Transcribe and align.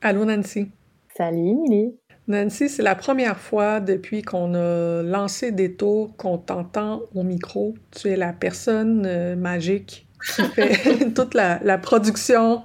Allô 0.00 0.24
Nancy. 0.24 0.70
Salut 1.16 1.48
Emily. 1.48 1.98
Nancy, 2.28 2.68
c'est 2.68 2.84
la 2.84 2.94
première 2.94 3.36
fois 3.36 3.80
depuis 3.80 4.22
qu'on 4.22 4.54
a 4.54 5.02
lancé 5.02 5.50
des 5.50 5.74
tours 5.74 6.16
qu'on 6.16 6.38
t'entend 6.38 7.00
au 7.16 7.24
micro. 7.24 7.74
Tu 7.90 8.08
es 8.08 8.16
la 8.16 8.32
personne 8.32 9.04
euh, 9.06 9.34
magique 9.34 10.06
qui 10.36 10.42
fait 10.54 11.10
toute 11.14 11.34
la, 11.34 11.58
la, 11.64 11.78
production, 11.78 12.62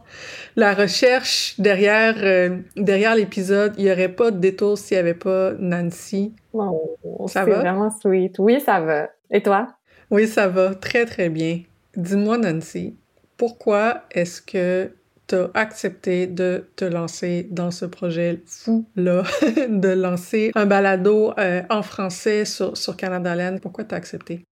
la 0.56 0.76
recherche 0.76 1.60
derrière, 1.60 2.18
euh, 2.20 2.60
derrière 2.76 3.16
l'épisode. 3.16 3.74
Il 3.80 3.86
n'y 3.86 3.92
aurait 3.92 4.10
pas 4.10 4.30
de 4.30 4.38
détour 4.38 4.78
s'il 4.78 4.98
n'y 4.98 5.00
avait 5.00 5.16
pas 5.16 5.54
Nancy. 5.58 6.36
Ça 6.54 6.60
va? 6.60 7.28
C'est 7.28 7.50
vraiment 7.50 7.90
sweet. 7.90 8.38
Oui, 8.38 8.62
ça 8.62 8.80
va. 8.80 9.10
Et 9.32 9.42
toi? 9.42 9.70
Oui, 10.12 10.28
ça 10.28 10.48
va. 10.48 10.76
Très, 10.76 11.06
très 11.06 11.30
bien. 11.30 11.62
Dis-moi, 11.98 12.38
Nancy, 12.38 12.96
pourquoi 13.38 14.04
est-ce 14.12 14.40
que 14.40 14.92
tu 15.34 15.40
as 15.40 15.60
accepté 15.60 16.28
de 16.28 16.70
te 16.76 16.86
lancer 16.86 17.48
dans 17.50 17.72
ce 17.72 17.86
projet 17.86 18.42
fou-là, 18.46 19.24
de 19.70 19.90
lancer 19.90 20.52
un 20.56 20.66
balado 20.66 21.34
euh, 21.40 21.64
en 21.70 21.82
français 21.82 22.46
sur, 22.46 22.78
sur 22.78 22.96
Canada 22.96 23.36
Land? 23.36 23.58
Pourquoi 23.62 23.84
tu 23.84 23.96
as 23.96 23.98
accepté? 23.98 24.44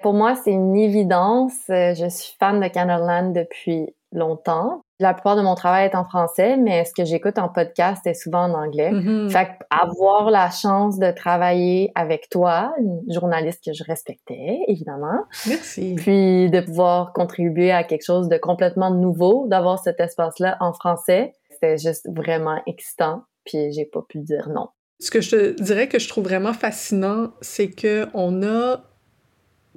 Pour 0.00 0.14
moi, 0.14 0.36
c'est 0.36 0.52
une 0.52 0.76
évidence. 0.76 1.68
Euh, 1.70 1.94
je 1.94 2.08
suis 2.08 2.36
fan 2.38 2.60
de 2.60 2.68
Canada 2.68 3.04
Land 3.04 3.30
depuis 3.30 3.86
longtemps. 4.12 4.80
La 5.00 5.14
plupart 5.14 5.36
de 5.36 5.42
mon 5.42 5.54
travail 5.54 5.86
est 5.86 5.94
en 5.94 6.04
français, 6.04 6.56
mais 6.56 6.84
ce 6.84 6.92
que 6.92 7.04
j'écoute 7.04 7.38
en 7.38 7.48
podcast 7.48 8.04
est 8.06 8.14
souvent 8.14 8.50
en 8.50 8.54
anglais. 8.54 8.90
Mm-hmm. 8.90 9.30
Fait 9.30 9.50
avoir 9.70 10.30
la 10.30 10.50
chance 10.50 10.98
de 10.98 11.12
travailler 11.12 11.92
avec 11.94 12.28
toi, 12.30 12.74
une 12.80 13.02
journaliste 13.08 13.64
que 13.64 13.72
je 13.72 13.84
respectais, 13.84 14.58
évidemment. 14.66 15.24
Merci. 15.46 15.94
Puis 15.96 16.50
de 16.50 16.60
pouvoir 16.60 17.12
contribuer 17.12 17.70
à 17.70 17.84
quelque 17.84 18.04
chose 18.04 18.28
de 18.28 18.38
complètement 18.38 18.90
nouveau, 18.90 19.46
d'avoir 19.46 19.78
cet 19.78 20.00
espace-là 20.00 20.56
en 20.58 20.72
français, 20.72 21.32
c'était 21.50 21.78
juste 21.78 22.08
vraiment 22.12 22.60
excitant. 22.66 23.22
Puis 23.44 23.72
j'ai 23.72 23.84
pas 23.84 24.02
pu 24.08 24.18
dire 24.18 24.48
non. 24.48 24.68
Ce 25.00 25.12
que 25.12 25.20
je 25.20 25.30
te 25.30 25.62
dirais 25.62 25.88
que 25.88 26.00
je 26.00 26.08
trouve 26.08 26.24
vraiment 26.24 26.52
fascinant, 26.52 27.30
c'est 27.40 27.70
que 27.70 28.08
on 28.14 28.42
a 28.42 28.82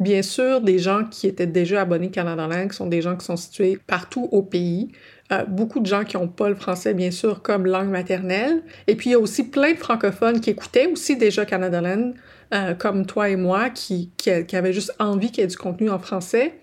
Bien 0.02 0.23
sûr, 0.23 0.61
des 0.61 0.80
gens 0.80 1.03
qui 1.05 1.27
étaient 1.27 1.45
déjà 1.45 1.81
abonnés 1.81 2.09
Canada 2.09 2.47
Langue 2.47 2.71
sont 2.71 2.88
des 2.88 3.03
gens 3.03 3.16
qui 3.16 3.23
sont 3.23 3.38
situés 3.38 3.77
partout 3.85 4.27
au 4.31 4.41
pays. 4.41 4.91
Euh, 5.31 5.45
beaucoup 5.45 5.80
de 5.80 5.85
gens 5.85 6.03
qui 6.05 6.17
n'ont 6.17 6.27
pas 6.27 6.49
le 6.49 6.55
français, 6.55 6.95
bien 6.95 7.11
sûr, 7.11 7.43
comme 7.43 7.67
langue 7.67 7.89
maternelle. 7.89 8.63
Et 8.88 8.95
puis, 8.95 9.11
il 9.11 9.13
y 9.13 9.16
a 9.16 9.19
aussi 9.19 9.43
plein 9.43 9.73
de 9.73 9.77
francophones 9.77 10.41
qui 10.41 10.49
écoutaient 10.49 10.88
aussi 10.88 11.17
déjà 11.17 11.45
Canada 11.45 11.81
Land, 11.81 12.13
euh, 12.52 12.73
comme 12.73 13.05
toi 13.05 13.30
et 13.30 13.35
moi, 13.35 13.69
qui, 13.69 14.09
qui, 14.17 14.31
qui 14.47 14.55
avaient 14.55 14.73
juste 14.73 14.91
envie 14.97 15.30
qu'il 15.30 15.41
y 15.41 15.43
ait 15.43 15.47
du 15.47 15.55
contenu 15.55 15.91
en 15.91 15.99
français. 15.99 16.55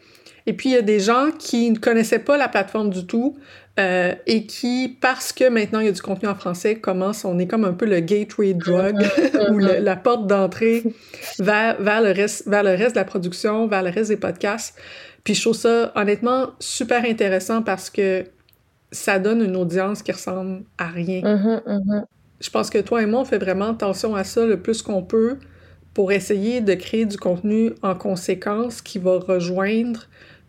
Et 0.49 0.55
puis, 0.55 0.71
il 0.71 0.73
y 0.73 0.79
a 0.79 0.83
des 0.83 0.99
gens 0.99 1.29
qui 1.39 1.71
ne 1.71 1.79
connaissaient 1.79 2.21
pas 2.21 2.39
la 2.39 2.49
plateforme 2.49 2.89
du 2.89 3.05
tout, 3.07 3.37
euh, 3.79 4.15
et 4.27 4.47
qui, 4.47 4.97
parce 5.01 5.31
que 5.33 5.49
maintenant 5.49 5.79
il 5.79 5.87
y 5.87 5.89
a 5.89 5.93
du 5.93 6.03
contenu 6.03 6.27
en 6.27 6.35
français, 6.35 6.77
commence, 6.77 7.25
on 7.25 7.39
est 7.39 7.47
comme 7.47 7.65
un 7.65 7.75
peu 7.75 7.85
le 7.87 8.01
gateway 8.01 8.55
drug 8.55 8.97
ou 9.53 9.59
la 9.59 9.95
porte 9.95 10.27
d'entrée 10.27 10.83
vers, 11.39 11.81
vers, 11.81 12.01
le 12.01 12.11
reste, 12.11 12.49
vers 12.49 12.65
le 12.65 12.71
reste 12.71 12.97
de 12.97 13.01
la 13.01 13.05
production, 13.05 13.69
vers 13.69 13.85
le 13.85 13.91
reste 13.91 14.09
des 14.09 14.17
podcasts. 14.17 14.77
Puis 15.23 15.35
je 15.35 15.43
trouve 15.43 15.55
ça 15.55 15.93
honnêtement 15.95 16.49
super 16.59 17.05
intéressant 17.05 17.63
parce 17.63 17.89
que 17.89 18.25
ça 18.91 19.21
donne 19.21 19.45
une 19.45 19.55
audience 19.55 20.03
qui 20.03 20.11
ressemble 20.11 20.65
à 20.79 20.89
rien. 20.89 21.21
Mm-hmm. 21.21 22.05
Je 22.41 22.51
pense 22.51 22.71
que 22.71 22.79
toi 22.79 23.03
et 23.03 23.07
moi, 23.07 23.21
on 23.21 23.25
fait 23.25 23.39
vraiment 23.39 23.71
attention 23.71 24.17
à 24.17 24.25
ça 24.25 24.45
le 24.45 24.61
plus 24.61 24.83
qu'on 24.83 25.03
peut 25.03 25.37
pour 25.95 26.11
essayer 26.11 26.61
de 26.61 26.75
créer 26.75 27.07
du 27.07 27.17
contenu 27.17 27.73
en 27.83 27.95
conséquence 27.95 28.81
qui 28.81 28.99
va 28.99 29.19
rejoindre 29.19 30.07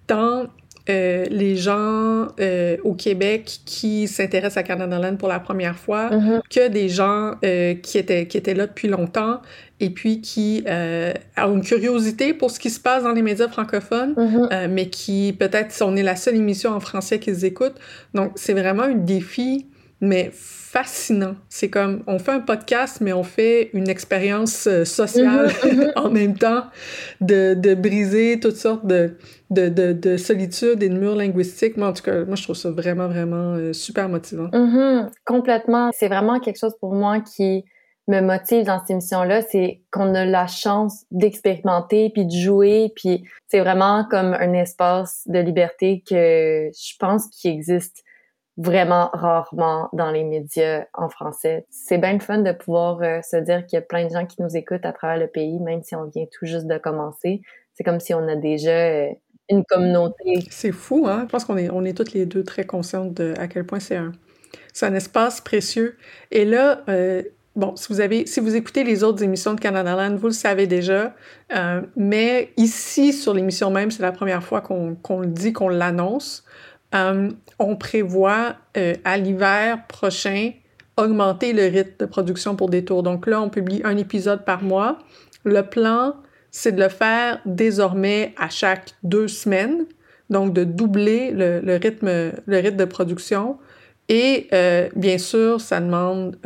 tant 0.09 0.49
euh, 0.89 1.25
les 1.29 1.55
gens 1.55 2.29
euh, 2.39 2.77
au 2.83 2.95
Québec 2.95 3.59
qui 3.65 4.07
s'intéressent 4.07 4.57
à 4.57 4.63
Canada 4.63 4.97
Land 4.97 5.17
pour 5.17 5.27
la 5.27 5.39
première 5.39 5.75
fois 5.75 6.09
mm-hmm. 6.09 6.41
que 6.49 6.67
des 6.67 6.89
gens 6.89 7.35
euh, 7.45 7.75
qui, 7.75 7.99
étaient, 7.99 8.25
qui 8.25 8.37
étaient 8.37 8.55
là 8.55 8.65
depuis 8.65 8.87
longtemps 8.87 9.39
et 9.79 9.91
puis 9.91 10.19
qui 10.19 10.63
ont 10.67 11.55
une 11.55 11.63
curiosité 11.63 12.33
pour 12.33 12.49
ce 12.49 12.59
qui 12.59 12.71
se 12.71 12.79
passe 12.79 13.03
dans 13.03 13.11
les 13.13 13.21
médias 13.21 13.47
francophones, 13.47 14.13
mm-hmm. 14.13 14.67
mais 14.67 14.89
qui 14.89 15.33
peut-être, 15.37 15.73
on 15.85 15.95
est 15.95 16.03
la 16.03 16.15
seule 16.15 16.35
émission 16.35 16.71
en 16.71 16.79
français 16.79 17.19
qu'ils 17.19 17.45
écoutent. 17.45 17.79
Donc, 18.13 18.31
c'est 18.35 18.53
vraiment 18.53 18.83
un 18.83 18.95
défi, 18.95 19.67
mais 20.01 20.31
fascinant. 20.33 21.35
C'est 21.49 21.69
comme, 21.69 22.03
on 22.05 22.19
fait 22.19 22.31
un 22.31 22.39
podcast, 22.39 23.01
mais 23.01 23.11
on 23.11 23.23
fait 23.23 23.71
une 23.73 23.89
expérience 23.89 24.67
euh, 24.67 24.85
sociale 24.85 25.51
mhm, 25.63 25.91
en 25.95 26.09
même 26.09 26.37
temps, 26.37 26.65
de, 27.21 27.55
de 27.55 27.73
briser 27.73 28.39
toutes 28.39 28.55
sortes 28.55 28.85
de, 28.85 29.17
de, 29.49 29.69
de, 29.69 29.93
de 29.93 30.17
solitude 30.17 30.83
et 30.83 30.89
de 30.89 30.97
murs 30.97 31.15
linguistiques. 31.15 31.75
Moi, 31.75 31.87
en 31.87 31.93
tout 31.93 32.03
cas, 32.03 32.23
moi, 32.25 32.35
je 32.35 32.43
trouve 32.43 32.55
ça 32.55 32.69
vraiment, 32.69 33.07
vraiment 33.07 33.55
euh, 33.55 33.73
super 33.73 34.09
motivant. 34.09 34.49
Mhm, 34.53 35.09
complètement. 35.25 35.89
C'est 35.93 36.07
vraiment 36.07 36.39
quelque 36.39 36.59
chose 36.59 36.75
pour 36.79 36.93
moi 36.93 37.19
qui 37.19 37.65
me 38.07 38.21
motive 38.21 38.65
dans 38.65 38.79
cette 38.79 38.89
émission-là, 38.89 39.41
c'est 39.43 39.81
qu'on 39.91 40.15
a 40.15 40.25
la 40.25 40.47
chance 40.47 41.05
d'expérimenter 41.11 42.09
puis 42.09 42.25
de 42.25 42.31
jouer, 42.31 42.91
puis 42.95 43.23
c'est 43.47 43.59
vraiment 43.59 44.03
comme 44.09 44.33
un 44.33 44.53
espace 44.53 45.21
de 45.27 45.39
liberté 45.39 46.03
que 46.07 46.69
je 46.73 46.93
pense 46.99 47.27
qui 47.27 47.47
existe 47.47 48.03
vraiment 48.59 49.09
rarement 49.13 49.87
dans 49.93 50.11
les 50.11 50.25
médias 50.25 50.83
en 50.93 51.07
français. 51.07 51.65
C'est 51.69 51.97
bien 51.97 52.11
le 52.11 52.19
fun 52.19 52.39
de 52.39 52.51
pouvoir 52.51 53.01
euh, 53.01 53.21
se 53.21 53.37
dire 53.37 53.65
qu'il 53.65 53.77
y 53.77 53.81
a 53.81 53.81
plein 53.81 54.05
de 54.05 54.11
gens 54.11 54.25
qui 54.25 54.41
nous 54.41 54.55
écoutent 54.55 54.85
à 54.85 54.91
travers 54.91 55.17
le 55.17 55.27
pays, 55.27 55.59
même 55.59 55.81
si 55.81 55.95
on 55.95 56.03
vient 56.03 56.25
tout 56.25 56.45
juste 56.45 56.67
de 56.67 56.77
commencer. 56.77 57.41
C'est 57.73 57.85
comme 57.85 58.01
si 58.01 58.13
on 58.13 58.27
a 58.27 58.35
déjà 58.35 58.71
euh, 58.71 59.07
une 59.49 59.63
communauté. 59.63 60.43
C'est 60.49 60.73
fou, 60.73 61.05
hein? 61.07 61.21
Je 61.23 61.31
pense 61.31 61.45
qu'on 61.45 61.57
est, 61.57 61.69
on 61.69 61.85
est 61.85 61.95
toutes 61.95 62.11
les 62.11 62.25
deux 62.25 62.43
très 62.43 62.65
conscientes 62.65 63.13
de 63.13 63.33
à 63.39 63.47
quel 63.47 63.65
point 63.65 63.79
c'est 63.79 63.95
un, 63.95 64.11
un 64.81 64.93
espace 64.93 65.39
précieux. 65.39 65.95
Et 66.31 66.43
là, 66.43 66.83
euh, 66.89 67.23
bon, 67.55 67.77
si 67.77 67.87
vous 67.87 68.01
avez, 68.01 68.25
si 68.25 68.41
vous 68.41 68.57
écoutez 68.57 68.83
les 68.83 69.05
autres 69.05 69.23
émissions 69.23 69.53
de 69.53 69.61
Canada 69.61 69.95
Land, 69.95 70.17
vous 70.17 70.27
le 70.27 70.33
savez 70.33 70.67
déjà, 70.67 71.15
mais 71.95 72.51
ici, 72.57 73.13
sur 73.13 73.33
l'émission 73.33 73.71
même, 73.71 73.89
c'est 73.89 74.03
la 74.03 74.11
première 74.11 74.43
fois 74.43 74.59
qu'on 74.59 75.19
le 75.21 75.27
dit, 75.27 75.53
qu'on 75.53 75.69
l'annonce. 75.69 76.43
Euh, 76.95 77.29
on 77.59 77.75
prévoit 77.75 78.55
euh, 78.77 78.95
à 79.03 79.17
l'hiver 79.17 79.85
prochain 79.87 80.51
augmenter 80.97 81.53
le 81.53 81.63
rythme 81.67 81.93
de 81.99 82.05
production 82.05 82.55
pour 82.55 82.69
des 82.69 82.83
tours. 82.83 83.03
Donc 83.03 83.27
là, 83.27 83.41
on 83.41 83.49
publie 83.49 83.81
un 83.83 83.95
épisode 83.95 84.43
par 84.43 84.63
mois. 84.63 84.97
Le 85.43 85.61
plan, 85.61 86.15
c'est 86.51 86.73
de 86.73 86.81
le 86.81 86.89
faire 86.89 87.39
désormais 87.45 88.33
à 88.37 88.49
chaque 88.49 88.91
deux 89.03 89.27
semaines, 89.27 89.85
donc 90.29 90.53
de 90.53 90.63
doubler 90.63 91.31
le, 91.31 91.75
rythme, 91.77 92.07
de 92.47 92.85
production. 92.85 93.57
Et 94.09 94.47
euh, 94.51 94.89
bien 94.95 95.17
sûr, 95.19 95.61
ça 95.61 95.79
demande 95.79 96.37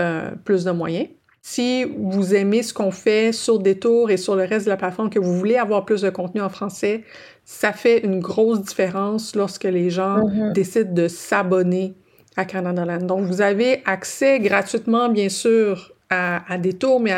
plus 0.44 0.66
de 0.66 0.72
moyens. 0.72 1.08
Si 1.46 1.84
vous 1.84 2.34
aimez 2.34 2.64
ce 2.64 2.74
qu'on 2.74 2.92
fait 2.92 3.34
sur 3.34 3.60
Détour 3.60 4.10
et 4.12 4.16
sur 4.16 4.38
le 4.38 4.46
reste 4.46 4.66
de 4.66 4.70
la 4.70 4.78
plateforme, 4.78 5.10
que 5.10 5.20
vous 5.20 5.38
voulez 5.38 5.58
avoir 5.58 5.84
plus 5.84 6.02
de 6.02 6.10
contenu 6.10 6.42
en 6.42 6.48
français, 6.48 7.04
ça 7.44 7.74
fait 7.74 8.00
une 8.06 8.22
grosse 8.22 8.62
différence 8.62 9.36
lorsque 9.36 9.66
les 9.66 9.90
gens 9.90 10.20
mm-hmm. 10.20 10.54
décident 10.54 10.94
de 10.94 11.10
s'abonner 11.10 11.96
à 12.38 12.46
Canada 12.46 12.86
Land. 12.86 13.06
Donc, 13.06 13.26
vous 13.26 13.42
avez 13.42 13.82
accès 13.84 14.40
gratuitement, 14.40 15.10
bien 15.10 15.28
sûr, 15.28 15.92
à, 16.14 16.58
des 16.58 16.74
tours, 16.74 17.00
mais 17.00 17.14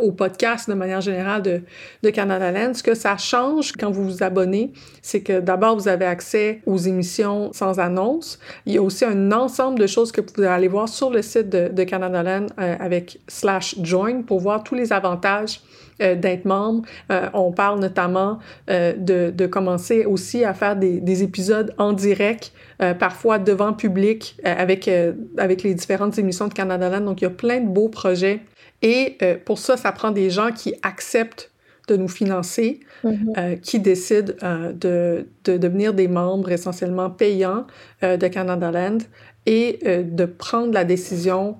au 0.00 0.12
podcast 0.12 0.68
de 0.68 0.74
manière 0.74 1.00
générale 1.00 1.42
de, 1.42 2.10
Canada 2.10 2.50
Land. 2.50 2.74
Ce 2.74 2.82
que 2.82 2.94
ça 2.94 3.16
change 3.16 3.72
quand 3.72 3.90
vous 3.90 4.04
vous 4.04 4.22
abonnez, 4.22 4.72
c'est 5.00 5.20
que 5.20 5.40
d'abord, 5.40 5.76
vous 5.76 5.88
avez 5.88 6.04
accès 6.04 6.60
aux 6.66 6.78
émissions 6.78 7.52
sans 7.52 7.78
annonce. 7.78 8.38
Il 8.66 8.74
y 8.74 8.78
a 8.78 8.82
aussi 8.82 9.04
un 9.04 9.32
ensemble 9.32 9.78
de 9.78 9.86
choses 9.86 10.12
que 10.12 10.20
vous 10.20 10.32
pouvez 10.32 10.46
aller 10.46 10.68
voir 10.68 10.88
sur 10.88 11.10
le 11.10 11.22
site 11.22 11.48
de, 11.48 11.68
de 11.68 11.84
Canada 11.84 12.22
Land 12.22 12.46
euh, 12.58 12.76
avec 12.78 13.18
slash 13.28 13.76
join 13.82 14.22
pour 14.22 14.40
voir 14.40 14.62
tous 14.62 14.74
les 14.74 14.92
avantages 14.92 15.60
euh, 16.02 16.14
d'être 16.14 16.44
membre. 16.44 16.82
Euh, 17.10 17.28
on 17.32 17.52
parle 17.52 17.80
notamment 17.80 18.38
euh, 18.70 18.92
de, 18.96 19.30
de, 19.30 19.46
commencer 19.46 20.04
aussi 20.04 20.44
à 20.44 20.54
faire 20.54 20.76
des, 20.76 21.00
des 21.00 21.22
épisodes 21.22 21.74
en 21.78 21.92
direct, 21.92 22.52
parfois 22.98 23.38
devant 23.38 23.72
public, 23.72 24.36
avec, 24.44 24.90
avec 25.38 25.62
les 25.62 25.72
différentes 25.72 26.18
émissions 26.18 26.48
de 26.48 26.54
Canada 26.54 26.88
Land. 26.88 27.02
Donc, 27.02 27.20
il 27.20 27.24
y 27.24 27.26
a 27.28 27.30
plein 27.30 27.60
de 27.60 27.68
beaux 27.68 27.88
projets. 27.88 28.40
Et 28.80 29.18
pour 29.44 29.58
ça, 29.58 29.76
ça 29.76 29.92
prend 29.92 30.10
des 30.10 30.30
gens 30.30 30.50
qui 30.50 30.74
acceptent 30.82 31.52
de 31.86 31.96
nous 31.96 32.08
financer, 32.08 32.80
mm-hmm. 33.04 33.60
qui 33.60 33.78
décident 33.78 34.32
de, 34.74 35.28
de, 35.44 35.56
devenir 35.56 35.94
des 35.94 36.08
membres 36.08 36.50
essentiellement 36.50 37.08
payants 37.08 37.66
de 38.02 38.26
Canada 38.26 38.72
Land 38.72 38.98
et 39.46 39.78
de 39.84 40.24
prendre 40.24 40.72
la 40.72 40.82
décision 40.82 41.58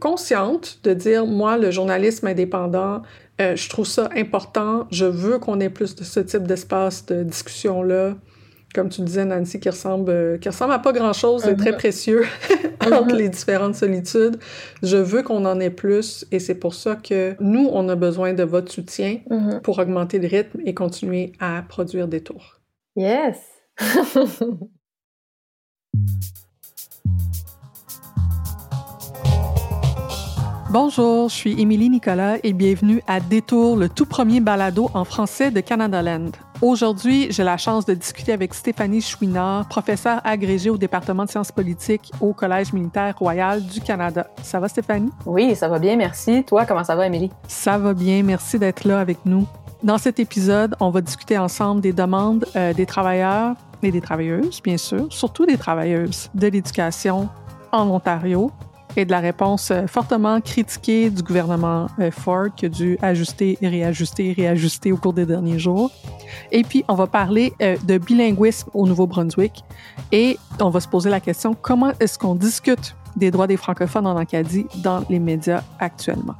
consciente 0.00 0.80
de 0.82 0.92
dire, 0.92 1.24
moi, 1.24 1.56
le 1.56 1.70
journalisme 1.70 2.26
indépendant, 2.26 3.02
euh, 3.40 3.56
je 3.56 3.68
trouve 3.68 3.86
ça 3.86 4.08
important. 4.16 4.86
Je 4.90 5.04
veux 5.04 5.38
qu'on 5.38 5.60
ait 5.60 5.70
plus 5.70 5.94
de 5.94 6.04
ce 6.04 6.20
type 6.20 6.44
d'espace 6.44 7.04
de 7.06 7.22
discussion-là. 7.22 8.14
Comme 8.74 8.88
tu 8.88 9.00
disais, 9.02 9.24
Nancy, 9.24 9.60
qui 9.60 9.70
ressemble, 9.70 10.10
euh, 10.10 10.38
qui 10.38 10.48
ressemble 10.48 10.72
à 10.72 10.78
pas 10.78 10.92
grand-chose 10.92 11.46
et 11.46 11.56
très 11.56 11.70
uh-huh. 11.70 11.76
précieux 11.76 12.24
entre 12.80 13.14
les 13.14 13.28
différentes 13.28 13.74
solitudes. 13.74 14.38
Je 14.82 14.96
veux 14.96 15.22
qu'on 15.22 15.44
en 15.46 15.60
ait 15.60 15.70
plus 15.70 16.26
et 16.30 16.38
c'est 16.38 16.56
pour 16.56 16.74
ça 16.74 16.96
que 16.96 17.34
nous, 17.40 17.68
on 17.72 17.88
a 17.88 17.94
besoin 17.94 18.34
de 18.34 18.42
votre 18.42 18.70
soutien 18.70 19.20
uh-huh. 19.30 19.60
pour 19.60 19.78
augmenter 19.78 20.18
le 20.18 20.28
rythme 20.28 20.60
et 20.66 20.74
continuer 20.74 21.32
à 21.40 21.62
produire 21.66 22.08
des 22.08 22.22
tours. 22.22 22.60
Yes! 22.96 23.38
Bonjour, 30.68 31.28
je 31.28 31.34
suis 31.34 31.60
Émilie 31.60 31.88
Nicolas 31.88 32.38
et 32.42 32.52
bienvenue 32.52 33.00
à 33.06 33.20
Détour, 33.20 33.76
le 33.76 33.88
tout 33.88 34.04
premier 34.04 34.40
balado 34.40 34.90
en 34.94 35.04
français 35.04 35.52
de 35.52 35.60
Canada 35.60 36.02
Land. 36.02 36.32
Aujourd'hui, 36.60 37.28
j'ai 37.30 37.44
la 37.44 37.56
chance 37.56 37.86
de 37.86 37.94
discuter 37.94 38.32
avec 38.32 38.52
Stéphanie 38.52 39.00
Chouinard, 39.00 39.68
professeure 39.68 40.20
agrégée 40.24 40.68
au 40.68 40.76
département 40.76 41.24
de 41.24 41.30
sciences 41.30 41.52
politiques 41.52 42.10
au 42.20 42.32
Collège 42.32 42.72
militaire 42.72 43.16
royal 43.16 43.64
du 43.64 43.80
Canada. 43.80 44.26
Ça 44.42 44.58
va, 44.58 44.66
Stéphanie? 44.66 45.10
Oui, 45.24 45.54
ça 45.54 45.68
va 45.68 45.78
bien, 45.78 45.94
merci. 45.94 46.42
Toi, 46.42 46.66
comment 46.66 46.82
ça 46.82 46.96
va, 46.96 47.06
Émilie? 47.06 47.30
Ça 47.46 47.78
va 47.78 47.94
bien, 47.94 48.24
merci 48.24 48.58
d'être 48.58 48.82
là 48.82 48.98
avec 48.98 49.18
nous. 49.24 49.46
Dans 49.84 49.98
cet 49.98 50.18
épisode, 50.18 50.74
on 50.80 50.90
va 50.90 51.00
discuter 51.00 51.38
ensemble 51.38 51.80
des 51.80 51.92
demandes 51.92 52.44
euh, 52.56 52.74
des 52.74 52.86
travailleurs 52.86 53.54
et 53.84 53.92
des 53.92 54.00
travailleuses, 54.00 54.60
bien 54.60 54.78
sûr, 54.78 55.06
surtout 55.10 55.46
des 55.46 55.58
travailleuses 55.58 56.28
de 56.34 56.48
l'éducation 56.48 57.28
en 57.70 57.88
Ontario 57.88 58.50
et 58.96 59.04
de 59.04 59.10
la 59.10 59.20
réponse 59.20 59.70
euh, 59.70 59.86
fortement 59.86 60.40
critiquée 60.40 61.10
du 61.10 61.22
gouvernement 61.22 61.86
euh, 61.98 62.10
Ford 62.10 62.48
qui 62.56 62.66
a 62.66 62.68
dû 62.68 62.98
ajuster, 63.02 63.58
réajuster, 63.62 64.32
réajuster 64.32 64.92
au 64.92 64.96
cours 64.96 65.12
des 65.12 65.26
derniers 65.26 65.58
jours. 65.58 65.90
Et 66.50 66.62
puis, 66.62 66.84
on 66.88 66.94
va 66.94 67.06
parler 67.06 67.52
euh, 67.62 67.76
de 67.84 67.98
bilinguisme 67.98 68.70
au 68.74 68.86
Nouveau-Brunswick 68.86 69.64
et 70.12 70.38
on 70.60 70.70
va 70.70 70.80
se 70.80 70.88
poser 70.88 71.10
la 71.10 71.20
question 71.20 71.54
comment 71.60 71.92
est-ce 72.00 72.18
qu'on 72.18 72.34
discute 72.34 72.96
des 73.16 73.30
droits 73.30 73.46
des 73.46 73.56
francophones 73.56 74.06
en 74.06 74.16
Acadie 74.16 74.66
dans 74.82 75.04
les 75.10 75.18
médias 75.18 75.62
actuellement? 75.78 76.34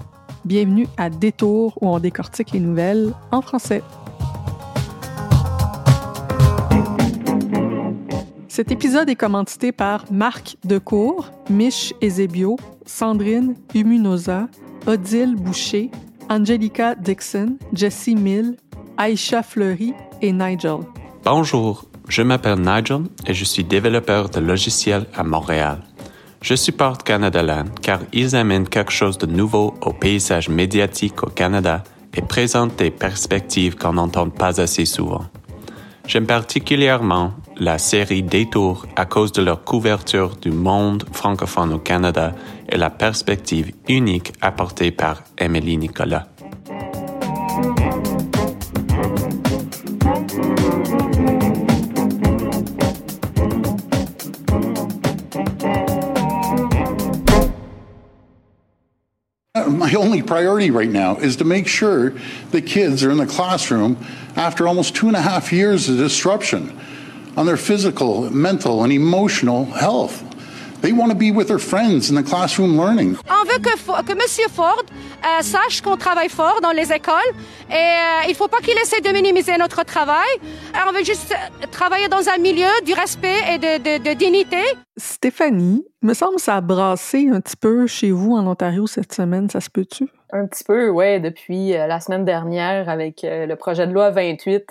Bienvenue 0.44 0.86
à 0.96 1.10
Détour 1.10 1.76
où 1.80 1.88
on 1.88 1.98
décortique 1.98 2.52
les 2.52 2.60
nouvelles 2.60 3.12
en 3.32 3.42
français. 3.42 3.82
Cet 8.56 8.72
épisode 8.72 9.10
est 9.10 9.16
commandité 9.16 9.70
par 9.70 10.06
Marc 10.10 10.56
Decour, 10.64 11.30
Mich 11.50 11.92
Ezebio, 12.00 12.56
Sandrine 12.86 13.54
Humunosa, 13.74 14.48
Odile 14.86 15.36
Boucher, 15.36 15.90
Angelica 16.30 16.94
Dixon, 16.94 17.58
Jessie 17.74 18.14
Mill, 18.14 18.56
Aisha 18.96 19.42
Fleury 19.42 19.92
et 20.22 20.32
Nigel. 20.32 20.78
Bonjour, 21.22 21.84
je 22.08 22.22
m'appelle 22.22 22.58
Nigel 22.58 23.02
et 23.26 23.34
je 23.34 23.44
suis 23.44 23.62
développeur 23.62 24.30
de 24.30 24.40
logiciels 24.40 25.04
à 25.14 25.22
Montréal. 25.22 25.82
Je 26.40 26.54
supporte 26.54 27.02
Canada 27.02 27.42
Land 27.42 27.74
car 27.82 28.00
ils 28.14 28.34
amènent 28.34 28.70
quelque 28.70 28.90
chose 28.90 29.18
de 29.18 29.26
nouveau 29.26 29.74
au 29.82 29.92
paysage 29.92 30.48
médiatique 30.48 31.22
au 31.24 31.28
Canada 31.28 31.84
et 32.14 32.22
présentent 32.22 32.76
des 32.76 32.90
perspectives 32.90 33.76
qu'on 33.76 33.92
n'entend 33.92 34.30
pas 34.30 34.62
assez 34.62 34.86
souvent. 34.86 35.26
J'aime 36.06 36.26
particulièrement 36.26 37.32
la 37.56 37.78
série 37.78 38.22
Détour 38.22 38.86
à 38.94 39.06
cause 39.06 39.32
de 39.32 39.42
leur 39.42 39.64
couverture 39.64 40.36
du 40.36 40.52
monde 40.52 41.04
francophone 41.12 41.72
au 41.72 41.78
Canada 41.78 42.32
et 42.68 42.76
la 42.76 42.90
perspective 42.90 43.72
unique 43.88 44.32
apportée 44.40 44.92
par 44.92 45.24
Emily 45.36 45.76
Nicolas. 45.76 46.28
My 59.68 59.94
only 59.94 60.22
priority 60.22 60.70
right 60.70 60.90
now 60.90 61.16
is 61.16 61.36
to 61.36 61.44
make 61.44 61.66
sure 61.66 62.12
the 62.50 62.60
kids 62.60 63.04
are 63.04 63.10
in 63.10 63.18
the 63.18 63.26
classroom 63.26 63.96
after 64.36 64.68
almost 64.68 64.94
two 64.94 65.08
and 65.08 65.16
a 65.16 65.22
half 65.22 65.52
years 65.52 65.88
of 65.88 65.96
disruption 65.96 66.72
on 67.36 67.46
their 67.46 67.56
physical, 67.56 68.30
mental, 68.30 68.82
and 68.82 68.92
emotional 68.92 69.66
health. 69.66 70.22
They 70.82 70.92
want 70.92 71.10
to 71.10 71.16
be 71.16 71.32
with 71.32 71.48
their 71.48 71.58
friends 71.58 72.10
in 72.10 72.16
the 72.16 72.22
classroom 72.22 72.76
learning. 72.76 73.16
On 73.28 73.44
veut 73.44 73.58
que, 73.58 74.02
que 74.02 74.12
M. 74.12 74.48
Ford 74.54 74.82
euh, 75.24 75.42
sache 75.42 75.80
qu'on 75.80 75.96
travaille 75.96 76.28
fort 76.28 76.60
dans 76.60 76.70
les 76.70 76.92
écoles 76.92 77.32
et 77.70 77.74
euh, 77.74 78.26
il 78.26 78.30
ne 78.30 78.34
faut 78.34 78.48
pas 78.48 78.60
qu'il 78.60 78.76
essaie 78.78 79.00
de 79.00 79.08
minimiser 79.10 79.56
notre 79.58 79.84
travail. 79.84 80.28
on 80.86 80.92
veut 80.92 81.04
juste 81.04 81.34
travailler 81.72 82.08
dans 82.08 82.28
un 82.28 82.38
milieu 82.38 82.68
du 82.84 82.92
respect 82.92 83.40
et 83.52 83.58
de, 83.58 83.78
de, 83.78 84.04
de 84.04 84.14
dignité. 84.14 84.62
Stéphanie, 84.96 85.82
me 86.06 86.14
semble 86.14 86.36
que 86.36 86.42
ça 86.42 86.56
a 86.56 86.60
brassé 86.60 87.28
un 87.28 87.40
petit 87.40 87.56
peu 87.56 87.86
chez 87.86 88.10
vous 88.10 88.32
en 88.32 88.46
Ontario 88.46 88.86
cette 88.86 89.12
semaine, 89.12 89.50
ça 89.50 89.60
se 89.60 89.68
peut-tu? 89.68 90.08
Un 90.32 90.46
petit 90.46 90.64
peu, 90.64 90.88
oui, 90.88 91.20
depuis 91.20 91.74
euh, 91.74 91.86
la 91.86 92.00
semaine 92.00 92.24
dernière 92.24 92.88
avec 92.88 93.24
euh, 93.24 93.46
le 93.46 93.56
projet 93.56 93.86
de 93.86 93.92
loi 93.92 94.10
28 94.10 94.64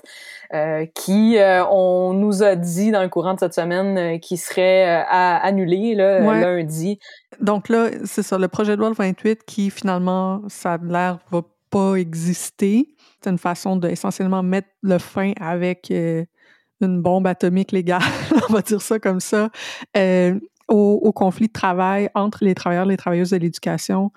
euh, 0.54 0.86
qui, 0.94 1.38
on 1.70 2.14
nous 2.14 2.44
a 2.44 2.56
dit 2.56 2.92
dans 2.92 3.02
le 3.02 3.10
courant 3.10 3.34
de 3.34 3.40
cette 3.40 3.54
semaine, 3.54 4.20
qui 4.20 4.38
serait 4.38 5.06
annulé 5.10 5.96
là, 5.96 6.20
lundi. 6.20 7.00
Donc 7.42 7.70
là, 7.70 7.90
c'est 8.06 8.24
ça, 8.24 8.38
le 8.38 8.48
projet 8.48 8.76
de 8.76 8.82
loi 8.82 8.92
28 8.92 9.44
qui 9.46 9.70
finalement, 9.70 10.42
ça 10.48 10.74
a 10.74 10.78
l'air 10.78 11.20
va 11.32 11.42
pas 11.70 11.96
exister. 11.96 12.96
C'est 13.22 13.30
une 13.30 13.38
façon 13.38 13.76
de 13.76 13.90
essentiellement 13.90 14.44
mettre 14.44 14.70
le 14.84 15.00
fin 15.00 15.34
avec 15.42 15.90
une 15.90 17.02
bombe 17.02 17.28
atomique 17.28 17.72
légale, 17.72 18.02
on 18.50 18.54
va 18.54 18.62
dire 18.62 18.82
ça 18.82 19.00
comme 19.00 19.20
ça, 19.20 19.50
au, 20.68 21.12
conflit 21.14 21.48
de 21.48 21.54
travail 21.54 22.10
entre 22.16 22.44
les 22.44 22.56
travailleurs 22.56 22.86
et 22.86 22.90
les 22.90 22.98
travailleuses 22.98 23.30
de 23.32 23.38
l'éducation 23.38 24.12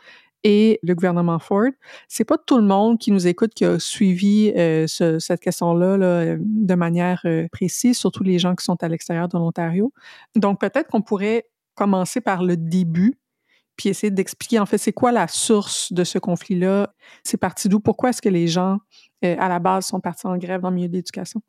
et 0.44 0.78
le 0.82 0.94
gouvernement 0.94 1.38
Ford. 1.38 1.70
C'est 2.06 2.24
pas 2.24 2.38
tout 2.38 2.58
le 2.58 2.64
monde 2.64 2.98
qui 2.98 3.10
nous 3.10 3.26
écoute 3.26 3.54
qui 3.54 3.64
a 3.64 3.78
suivi 3.78 4.52
euh, 4.56 4.86
ce, 4.86 5.18
cette 5.18 5.40
question-là 5.40 5.96
là, 5.96 6.36
de 6.38 6.74
manière 6.74 7.20
euh, 7.24 7.48
précise, 7.50 7.98
surtout 7.98 8.22
les 8.22 8.38
gens 8.38 8.54
qui 8.54 8.64
sont 8.64 8.82
à 8.82 8.88
l'extérieur 8.88 9.28
de 9.28 9.36
l'Ontario. 9.36 9.92
Donc 10.36 10.60
peut-être 10.60 10.88
qu'on 10.88 11.02
pourrait 11.02 11.44
commencer 11.74 12.20
par 12.20 12.42
le 12.42 12.56
début, 12.56 13.18
puis 13.76 13.88
essayer 13.88 14.10
d'expliquer 14.10 14.58
en 14.58 14.66
fait 14.66 14.78
c'est 14.78 14.92
quoi 14.92 15.12
la 15.12 15.28
source 15.28 15.92
de 15.92 16.04
ce 16.04 16.18
conflit-là, 16.18 16.92
c'est 17.24 17.36
parti 17.36 17.68
d'où, 17.68 17.80
pourquoi 17.80 18.10
est-ce 18.10 18.22
que 18.22 18.28
les 18.28 18.48
gens 18.48 18.78
euh, 19.24 19.34
à 19.40 19.48
la 19.48 19.58
base 19.58 19.86
sont 19.86 19.98
partis 19.98 20.28
en 20.28 20.36
grève 20.36 20.60
dans 20.60 20.70
le 20.70 20.76
milieu 20.76 20.88
de 20.88 20.92
l'éducation. 20.92 21.40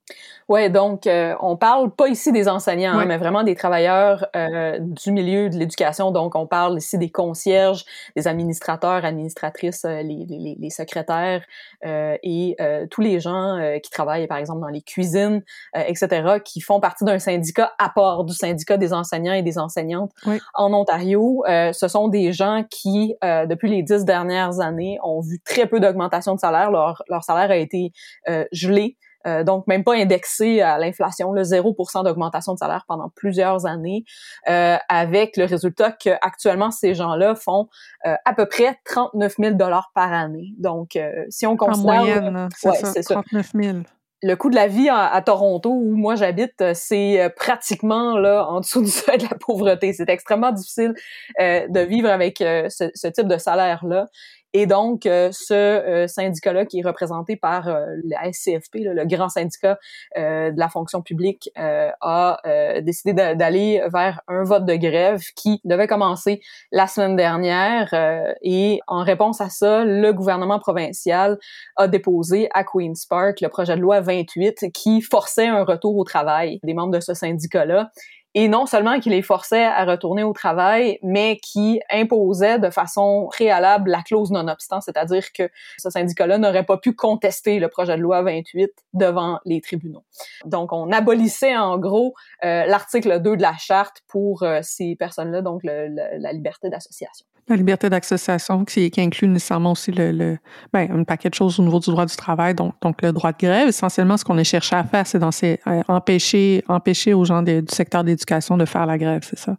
Oui, 0.47 0.71
donc 0.71 1.05
euh, 1.05 1.35
on 1.39 1.55
parle 1.55 1.91
pas 1.91 2.07
ici 2.07 2.31
des 2.31 2.49
enseignants, 2.49 2.97
hein, 2.97 3.05
mais 3.05 3.17
vraiment 3.17 3.43
des 3.43 3.53
travailleurs 3.53 4.25
euh, 4.35 4.79
du 4.79 5.11
milieu 5.11 5.49
de 5.49 5.55
l'éducation. 5.55 6.09
Donc 6.09 6.33
on 6.33 6.47
parle 6.47 6.79
ici 6.79 6.97
des 6.97 7.11
concierges, 7.11 7.85
des 8.15 8.27
administrateurs, 8.27 9.05
administratrices, 9.05 9.83
les, 9.83 10.25
les, 10.27 10.57
les, 10.59 10.69
secrétaires 10.69 11.43
et 11.83 12.55
tous 12.89 13.01
les 13.01 13.19
gens 13.19 13.59
qui 13.83 13.89
travaillent 13.89 14.27
par 14.27 14.37
exemple 14.37 14.61
dans 14.61 14.67
les 14.67 14.81
cuisines, 14.81 15.43
etc., 15.75 16.39
qui 16.43 16.61
font 16.61 16.79
partie 16.79 17.03
d'un 17.03 17.19
syndicat 17.19 17.73
à 17.79 17.89
part 17.89 18.23
du 18.23 18.33
syndicat 18.33 18.77
des 18.77 18.93
enseignants 18.93 19.33
et 19.33 19.41
des 19.41 19.57
enseignantes 19.57 20.11
en 20.53 20.73
Ontario. 20.73 21.43
ce 21.47 21.87
sont 21.87 22.07
des 22.07 22.31
gens 22.31 22.63
qui, 22.69 23.15
depuis 23.21 23.69
les 23.69 23.83
dix 23.83 24.05
dernières 24.05 24.59
années, 24.59 24.99
ont 25.03 25.21
vu 25.21 25.39
très 25.39 25.65
peu 25.65 25.79
d'augmentation 25.79 26.35
de 26.35 26.39
salaire. 26.39 26.71
Leur, 26.71 27.03
leur 27.09 27.23
salaire 27.23 27.51
a 27.51 27.58
été 27.59 27.91
euh, 28.27 28.45
gelé. 28.51 28.97
Euh, 29.27 29.43
donc 29.43 29.67
même 29.67 29.83
pas 29.83 29.95
indexé 29.95 30.61
à 30.61 30.77
l'inflation, 30.77 31.33
le 31.33 31.43
0% 31.43 32.05
d'augmentation 32.05 32.53
de 32.53 32.57
salaire 32.57 32.85
pendant 32.87 33.09
plusieurs 33.13 33.65
années, 33.65 34.05
euh, 34.47 34.77
avec 34.87 35.35
le 35.35 35.43
résultat 35.43 35.91
que 35.91 36.11
actuellement 36.21 36.71
ces 36.71 36.95
gens-là 36.95 37.35
font 37.35 37.67
à 38.05 38.33
peu 38.33 38.45
près 38.45 38.77
39 38.85 39.35
000 39.37 39.55
dollars 39.55 39.91
par 39.93 40.13
année. 40.13 40.53
Donc 40.57 40.97
si 41.27 41.45
on 41.45 41.57
considère, 41.57 42.01
en 42.01 42.31
moyenne, 42.31 42.49
c'est 42.55 43.03
ça, 43.03 43.15
39 43.15 43.51
000 43.61 43.77
le 44.21 44.35
coût 44.35 44.49
de 44.49 44.55
la 44.55 44.67
vie 44.67 44.89
à, 44.89 45.21
Toronto, 45.21 45.69
où 45.69 45.95
moi 45.95 46.15
j'habite, 46.15 46.73
c'est 46.73 47.33
pratiquement 47.37 48.17
là 48.17 48.45
en 48.49 48.59
dessous 48.59 48.81
du 48.81 48.89
seuil 48.91 49.17
de 49.17 49.23
la 49.23 49.37
pauvreté. 49.39 49.93
C'est 49.93 50.09
extrêmement 50.09 50.51
difficile 50.51 50.93
de 51.39 51.79
vivre 51.79 52.09
avec 52.09 52.39
ce, 52.39 52.89
ce, 52.93 53.07
type 53.07 53.27
de 53.27 53.37
salaire-là. 53.37 54.07
Et 54.53 54.65
donc, 54.65 55.05
euh, 55.05 55.29
ce 55.31 55.53
euh, 55.53 56.07
syndicat-là, 56.07 56.65
qui 56.65 56.79
est 56.79 56.85
représenté 56.85 57.35
par 57.35 57.67
euh, 57.67 57.85
la 58.03 58.31
SCFP, 58.31 58.77
le 58.77 59.05
grand 59.05 59.29
syndicat 59.29 59.77
de 60.15 60.59
la 60.59 60.69
fonction 60.69 61.01
publique, 61.01 61.49
a 61.55 62.41
décidé 62.81 63.13
d'aller 63.13 63.81
vers 63.91 64.21
un 64.27 64.43
vote 64.43 64.65
de 64.65 64.75
grève 64.75 65.21
qui 65.35 65.61
devait 65.63 65.87
commencer 65.87 66.41
la 66.71 66.87
semaine 66.87 67.15
dernière. 67.15 67.93
et 68.41 68.79
en 68.87 69.03
réponse 69.03 69.41
à 69.41 69.49
ça, 69.49 69.85
le 69.85 70.11
gouvernement 70.11 70.59
provincial 70.59 71.37
a 71.75 71.87
déposé 71.87 72.49
à 72.53 72.63
Queen's 72.63 73.05
Park 73.05 73.41
le 73.41 73.49
projet 73.49 73.75
de 73.75 73.81
loi 73.81 74.01
28 74.01 74.71
qui 74.73 75.01
forçait 75.01 75.47
un 75.47 75.63
retour 75.63 75.95
au 75.97 76.03
travail 76.03 76.59
des 76.63 76.73
membres 76.73 76.93
de 76.93 76.99
ce 76.99 77.13
syndicat-là 77.13 77.91
et 78.39 78.47
non 78.47 78.65
seulement 78.65 79.01
qui 79.01 79.09
les 79.09 79.21
forçait 79.21 79.65
à 79.65 79.83
retourner 79.83 80.23
au 80.23 80.31
travail, 80.31 80.97
mais 81.03 81.35
qui 81.43 81.81
imposait 81.91 82.57
de 82.57 82.69
façon 82.69 83.27
préalable 83.29 83.91
la 83.91 84.01
clause 84.01 84.31
non-obstant, 84.31 84.79
c'est-à-dire 84.79 85.33
que 85.33 85.49
ce 85.77 85.89
syndicat-là 85.89 86.37
n'aurait 86.37 86.63
pas 86.63 86.77
pu 86.77 86.93
contester 86.93 87.59
le 87.59 87.67
projet 87.67 87.97
de 87.97 88.01
loi 88.01 88.21
28 88.21 88.71
devant 88.93 89.41
les 89.43 89.59
tribunaux. 89.59 90.05
Donc, 90.45 90.71
on 90.71 90.89
abolissait 90.93 91.57
en 91.57 91.77
gros 91.77 92.13
euh, 92.45 92.65
l'article 92.65 93.21
2 93.21 93.35
de 93.35 93.41
la 93.41 93.57
charte 93.57 93.97
pour 94.07 94.43
euh, 94.43 94.59
ces 94.63 94.95
personnes-là, 94.95 95.41
donc 95.41 95.61
la 95.65 96.31
liberté 96.31 96.69
d'association. 96.69 97.25
La 97.49 97.55
liberté 97.55 97.89
d'association 97.89 98.63
qui, 98.63 98.91
inclut 98.99 99.27
nécessairement 99.27 99.71
aussi 99.71 99.91
le, 99.91 100.37
ben, 100.71 100.87
un 100.91 101.03
paquet 101.03 101.29
de 101.29 101.33
choses 101.33 101.59
au 101.59 101.63
niveau 101.63 101.79
du 101.79 101.89
droit 101.89 102.05
du 102.05 102.15
travail, 102.15 102.53
donc, 102.53 102.75
le 103.01 103.11
droit 103.11 103.31
de 103.31 103.37
grève. 103.39 103.69
Essentiellement, 103.69 104.17
ce 104.17 104.23
qu'on 104.23 104.37
a 104.37 104.43
cherché 104.43 104.75
à 104.75 104.83
faire, 104.83 105.07
c'est 105.07 105.59
euh, 105.65 105.81
empêcher 105.87 107.13
aux 107.15 107.25
gens 107.25 107.41
du 107.41 107.63
secteur 107.69 108.03
d'éducation 108.03 108.28
de 108.57 108.65
faire 108.65 108.85
la 108.85 108.97
grève, 108.97 109.21
c'est 109.23 109.39
ça? 109.39 109.57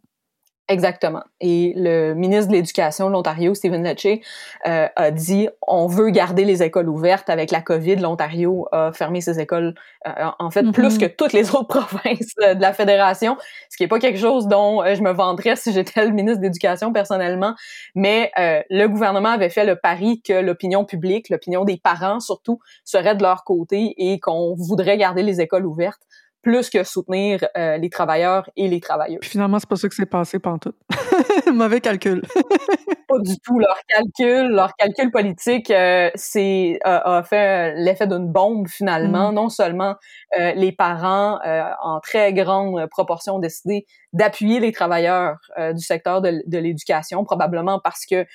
Exactement. 0.71 1.25
Et 1.41 1.73
le 1.75 2.15
ministre 2.15 2.47
de 2.47 2.53
l'Éducation 2.53 3.09
de 3.09 3.13
l'Ontario, 3.13 3.55
Stephen 3.55 3.83
Lecce, 3.83 4.21
euh, 4.69 4.87
a 4.95 5.11
dit 5.11 5.49
on 5.67 5.89
veut 5.89 6.11
garder 6.11 6.45
les 6.45 6.63
écoles 6.63 6.89
ouvertes. 6.89 7.29
Avec 7.29 7.51
la 7.51 7.61
COVID, 7.61 7.97
l'Ontario 7.97 8.69
a 8.71 8.93
fermé 8.93 9.21
ses 9.21 9.41
écoles, 9.41 9.75
euh, 10.07 10.13
en 10.39 10.51
fait, 10.51 10.63
plus 10.71 10.97
mm-hmm. 10.97 11.01
que 11.01 11.07
toutes 11.07 11.33
les 11.33 11.51
autres 11.57 11.67
provinces 11.67 12.37
de 12.37 12.61
la 12.61 12.73
fédération, 12.73 13.37
ce 13.69 13.77
qui 13.77 13.83
est 13.83 13.89
pas 13.89 13.99
quelque 13.99 14.21
chose 14.21 14.47
dont 14.47 14.81
euh, 14.81 14.95
je 14.95 15.03
me 15.03 15.11
vanterais 15.11 15.57
si 15.57 15.73
j'étais 15.73 16.07
le 16.07 16.13
ministre 16.13 16.39
de 16.39 16.45
l'Éducation 16.45 16.93
personnellement. 16.93 17.57
Mais 17.97 18.31
le 18.37 18.87
gouvernement 18.87 19.31
avait 19.31 19.51
fait 19.51 19.65
le 19.65 19.75
pari 19.75 20.23
que 20.23 20.35
l'opinion 20.35 20.85
publique, 20.85 21.31
l'opinion 21.31 21.65
des 21.65 21.79
parents 21.79 22.21
surtout, 22.21 22.61
serait 22.85 23.17
de 23.17 23.23
leur 23.23 23.43
côté 23.43 23.95
et 23.97 24.21
qu'on 24.21 24.55
voudrait 24.55 24.99
garder 24.99 25.25
les 25.25 25.41
écoles 25.41 25.67
ouvertes 25.67 26.03
plus 26.43 26.71
que 26.71 26.85
soutenir 26.85 27.45
euh, 27.57 27.77
les 27.77 27.91
travailleurs 27.91 28.49
et 28.57 28.69
les 28.69 28.81
travailleuses. 28.81 29.21
Puis 29.21 29.31
finalement, 29.31 29.59
c'est 29.59 29.69
pas 29.69 29.77
ça 29.77 29.89
que 29.89 29.95
c'est 29.95 30.07
passé 30.07 30.39
tout. 30.61 30.73
Mauvais 31.53 31.81
calcul. 31.81 32.23
pas 33.09 33.19
du 33.19 33.39
tout. 33.41 33.59
Leur 33.59 33.79
calcul, 33.89 34.49
leur 34.49 34.75
calcul 34.75 35.11
politique, 35.11 35.71
euh, 35.71 36.11
c'est 36.15 36.79
a, 36.85 37.23
fait 37.23 37.75
l'effet 37.77 38.07
d'une 38.07 38.31
bombe 38.31 38.69
finalement. 38.69 39.33
Mm. 39.33 39.35
Non 39.35 39.49
seulement 39.49 39.97
euh, 40.39 40.53
les 40.53 40.73
parents, 40.73 41.39
en 41.83 42.01
très 42.01 42.33
grande 42.33 42.87
proportion, 42.89 43.37
ont 43.37 43.39
décidé 43.39 43.87
d'appuyer 44.13 44.59
les 44.59 44.73
travailleurs 44.73 45.37
du 45.73 45.85
secteur 45.85 46.21
de, 46.21 46.43
de 46.47 46.59
l'éducation, 46.59 47.25
probablement 47.25 47.79
parce 47.79 48.05
que 48.07 48.27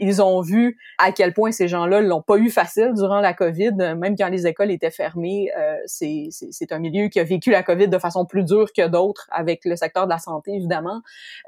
ils 0.00 0.22
ont 0.22 0.40
vu 0.40 0.78
à 0.98 1.12
quel 1.12 1.32
point 1.32 1.52
ces 1.52 1.68
gens-là 1.68 2.00
l'ont 2.00 2.22
pas 2.22 2.36
eu 2.36 2.50
facile 2.50 2.92
durant 2.94 3.20
la 3.20 3.32
COVID, 3.32 3.72
même 3.96 4.16
quand 4.16 4.28
les 4.28 4.46
écoles 4.46 4.70
étaient 4.70 4.90
fermées. 4.90 5.50
c'est 5.86 6.72
un 6.72 6.78
milieu 6.78 7.08
qui 7.08 7.20
a 7.20 7.24
vécu 7.24 7.50
la 7.50 7.62
COVID 7.62 7.88
de 7.88 7.98
façon 7.98 8.24
plus 8.26 8.44
dure 8.44 8.72
que 8.72 8.86
d'autres 8.88 9.28
avec 9.30 9.64
le 9.64 9.76
secteur 9.76 10.06
de 10.06 10.10
la 10.10 10.18
santé, 10.18 10.52
évidemment. 10.54 11.02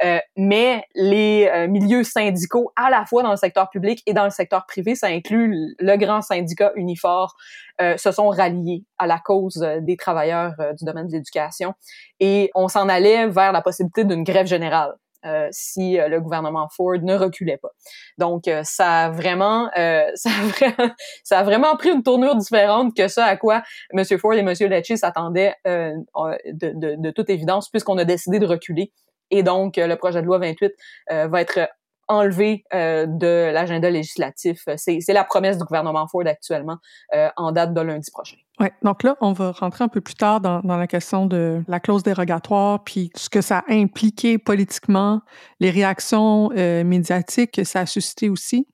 Euh, 0.04 0.18
mais 0.36 0.84
les 0.94 1.48
euh, 1.52 1.68
milieux 1.68 2.04
syndicaux, 2.04 2.72
à 2.76 2.90
la 2.90 3.04
fois 3.04 3.22
dans 3.22 3.30
le 3.30 3.36
secteur 3.36 3.70
public 3.70 4.02
et 4.06 4.12
dans 4.12 4.24
le 4.24 4.30
secteur 4.30 4.66
privé, 4.66 4.94
ça 4.94 5.08
inclut 5.08 5.74
le 5.78 5.96
grand 5.96 6.22
syndicat 6.22 6.72
Unifor, 6.76 7.36
euh, 7.80 7.96
se 7.96 8.12
sont 8.12 8.28
ralliés 8.28 8.84
à 8.98 9.06
la 9.06 9.18
cause 9.18 9.62
euh, 9.62 9.80
des 9.80 9.96
travailleurs 9.96 10.54
du 10.78 10.84
domaine 10.84 11.08
de 11.08 11.12
l'éducation. 11.12 11.74
Et 12.20 12.50
on 12.54 12.68
s'en 12.68 12.88
allait 12.88 13.28
vers 13.28 13.52
la 13.52 13.62
possibilité 13.62 14.04
d'une 14.04 14.24
grève 14.24 14.46
générale. 14.46 14.94
Euh, 15.26 15.48
si 15.52 15.98
euh, 15.98 16.08
le 16.08 16.20
gouvernement 16.20 16.68
Ford 16.68 16.98
ne 17.00 17.16
reculait 17.16 17.56
pas. 17.56 17.70
Donc, 18.18 18.46
euh, 18.46 18.60
ça 18.62 19.04
a 19.04 19.10
vraiment, 19.10 19.70
ça 20.14 20.30
a 20.30 20.46
vraiment, 20.46 20.94
ça 21.22 21.38
a 21.38 21.42
vraiment 21.42 21.76
pris 21.76 21.90
une 21.90 22.02
tournure 22.02 22.36
différente 22.36 22.94
que 22.94 23.08
ça 23.08 23.24
à 23.24 23.36
quoi 23.36 23.62
M. 23.92 24.04
Ford 24.18 24.34
et 24.34 24.40
M. 24.40 24.52
Lecce 24.52 24.96
s'attendaient 24.96 25.54
de, 25.64 27.10
toute 27.10 27.30
évidence, 27.30 27.70
puisqu'on 27.70 27.96
a 27.96 28.04
décidé 28.04 28.38
de 28.38 28.46
reculer. 28.46 28.92
Et 29.30 29.42
donc, 29.42 29.76
le 29.78 29.94
projet 29.94 30.20
de 30.20 30.26
loi 30.26 30.38
28 30.38 30.72
va 31.10 31.40
être 31.40 31.70
enlevé 32.08 32.64
euh, 32.74 33.06
de 33.06 33.50
l'agenda 33.52 33.90
législatif. 33.90 34.64
C'est, 34.76 35.00
la 35.08 35.24
promesse 35.24 35.58
du 35.58 35.64
gouvernement 35.64 36.06
Ford 36.06 36.26
actuellement 36.26 36.78
euh, 37.14 37.28
en 37.36 37.52
date 37.52 37.74
de 37.74 37.80
lundi 37.80 38.10
prochain. 38.10 38.36
Ouais, 38.60 38.72
donc 38.82 39.02
là, 39.02 39.16
on 39.20 39.32
va 39.32 39.50
rentrer 39.52 39.84
un 39.84 39.88
peu 39.88 40.00
plus 40.00 40.14
tard 40.14 40.40
dans, 40.40 40.60
dans, 40.60 40.76
la 40.76 40.86
question 40.86 41.26
de 41.26 41.62
la 41.66 41.80
clause 41.80 42.04
dérogatoire, 42.04 42.84
puis 42.84 43.10
ce 43.16 43.28
que 43.28 43.40
ça 43.40 43.64
a 43.68 43.72
impliqué 43.72 44.38
politiquement, 44.38 45.22
les 45.58 45.70
réactions 45.70 46.50
euh, 46.56 46.84
médiatiques 46.84 47.52
que 47.52 47.64
ça 47.64 47.80
a 47.80 47.86
suscité 47.86 48.28
aussi. 48.28 48.68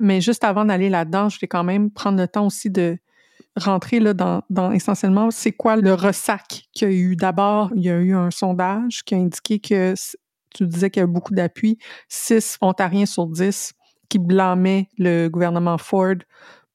Mais 0.00 0.20
juste 0.20 0.44
avant 0.44 0.64
d'aller 0.64 0.90
là-dedans, 0.90 1.28
je 1.30 1.40
vais 1.40 1.48
quand 1.48 1.64
même 1.64 1.90
prendre 1.90 2.18
le 2.18 2.28
temps 2.28 2.46
aussi 2.46 2.68
de 2.68 2.98
rentrer 3.56 4.00
là 4.00 4.14
dans, 4.14 4.42
dans 4.50 4.72
essentiellement 4.72 5.30
c'est 5.30 5.52
quoi 5.52 5.76
le 5.76 5.92
ressac 5.92 6.64
qu'il 6.72 6.88
y 6.88 6.90
a 6.90 6.94
eu? 6.94 7.16
D'abord, 7.16 7.70
il 7.74 7.82
y 7.82 7.90
a 7.90 7.96
eu 7.96 8.14
un 8.14 8.30
sondage 8.30 9.02
qui 9.04 9.14
a 9.14 9.18
indiqué 9.18 9.58
que 9.60 9.94
tu 10.52 10.66
disais 10.66 10.90
qu'il 10.90 11.00
y 11.00 11.04
a 11.04 11.06
beaucoup 11.06 11.34
d'appui, 11.34 11.78
6 12.08 12.58
Ontariens 12.60 13.06
sur 13.06 13.26
10 13.26 13.72
qui 14.08 14.18
blâmaient 14.18 14.88
le 14.98 15.28
gouvernement 15.28 15.78
Ford 15.78 16.16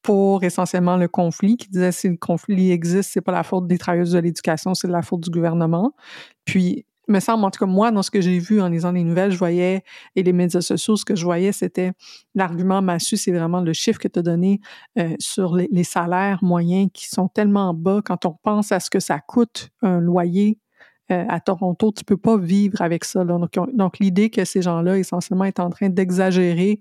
pour 0.02 0.44
essentiellement 0.44 0.98
le 0.98 1.08
conflit, 1.08 1.58
qui 1.58 1.70
disaient 1.70 1.92
si 1.92 2.08
le 2.08 2.18
conflit 2.18 2.72
existe, 2.72 3.12
c'est 3.12 3.22
pas 3.22 3.32
la 3.32 3.44
faute 3.44 3.68
des 3.68 3.78
travailleurs 3.78 4.08
de 4.08 4.20
l'éducation, 4.20 4.74
c'est 4.74 4.88
la 4.88 5.02
faute 5.02 5.22
du 5.22 5.30
gouvernement. 5.30 5.94
Puis, 6.46 6.86
me 7.08 7.20
semble, 7.20 7.46
en 7.46 7.52
tout 7.52 7.60
cas, 7.60 7.70
moi, 7.70 7.92
dans 7.92 8.04
ce 8.04 8.12
que 8.12 8.22
j'ai 8.22 8.40
vu 8.40 8.62
en 8.62 8.70
lisant 8.70 8.92
les 8.92 9.04
nouvelles, 9.04 9.32
je 9.32 9.38
voyais, 9.38 9.84
et 10.16 10.24
les 10.24 10.34
médias 10.34 10.62
sociaux, 10.62 10.96
ce 10.96 11.06
que 11.06 11.16
je 11.16 11.24
voyais, 11.24 11.52
c'était 11.52 11.92
l'argument 12.36 12.82
massu, 12.82 13.18
c'est 13.18 13.32
vraiment 13.32 13.62
le 13.62 13.74
chiffre 13.74 14.00
que 14.00 14.08
tu 14.08 14.20
as 14.20 14.22
donné 14.22 14.60
euh, 14.98 15.16
sur 15.20 15.56
les, 15.56 15.84
salaires 15.84 16.40
moyens 16.42 16.90
qui 16.94 17.08
sont 17.08 17.28
tellement 17.28 17.74
bas 17.74 18.02
quand 18.04 18.26
on 18.26 18.34
pense 18.44 18.72
à 18.72 18.80
ce 18.80 18.90
que 18.90 19.00
ça 19.00 19.20
coûte 19.20 19.70
un 19.82 20.00
loyer 20.00 20.58
euh, 21.12 21.26
à 21.30 21.40
Toronto, 21.40 21.92
tu 21.96 22.04
peux 22.04 22.18
pas 22.18 22.38
vivre 22.38 22.82
avec 22.82 23.06
ça. 23.06 23.24
Donc, 23.24 23.54
donc 23.74 24.00
l'idée 24.00 24.30
que 24.30 24.44
ces 24.46 24.62
gens-là, 24.62 24.98
essentiellement, 24.98 25.46
est 25.46 25.60
en 25.60 25.70
train 25.70 25.90
d'exagérer, 25.90 26.80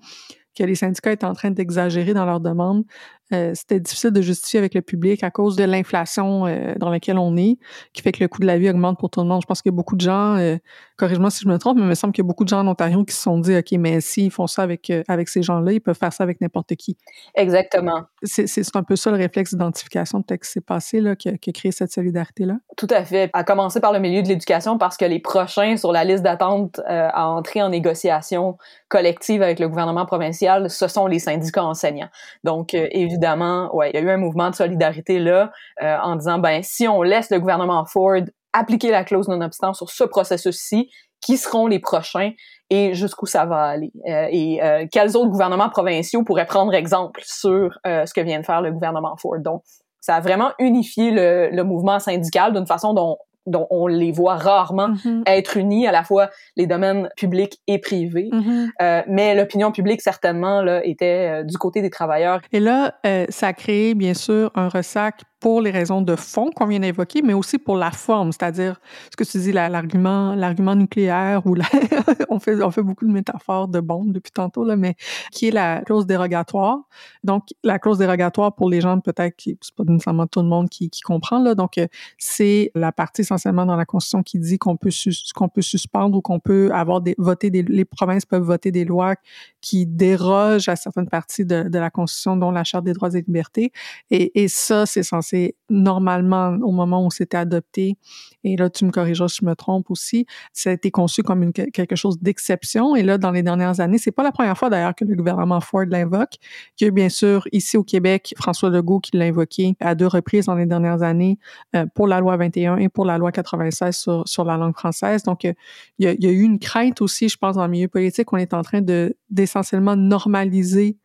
que 0.56 0.64
les 0.64 0.74
syndicats 0.74 1.12
est 1.12 1.24
en 1.24 1.32
train 1.32 1.50
d'exagérer 1.50 2.14
dans 2.14 2.24
leurs 2.24 2.40
demandes, 2.40 2.84
euh, 3.32 3.52
c'était 3.54 3.80
difficile 3.80 4.10
de 4.10 4.22
justifier 4.22 4.58
avec 4.58 4.74
le 4.74 4.82
public 4.82 5.24
à 5.24 5.30
cause 5.30 5.56
de 5.56 5.64
l'inflation 5.64 6.46
euh, 6.46 6.74
dans 6.76 6.90
laquelle 6.90 7.18
on 7.18 7.36
est, 7.36 7.58
qui 7.92 8.02
fait 8.02 8.12
que 8.12 8.22
le 8.22 8.28
coût 8.28 8.40
de 8.40 8.46
la 8.46 8.56
vie 8.56 8.70
augmente 8.70 8.98
pour 8.98 9.10
tout 9.10 9.20
le 9.20 9.26
monde. 9.26 9.42
Je 9.42 9.46
pense 9.46 9.62
qu'il 9.62 9.72
y 9.72 9.74
a 9.74 9.76
beaucoup 9.76 9.96
de 9.96 10.00
gens, 10.00 10.36
euh, 10.36 10.56
corrige-moi 10.96 11.30
si 11.30 11.42
je 11.42 11.48
me 11.48 11.58
trompe, 11.58 11.76
mais 11.76 11.82
il 11.82 11.88
me 11.88 11.94
semble 11.94 12.12
qu'il 12.12 12.22
y 12.22 12.26
a 12.26 12.28
beaucoup 12.28 12.44
de 12.44 12.48
gens 12.48 12.60
en 12.60 12.68
Ontario 12.68 13.04
qui 13.04 13.14
se 13.14 13.22
sont 13.22 13.38
dit, 13.38 13.56
OK, 13.56 13.72
mais 13.72 14.00
s'ils 14.00 14.30
font 14.30 14.46
ça 14.46 14.62
avec, 14.62 14.92
avec 15.08 15.28
ces 15.28 15.42
gens-là, 15.42 15.72
ils 15.72 15.80
peuvent 15.80 15.98
faire 15.98 16.12
ça 16.12 16.22
avec 16.22 16.40
n'importe 16.40 16.76
qui. 16.76 16.96
Exactement. 17.34 18.02
C'est 18.22 18.76
un 18.76 18.82
peu 18.84 18.94
ça 18.94 19.10
le 19.10 19.16
réflexe 19.16 19.52
d'identification 19.52 20.22
peut-être 20.22 20.42
qui 20.42 20.50
s'est 20.50 20.60
passé, 20.60 21.00
là, 21.00 21.16
qui 21.16 21.28
a, 21.28 21.36
qui 21.36 21.50
a 21.50 21.52
créé 21.52 21.72
cette 21.72 21.90
solidarité-là. 21.90 22.58
Tout 22.76 22.88
à 22.90 23.04
fait. 23.04 23.30
À 23.32 23.42
commencer 23.42 23.80
par 23.80 23.92
le 23.92 23.98
milieu 23.98 24.22
de 24.22 24.28
l'éducation 24.28 24.78
parce 24.78 24.96
que 24.96 25.04
les 25.04 25.18
prochains 25.18 25.76
sur 25.76 25.90
la 25.92 26.04
liste 26.04 26.22
d'attente 26.22 26.80
à 26.86 27.28
entrer 27.28 27.62
en 27.62 27.70
négociation 27.70 28.56
collective 28.88 29.42
avec 29.42 29.58
le 29.58 29.68
gouvernement 29.68 30.06
provincial, 30.06 30.70
ce 30.70 30.86
sont 30.86 31.06
les 31.06 31.18
syndicats 31.18 31.64
enseignants. 31.64 32.08
Donc, 32.44 32.72
évidemment, 32.74 33.15
évidemment, 33.16 33.74
ouais, 33.74 33.90
il 33.90 33.96
y 33.96 33.98
a 33.98 34.02
eu 34.02 34.10
un 34.10 34.18
mouvement 34.18 34.50
de 34.50 34.54
solidarité 34.54 35.18
là 35.18 35.50
euh, 35.82 35.96
en 36.02 36.16
disant 36.16 36.38
ben 36.38 36.62
si 36.62 36.86
on 36.86 37.02
laisse 37.02 37.30
le 37.30 37.40
gouvernement 37.40 37.84
Ford 37.86 38.20
appliquer 38.52 38.90
la 38.90 39.04
clause 39.04 39.28
non-obstant 39.28 39.72
sur 39.74 39.90
ce 39.90 40.04
processus-ci, 40.04 40.90
qui 41.20 41.38
seront 41.38 41.66
les 41.66 41.78
prochains 41.78 42.32
et 42.70 42.94
jusqu'où 42.94 43.26
ça 43.26 43.46
va 43.46 43.64
aller? 43.64 43.90
Euh, 44.08 44.28
et 44.30 44.62
euh, 44.62 44.86
quels 44.90 45.16
autres 45.16 45.30
gouvernements 45.30 45.70
provinciaux 45.70 46.22
pourraient 46.24 46.46
prendre 46.46 46.74
exemple 46.74 47.20
sur 47.24 47.78
ce 47.84 48.12
que 48.12 48.20
vient 48.20 48.40
de 48.40 48.44
faire 48.44 48.60
le 48.62 48.70
gouvernement 48.70 49.16
Ford? 49.16 49.38
Donc, 49.38 49.62
ça 50.00 50.16
a 50.16 50.20
vraiment 50.20 50.52
unifié 50.58 51.10
le, 51.10 51.48
le 51.50 51.64
mouvement 51.64 51.98
syndical 51.98 52.52
d'une 52.52 52.66
façon 52.66 52.94
dont 52.94 53.16
dont 53.46 53.66
on 53.70 53.86
les 53.86 54.12
voit 54.12 54.36
rarement 54.36 54.88
mm-hmm. 54.88 55.22
être 55.26 55.56
unis, 55.56 55.86
à 55.86 55.92
la 55.92 56.04
fois 56.04 56.30
les 56.56 56.66
domaines 56.66 57.08
publics 57.16 57.60
et 57.66 57.78
privés. 57.78 58.28
Mm-hmm. 58.32 58.68
euh, 58.82 59.02
mais 59.08 59.34
l'opinion 59.34 59.72
publique, 59.72 60.00
certainement, 60.02 60.62
là, 60.62 60.84
était 60.84 61.40
euh, 61.40 61.42
du 61.44 61.56
côté 61.58 61.82
des 61.82 61.90
travailleurs. 61.90 62.40
Et 62.52 62.60
là, 62.60 62.94
euh, 63.06 63.26
ça 63.28 63.48
a 63.48 63.52
créé, 63.52 63.94
bien 63.94 64.14
sûr, 64.14 64.50
un 64.54 64.68
ressac 64.68 65.22
pour 65.40 65.60
les 65.60 65.70
raisons 65.70 66.00
de 66.00 66.16
fond 66.16 66.50
qu'on 66.50 66.66
vient 66.66 66.80
d'évoquer, 66.80 67.20
mais 67.22 67.34
aussi 67.34 67.58
pour 67.58 67.76
la 67.76 67.90
forme, 67.90 68.32
c'est-à-dire 68.32 68.80
ce 69.10 69.16
que 69.16 69.24
tu 69.24 69.38
dis, 69.38 69.52
l'argument, 69.52 70.34
l'argument 70.34 70.74
nucléaire 70.74 71.46
ou 71.46 71.54
on 72.30 72.38
fait, 72.38 72.62
on 72.62 72.70
fait 72.70 72.82
beaucoup 72.82 73.06
de 73.06 73.12
métaphores 73.12 73.68
de 73.68 73.80
bombes 73.80 74.12
depuis 74.12 74.32
tantôt 74.32 74.64
là, 74.64 74.76
mais 74.76 74.94
qui 75.32 75.48
est 75.48 75.50
la 75.50 75.82
clause 75.82 76.06
dérogatoire. 76.06 76.78
Donc 77.22 77.48
la 77.62 77.78
clause 77.78 77.98
dérogatoire 77.98 78.54
pour 78.54 78.70
les 78.70 78.80
gens 78.80 78.98
peut-être 79.00 79.34
c'est 79.38 79.74
pas 79.74 79.84
nécessairement 79.84 80.26
tout 80.26 80.40
le 80.40 80.48
monde 80.48 80.68
qui, 80.70 80.90
comprend 81.04 81.38
là. 81.40 81.54
Donc 81.54 81.78
c'est 82.18 82.70
la 82.74 82.90
partie 82.90 83.20
essentiellement 83.20 83.66
dans 83.66 83.76
la 83.76 83.84
Constitution 83.84 84.22
qui 84.22 84.38
dit 84.38 84.58
qu'on 84.58 84.76
peut 84.76 84.90
qu'on 85.34 85.48
peut 85.48 85.62
suspendre 85.62 86.16
ou 86.16 86.22
qu'on 86.22 86.40
peut 86.40 86.70
avoir 86.72 87.00
des 87.00 87.14
voter 87.18 87.50
des 87.50 87.62
les 87.62 87.84
provinces 87.84 88.24
peuvent 88.24 88.42
voter 88.42 88.72
des 88.72 88.84
lois 88.84 89.14
qui 89.60 89.86
dérogent 89.86 90.68
à 90.68 90.76
certaines 90.76 91.08
parties 91.08 91.44
de, 91.44 91.64
de 91.64 91.78
la 91.78 91.90
Constitution, 91.90 92.36
dont 92.36 92.50
la 92.50 92.64
Charte 92.64 92.84
des 92.84 92.92
droits 92.92 93.14
et 93.14 93.22
libertés. 93.22 93.72
Et, 94.10 94.48
ça 94.48 94.86
c'est 94.86 95.02
c'est 95.26 95.56
normalement 95.68 96.56
au 96.62 96.72
moment 96.72 97.04
où 97.04 97.10
c'était 97.10 97.36
adopté, 97.36 97.96
et 98.44 98.56
là 98.56 98.70
tu 98.70 98.84
me 98.84 98.90
corrigeras 98.90 99.28
si 99.28 99.38
je 99.42 99.46
me 99.46 99.54
trompe 99.54 99.90
aussi, 99.90 100.26
ça 100.52 100.70
a 100.70 100.72
été 100.72 100.90
conçu 100.90 101.22
comme 101.22 101.42
une, 101.42 101.52
quelque 101.52 101.96
chose 101.96 102.18
d'exception. 102.20 102.96
Et 102.96 103.02
là, 103.02 103.18
dans 103.18 103.30
les 103.30 103.42
dernières 103.42 103.80
années, 103.80 103.98
c'est 103.98 104.12
pas 104.12 104.22
la 104.22 104.32
première 104.32 104.56
fois 104.56 104.70
d'ailleurs 104.70 104.94
que 104.94 105.04
le 105.04 105.14
gouvernement 105.14 105.60
Ford 105.60 105.84
l'invoque. 105.86 106.34
Il 106.80 106.84
y 106.84 106.88
a 106.88 106.90
bien 106.90 107.08
sûr 107.08 107.46
ici 107.52 107.76
au 107.76 107.84
Québec 107.84 108.34
François 108.38 108.70
Legault 108.70 109.00
qui 109.00 109.16
l'a 109.16 109.26
invoqué 109.26 109.76
à 109.80 109.94
deux 109.94 110.06
reprises 110.06 110.46
dans 110.46 110.54
les 110.54 110.66
dernières 110.66 111.02
années 111.02 111.38
euh, 111.74 111.86
pour 111.94 112.06
la 112.06 112.20
loi 112.20 112.36
21 112.36 112.76
et 112.78 112.88
pour 112.88 113.04
la 113.04 113.18
loi 113.18 113.32
96 113.32 113.96
sur, 113.96 114.28
sur 114.28 114.44
la 114.44 114.56
langue 114.56 114.76
française. 114.76 115.22
Donc, 115.22 115.44
euh, 115.44 115.52
il, 115.98 116.06
y 116.06 116.08
a, 116.08 116.12
il 116.12 116.24
y 116.24 116.26
a 116.26 116.30
eu 116.30 116.42
une 116.42 116.58
crainte 116.58 117.00
aussi, 117.00 117.28
je 117.28 117.36
pense, 117.36 117.56
dans 117.56 117.64
le 117.64 117.70
milieu 117.70 117.88
politique. 117.88 118.32
On 118.32 118.36
est 118.36 118.54
en 118.54 118.62
train 118.62 118.80
de 118.80 119.16
d'essentiellement 119.30 119.96
normaliser 119.96 120.96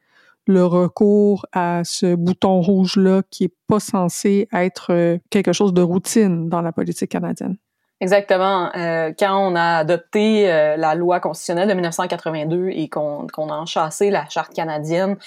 le 0.47 0.65
recours 0.65 1.45
à 1.51 1.83
ce 1.83 2.15
bouton 2.15 2.61
rouge-là 2.61 3.23
qui 3.29 3.45
est 3.45 3.55
pas 3.67 3.79
censé 3.79 4.47
être 4.51 4.91
euh, 4.91 5.17
quelque 5.29 5.53
chose 5.53 5.73
de 5.73 5.81
routine 5.81 6.49
dans 6.49 6.61
la 6.61 6.71
politique 6.71 7.11
canadienne. 7.11 7.57
Exactement. 8.01 8.71
Euh, 8.75 9.13
quand 9.17 9.37
on 9.37 9.55
a 9.55 9.77
adopté 9.77 10.51
euh, 10.51 10.75
la 10.75 10.95
loi 10.95 11.19
constitutionnelle 11.19 11.69
de 11.69 11.73
1982 11.75 12.69
et 12.69 12.89
qu'on 12.89 13.27
a 13.27 13.53
enchassé 13.53 14.09
la 14.09 14.27
charte 14.27 14.55
canadienne, 14.55 15.17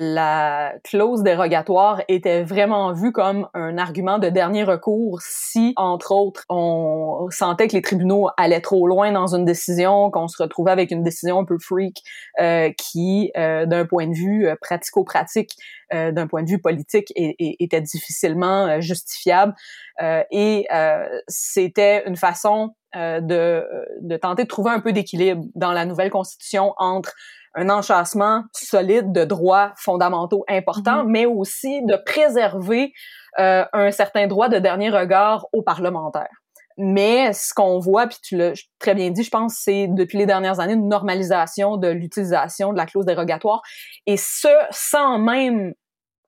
la 0.00 0.72
clause 0.82 1.22
dérogatoire 1.22 2.00
était 2.08 2.42
vraiment 2.42 2.94
vue 2.94 3.12
comme 3.12 3.48
un 3.52 3.76
argument 3.76 4.18
de 4.18 4.30
dernier 4.30 4.64
recours 4.64 5.20
si, 5.20 5.74
entre 5.76 6.12
autres, 6.12 6.44
on 6.48 7.28
sentait 7.30 7.68
que 7.68 7.74
les 7.74 7.82
tribunaux 7.82 8.30
allaient 8.38 8.62
trop 8.62 8.88
loin 8.88 9.12
dans 9.12 9.34
une 9.34 9.44
décision, 9.44 10.10
qu'on 10.10 10.26
se 10.26 10.42
retrouvait 10.42 10.72
avec 10.72 10.90
une 10.90 11.02
décision 11.02 11.40
un 11.40 11.44
peu 11.44 11.58
freak 11.58 12.02
euh, 12.40 12.70
qui, 12.78 13.30
d'un 13.34 13.84
point 13.84 14.06
de 14.06 14.14
vue 14.14 14.48
pratico-pratique, 14.62 15.54
d'un 15.92 16.26
point 16.26 16.42
de 16.42 16.48
vue 16.48 16.60
politique, 16.60 17.12
était 17.16 17.80
difficilement 17.80 18.80
justifiable. 18.80 19.54
Euh, 20.00 20.22
et 20.30 20.66
euh, 20.72 21.06
c'était 21.28 22.04
une 22.06 22.16
façon 22.16 22.74
euh, 22.96 23.20
de, 23.20 23.66
de 24.00 24.16
tenter 24.16 24.44
de 24.44 24.48
trouver 24.48 24.70
un 24.70 24.80
peu 24.80 24.92
d'équilibre 24.92 25.44
dans 25.54 25.72
la 25.72 25.84
nouvelle 25.84 26.10
constitution 26.10 26.74
entre 26.78 27.12
un 27.54 27.68
enchâssement 27.68 28.44
solide 28.54 29.12
de 29.12 29.24
droits 29.24 29.72
fondamentaux 29.76 30.44
importants, 30.48 31.04
mm-hmm. 31.04 31.10
mais 31.10 31.26
aussi 31.26 31.82
de 31.84 31.96
préserver 31.96 32.92
un 33.38 33.90
certain 33.90 34.26
droit 34.26 34.50
de 34.50 34.58
dernier 34.58 34.90
regard 34.90 35.46
aux 35.54 35.62
parlementaires. 35.62 36.42
Mais 36.76 37.32
ce 37.32 37.54
qu'on 37.54 37.78
voit, 37.78 38.06
puis 38.06 38.18
tu 38.22 38.36
l'as 38.36 38.52
très 38.78 38.94
bien 38.94 39.10
dit, 39.10 39.22
je 39.22 39.30
pense, 39.30 39.54
c'est 39.54 39.86
depuis 39.88 40.18
les 40.18 40.26
dernières 40.26 40.60
années 40.60 40.74
une 40.74 40.88
normalisation 40.88 41.78
de 41.78 41.88
l'utilisation 41.88 42.72
de 42.72 42.78
la 42.78 42.84
clause 42.84 43.06
dérogatoire, 43.06 43.62
et 44.06 44.18
ce, 44.18 44.48
sans 44.70 45.18
même 45.18 45.72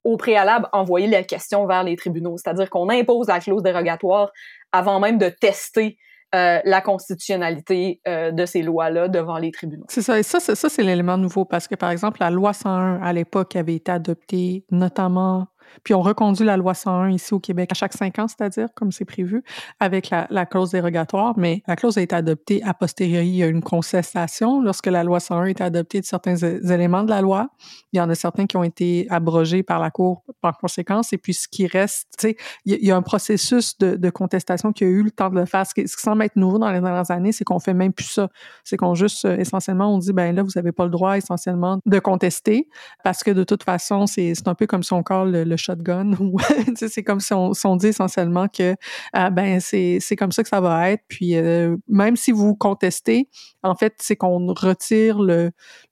au 0.04 0.16
préalable 0.16 0.68
envoyer 0.72 1.06
la 1.06 1.22
question 1.22 1.66
vers 1.66 1.82
les 1.82 1.96
tribunaux. 1.96 2.36
C'est-à-dire 2.36 2.70
qu'on 2.70 2.88
impose 2.90 3.28
la 3.28 3.40
clause 3.40 3.62
dérogatoire 3.62 4.30
avant 4.72 5.00
même 5.00 5.18
de 5.18 5.28
tester 5.28 5.98
euh, 6.34 6.58
la 6.64 6.80
constitutionnalité 6.80 8.00
euh, 8.08 8.32
de 8.32 8.44
ces 8.44 8.62
lois-là 8.62 9.06
devant 9.06 9.38
les 9.38 9.52
tribunaux. 9.52 9.84
C'est 9.88 10.02
ça, 10.02 10.18
et 10.18 10.24
ça, 10.24 10.40
ça, 10.40 10.68
c'est 10.68 10.82
l'élément 10.82 11.16
nouveau 11.16 11.44
parce 11.44 11.68
que, 11.68 11.76
par 11.76 11.90
exemple, 11.90 12.18
la 12.20 12.30
loi 12.30 12.52
101 12.52 13.00
à 13.02 13.12
l'époque 13.12 13.54
avait 13.54 13.76
été 13.76 13.92
adoptée 13.92 14.64
notamment 14.72 15.46
puis 15.82 15.94
on 15.94 16.02
reconduit 16.02 16.44
la 16.44 16.56
loi 16.56 16.74
101 16.74 17.10
ici 17.10 17.34
au 17.34 17.40
Québec 17.40 17.70
à 17.72 17.74
chaque 17.74 17.92
cinq 17.92 18.18
ans, 18.18 18.26
c'est-à-dire, 18.28 18.68
comme 18.74 18.92
c'est 18.92 19.04
prévu, 19.04 19.42
avec 19.80 20.10
la, 20.10 20.26
la, 20.30 20.46
clause 20.46 20.70
dérogatoire. 20.70 21.34
Mais 21.36 21.62
la 21.66 21.76
clause 21.76 21.98
a 21.98 22.02
été 22.02 22.14
adoptée 22.14 22.62
a 22.64 22.74
posteriori. 22.74 23.28
Il 23.28 23.36
y 23.36 23.42
a 23.42 23.46
une 23.46 23.62
concession 23.62 24.60
lorsque 24.60 24.86
la 24.86 25.04
loi 25.04 25.20
101 25.20 25.42
a 25.42 25.50
été 25.50 25.64
adoptée 25.64 26.00
de 26.00 26.06
certains 26.06 26.36
éléments 26.36 27.04
de 27.04 27.10
la 27.10 27.20
loi. 27.20 27.48
Il 27.92 27.98
y 27.98 28.00
en 28.00 28.08
a 28.10 28.14
certains 28.14 28.46
qui 28.46 28.56
ont 28.56 28.64
été 28.64 29.06
abrogés 29.10 29.62
par 29.62 29.80
la 29.80 29.90
Cour 29.90 30.24
par 30.40 30.58
conséquence. 30.58 31.12
Et 31.12 31.18
puis, 31.18 31.34
ce 31.34 31.48
qui 31.48 31.66
reste, 31.66 32.08
tu 32.18 32.28
sais, 32.28 32.36
il, 32.64 32.84
y 32.84 32.90
a 32.90 32.96
un 32.96 33.02
processus 33.02 33.78
de, 33.78 34.10
contestation 34.10 34.72
qui 34.72 34.84
a 34.84 34.86
eu 34.86 35.02
le 35.02 35.10
temps 35.10 35.30
de 35.30 35.38
le 35.38 35.46
faire. 35.46 35.66
Ce 35.66 35.74
qui, 35.74 35.86
semble 35.88 36.22
être 36.22 36.36
nouveau 36.36 36.58
dans 36.58 36.70
les 36.70 36.80
dernières 36.80 37.10
années, 37.10 37.32
c'est 37.32 37.44
qu'on 37.44 37.58
fait 37.58 37.74
même 37.74 37.92
plus 37.92 38.04
ça. 38.06 38.28
C'est 38.62 38.76
qu'on 38.76 38.94
juste, 38.94 39.24
euh, 39.24 39.36
essentiellement, 39.36 39.94
on 39.94 39.98
dit, 39.98 40.12
ben 40.12 40.34
là, 40.34 40.42
vous 40.42 40.50
n'avez 40.54 40.72
pas 40.72 40.84
le 40.84 40.90
droit, 40.90 41.16
essentiellement, 41.16 41.80
de 41.86 41.98
contester 41.98 42.68
parce 43.02 43.22
que 43.22 43.30
de 43.30 43.44
toute 43.44 43.62
façon, 43.62 44.06
c'est 44.06 44.34
un 44.46 44.54
peu 44.54 44.66
comme 44.66 44.82
si 44.82 44.92
on 44.92 45.02
colle 45.02 45.32
le, 45.32 45.44
le 45.44 45.53
shotgun. 45.56 46.12
C'est 46.76 47.02
comme 47.02 47.20
si 47.20 47.32
on, 47.32 47.76
dit 47.76 47.88
essentiellement 47.88 48.48
que 48.48 48.74
ah, 49.12 49.30
ben 49.30 49.60
c'est 49.60 50.16
comme 50.16 50.32
ça 50.32 50.42
que 50.42 50.48
ça 50.48 50.60
va 50.60 50.90
être. 50.90 51.02
Puis 51.08 51.36
euh, 51.36 51.76
même 51.88 52.16
si 52.16 52.32
vous 52.32 52.54
contestez, 52.54 53.28
en 53.62 53.74
fait, 53.74 53.94
c'est 53.98 54.16
qu'on 54.16 54.52
retire 54.52 55.18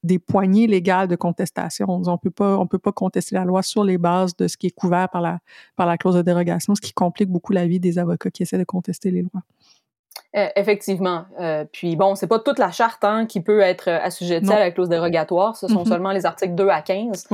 des 0.02 0.18
poignées 0.18 0.66
légales 0.66 1.08
de 1.08 1.16
contestation. 1.16 1.86
On 1.88 2.18
peut 2.18 2.30
pas 2.30 2.58
peut 2.72 2.78
pas 2.78 2.92
contester 2.92 3.34
la 3.34 3.44
loi 3.44 3.62
sur 3.62 3.84
les 3.84 3.98
bases 3.98 4.36
de 4.36 4.48
ce 4.48 4.56
qui 4.56 4.68
est 4.68 4.74
couvert 4.74 5.08
par 5.08 5.20
la 5.20 5.38
par 5.76 5.86
la 5.86 5.98
clause 5.98 6.16
de 6.16 6.22
dérogation, 6.22 6.74
ce 6.74 6.80
qui 6.80 6.92
complique 6.92 7.28
beaucoup 7.28 7.52
la 7.52 7.66
vie 7.66 7.80
des 7.80 7.98
avocats 7.98 8.30
qui 8.30 8.42
essaient 8.42 8.58
de 8.58 8.64
contester 8.64 9.10
les 9.10 9.22
lois. 9.22 9.42
Euh, 10.34 10.48
effectivement. 10.56 11.26
Euh, 11.40 11.66
puis 11.70 11.94
bon, 11.94 12.14
c'est 12.14 12.26
pas 12.26 12.38
toute 12.38 12.58
la 12.58 12.70
charte 12.70 13.04
hein, 13.04 13.26
qui 13.26 13.42
peut 13.42 13.60
être 13.60 13.88
euh, 13.88 13.98
assujettie 14.02 14.50
à 14.50 14.58
la 14.58 14.70
clause 14.70 14.88
dérogatoire. 14.88 15.56
Ce 15.56 15.68
sont 15.68 15.84
mm-hmm. 15.84 15.88
seulement 15.88 16.10
les 16.10 16.24
articles 16.24 16.54
2 16.54 16.68
à 16.68 16.80
15. 16.80 17.28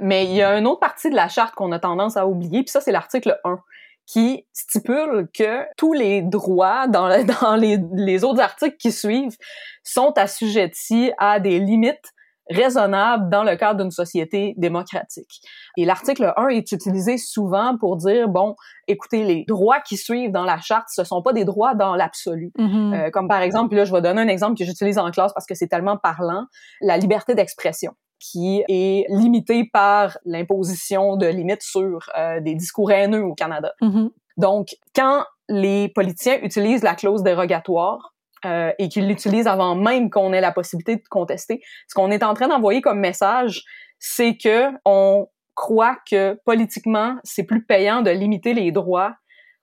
mais 0.00 0.24
il 0.26 0.32
y 0.32 0.40
a 0.40 0.56
une 0.56 0.68
autre 0.68 0.78
partie 0.78 1.10
de 1.10 1.16
la 1.16 1.28
charte 1.28 1.56
qu'on 1.56 1.72
a 1.72 1.80
tendance 1.80 2.16
à 2.16 2.28
oublier, 2.28 2.62
puis 2.62 2.70
ça, 2.70 2.80
c'est 2.80 2.92
l'article 2.92 3.40
1 3.42 3.58
qui 4.06 4.46
stipule 4.52 5.28
que 5.36 5.64
tous 5.76 5.92
les 5.92 6.22
droits 6.22 6.86
dans, 6.86 7.08
dans 7.42 7.56
les, 7.56 7.78
les 7.92 8.22
autres 8.22 8.40
articles 8.40 8.76
qui 8.76 8.92
suivent 8.92 9.36
sont 9.82 10.12
assujettis 10.16 11.12
à 11.18 11.40
des 11.40 11.58
limites 11.58 12.12
raisonnable 12.50 13.30
dans 13.30 13.44
le 13.44 13.56
cadre 13.56 13.82
d'une 13.82 13.90
société 13.90 14.54
démocratique. 14.56 15.40
Et 15.76 15.84
l'article 15.84 16.32
1 16.36 16.48
est 16.48 16.72
utilisé 16.72 17.16
souvent 17.16 17.76
pour 17.78 17.96
dire, 17.96 18.28
bon, 18.28 18.56
écoutez, 18.88 19.24
les 19.24 19.44
droits 19.46 19.80
qui 19.80 19.96
suivent 19.96 20.32
dans 20.32 20.44
la 20.44 20.58
charte, 20.60 20.88
ce 20.90 21.04
sont 21.04 21.22
pas 21.22 21.32
des 21.32 21.44
droits 21.44 21.74
dans 21.74 21.94
l'absolu. 21.94 22.52
Mm-hmm. 22.58 22.94
euh, 22.94 23.10
comme 23.10 23.28
par 23.28 23.42
exemple, 23.42 23.74
là, 23.74 23.84
je 23.84 23.92
vais 23.92 24.02
donner 24.02 24.22
un 24.22 24.28
exemple 24.28 24.58
que 24.58 24.64
j'utilise 24.64 24.98
en 24.98 25.10
classe 25.10 25.32
parce 25.32 25.46
que 25.46 25.54
c'est 25.54 25.68
tellement 25.68 25.96
parlant, 25.96 26.46
la 26.80 26.96
liberté 26.98 27.34
d'expression 27.34 27.92
qui 28.18 28.62
est 28.68 29.04
limitée 29.08 29.68
par 29.72 30.16
l'imposition 30.24 31.16
de 31.16 31.26
limites 31.26 31.62
sur 31.62 32.08
euh, 32.16 32.40
des 32.40 32.54
discours 32.54 32.92
haineux 32.92 33.24
au 33.24 33.34
Canada. 33.34 33.72
Mm-hmm. 33.80 34.10
Donc, 34.36 34.68
quand 34.94 35.24
les 35.48 35.88
politiciens 35.88 36.38
utilisent 36.42 36.84
la 36.84 36.94
clause 36.94 37.22
dérogatoire, 37.22 38.11
euh, 38.44 38.72
et 38.78 38.88
qu'ils 38.88 39.08
l'utilisent 39.08 39.46
avant 39.46 39.74
même 39.74 40.10
qu'on 40.10 40.32
ait 40.32 40.40
la 40.40 40.52
possibilité 40.52 40.96
de 40.96 41.02
contester. 41.08 41.62
Ce 41.88 41.94
qu'on 41.94 42.10
est 42.10 42.22
en 42.22 42.34
train 42.34 42.48
d'envoyer 42.48 42.80
comme 42.80 42.98
message, 42.98 43.62
c'est 43.98 44.36
que 44.36 44.70
on 44.84 45.28
croit 45.54 45.96
que 46.10 46.38
politiquement, 46.44 47.16
c'est 47.24 47.44
plus 47.44 47.64
payant 47.64 48.02
de 48.02 48.10
limiter 48.10 48.54
les 48.54 48.72
droits 48.72 49.14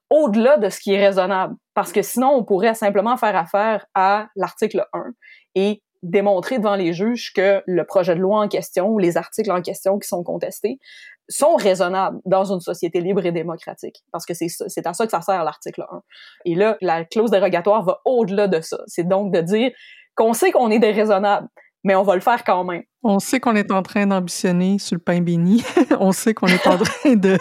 au-delà 0.09 0.57
de 0.57 0.69
ce 0.69 0.79
qui 0.79 0.93
est 0.93 1.05
raisonnable. 1.05 1.55
Parce 1.73 1.91
que 1.91 2.01
sinon, 2.01 2.29
on 2.29 2.43
pourrait 2.43 2.73
simplement 2.73 3.17
faire 3.17 3.35
affaire 3.35 3.85
à 3.93 4.27
l'article 4.35 4.85
1 4.93 5.03
et 5.55 5.83
démontrer 6.01 6.57
devant 6.57 6.75
les 6.75 6.93
juges 6.93 7.33
que 7.33 7.61
le 7.65 7.83
projet 7.83 8.15
de 8.15 8.21
loi 8.21 8.39
en 8.39 8.47
question 8.47 8.87
ou 8.87 8.99
les 8.99 9.17
articles 9.17 9.51
en 9.51 9.61
question 9.61 9.99
qui 9.99 10.07
sont 10.07 10.23
contestés 10.23 10.79
sont 11.29 11.55
raisonnables 11.55 12.19
dans 12.25 12.51
une 12.51 12.59
société 12.59 12.99
libre 13.01 13.25
et 13.25 13.31
démocratique. 13.31 14.03
Parce 14.11 14.25
que 14.25 14.33
c'est 14.33 14.87
à 14.87 14.93
ça 14.93 15.05
que 15.05 15.11
ça 15.11 15.21
sert 15.21 15.43
l'article 15.43 15.85
1. 15.89 16.01
Et 16.45 16.55
là, 16.55 16.77
la 16.81 17.05
clause 17.05 17.31
dérogatoire 17.31 17.83
va 17.83 18.01
au-delà 18.03 18.47
de 18.47 18.59
ça. 18.61 18.79
C'est 18.87 19.07
donc 19.07 19.31
de 19.31 19.41
dire 19.41 19.71
qu'on 20.15 20.33
sait 20.33 20.51
qu'on 20.51 20.71
est 20.71 20.79
déraisonnable, 20.79 21.47
mais 21.83 21.95
on 21.95 22.03
va 22.03 22.15
le 22.15 22.21
faire 22.21 22.43
quand 22.43 22.63
même. 22.63 22.83
On 23.01 23.19
sait 23.19 23.39
qu'on 23.39 23.55
est 23.55 23.71
en 23.71 23.81
train 23.81 24.05
d'ambitionner 24.05 24.77
sur 24.77 24.95
le 24.95 24.99
pain 24.99 25.21
béni. 25.21 25.63
on 26.01 26.11
sait 26.11 26.33
qu'on 26.33 26.47
est 26.47 26.67
en 26.67 26.77
train 26.77 27.15
de, 27.15 27.37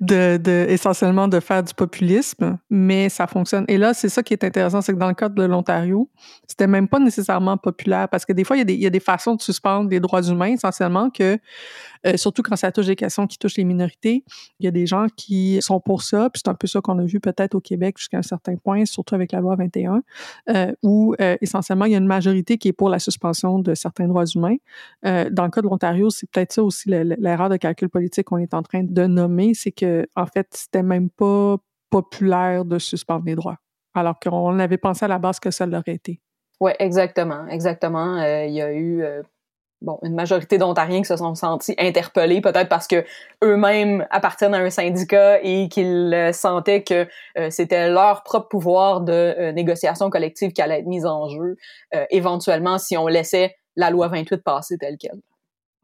de, 0.00 0.36
de, 0.36 0.66
essentiellement 0.68 1.26
de 1.26 1.40
faire 1.40 1.64
du 1.64 1.74
populisme, 1.74 2.58
mais 2.70 3.08
ça 3.08 3.26
fonctionne. 3.26 3.64
Et 3.66 3.76
là, 3.76 3.92
c'est 3.92 4.08
ça 4.08 4.22
qui 4.22 4.34
est 4.34 4.44
intéressant, 4.44 4.82
c'est 4.82 4.92
que 4.92 4.98
dans 4.98 5.08
le 5.08 5.14
cas 5.14 5.28
de 5.28 5.42
l'Ontario, 5.42 6.08
c'était 6.46 6.68
même 6.68 6.86
pas 6.86 7.00
nécessairement 7.00 7.56
populaire 7.56 8.08
parce 8.08 8.24
que 8.24 8.32
des 8.32 8.44
fois, 8.44 8.56
il 8.56 8.60
y, 8.60 8.62
a 8.62 8.64
des, 8.64 8.74
il 8.74 8.82
y 8.82 8.86
a 8.86 8.90
des 8.90 9.00
façons 9.00 9.34
de 9.34 9.42
suspendre 9.42 9.90
les 9.90 9.98
droits 9.98 10.22
humains, 10.22 10.52
essentiellement 10.52 11.10
que, 11.10 11.38
euh, 12.06 12.16
surtout 12.16 12.42
quand 12.42 12.54
ça 12.54 12.70
touche 12.70 12.86
des 12.86 12.96
questions 12.96 13.26
qui 13.26 13.38
touchent 13.38 13.56
les 13.56 13.64
minorités, 13.64 14.24
il 14.60 14.64
y 14.64 14.68
a 14.68 14.70
des 14.70 14.86
gens 14.86 15.06
qui 15.16 15.58
sont 15.60 15.80
pour 15.80 16.02
ça. 16.02 16.30
Puis 16.30 16.42
c'est 16.44 16.50
un 16.50 16.54
peu 16.54 16.66
ça 16.66 16.80
qu'on 16.80 16.98
a 17.00 17.04
vu 17.04 17.18
peut-être 17.18 17.56
au 17.56 17.60
Québec 17.60 17.96
jusqu'à 17.98 18.18
un 18.18 18.22
certain 18.22 18.54
point, 18.56 18.84
surtout 18.84 19.16
avec 19.16 19.32
la 19.32 19.40
loi 19.40 19.56
21, 19.56 20.02
euh, 20.50 20.72
où 20.82 21.14
euh, 21.20 21.36
essentiellement, 21.40 21.86
il 21.86 21.92
y 21.92 21.94
a 21.94 21.98
une 21.98 22.06
majorité 22.06 22.58
qui 22.58 22.68
est 22.68 22.72
pour 22.72 22.88
la 22.88 23.00
suspension 23.00 23.58
de 23.58 23.74
certains 23.74 24.06
droits 24.06 24.26
humains. 24.26 24.56
Euh, 25.04 25.28
dans 25.30 25.44
le 25.44 25.50
cas 25.50 25.60
de 25.60 25.66
l'Ontario, 25.66 26.10
c'est 26.10 26.28
peut-être 26.30 26.52
ça 26.52 26.62
aussi 26.62 26.88
l'erreur 26.88 27.48
de 27.48 27.56
calcul 27.56 27.88
politique 27.88 28.26
qu'on 28.26 28.38
est 28.38 28.54
en 28.54 28.62
train 28.62 28.82
de 28.82 29.06
nommer, 29.06 29.52
c'est 29.54 29.72
que 29.72 30.06
en 30.16 30.26
fait, 30.26 30.48
c'était 30.52 30.82
même 30.82 31.10
pas 31.10 31.56
populaire 31.90 32.64
de 32.64 32.78
suspendre 32.78 33.24
les 33.26 33.34
droits, 33.34 33.58
alors 33.94 34.18
qu'on 34.18 34.58
avait 34.58 34.78
pensé 34.78 35.04
à 35.04 35.08
la 35.08 35.18
base 35.18 35.40
que 35.40 35.50
ça 35.50 35.66
l'aurait 35.66 35.94
été. 35.94 36.20
Oui, 36.60 36.72
exactement, 36.78 37.46
exactement. 37.48 38.16
Euh, 38.18 38.46
il 38.46 38.54
y 38.54 38.62
a 38.62 38.72
eu 38.72 39.02
euh, 39.02 39.22
bon 39.82 39.98
une 40.02 40.14
majorité 40.14 40.56
d'Ontariens 40.56 41.02
qui 41.02 41.08
se 41.08 41.16
sont 41.16 41.34
sentis 41.34 41.74
interpellés, 41.78 42.40
peut-être 42.40 42.70
parce 42.70 42.86
que 42.86 43.04
eux-mêmes 43.42 44.06
appartiennent 44.10 44.54
à 44.54 44.58
un 44.58 44.70
syndicat 44.70 45.38
et 45.42 45.68
qu'ils 45.68 46.30
sentaient 46.32 46.82
que 46.82 47.06
c'était 47.50 47.90
leur 47.90 48.22
propre 48.22 48.48
pouvoir 48.48 49.02
de 49.02 49.50
négociation 49.50 50.08
collective 50.08 50.52
qui 50.52 50.62
allait 50.62 50.78
être 50.78 50.86
mis 50.86 51.04
en 51.04 51.28
jeu, 51.28 51.56
éventuellement 52.10 52.78
si 52.78 52.96
on 52.96 53.08
laissait 53.08 53.56
la 53.76 53.90
loi 53.90 54.08
28 54.08 54.42
passée 54.42 54.78
telle 54.78 54.96
qu'elle. 54.96 55.20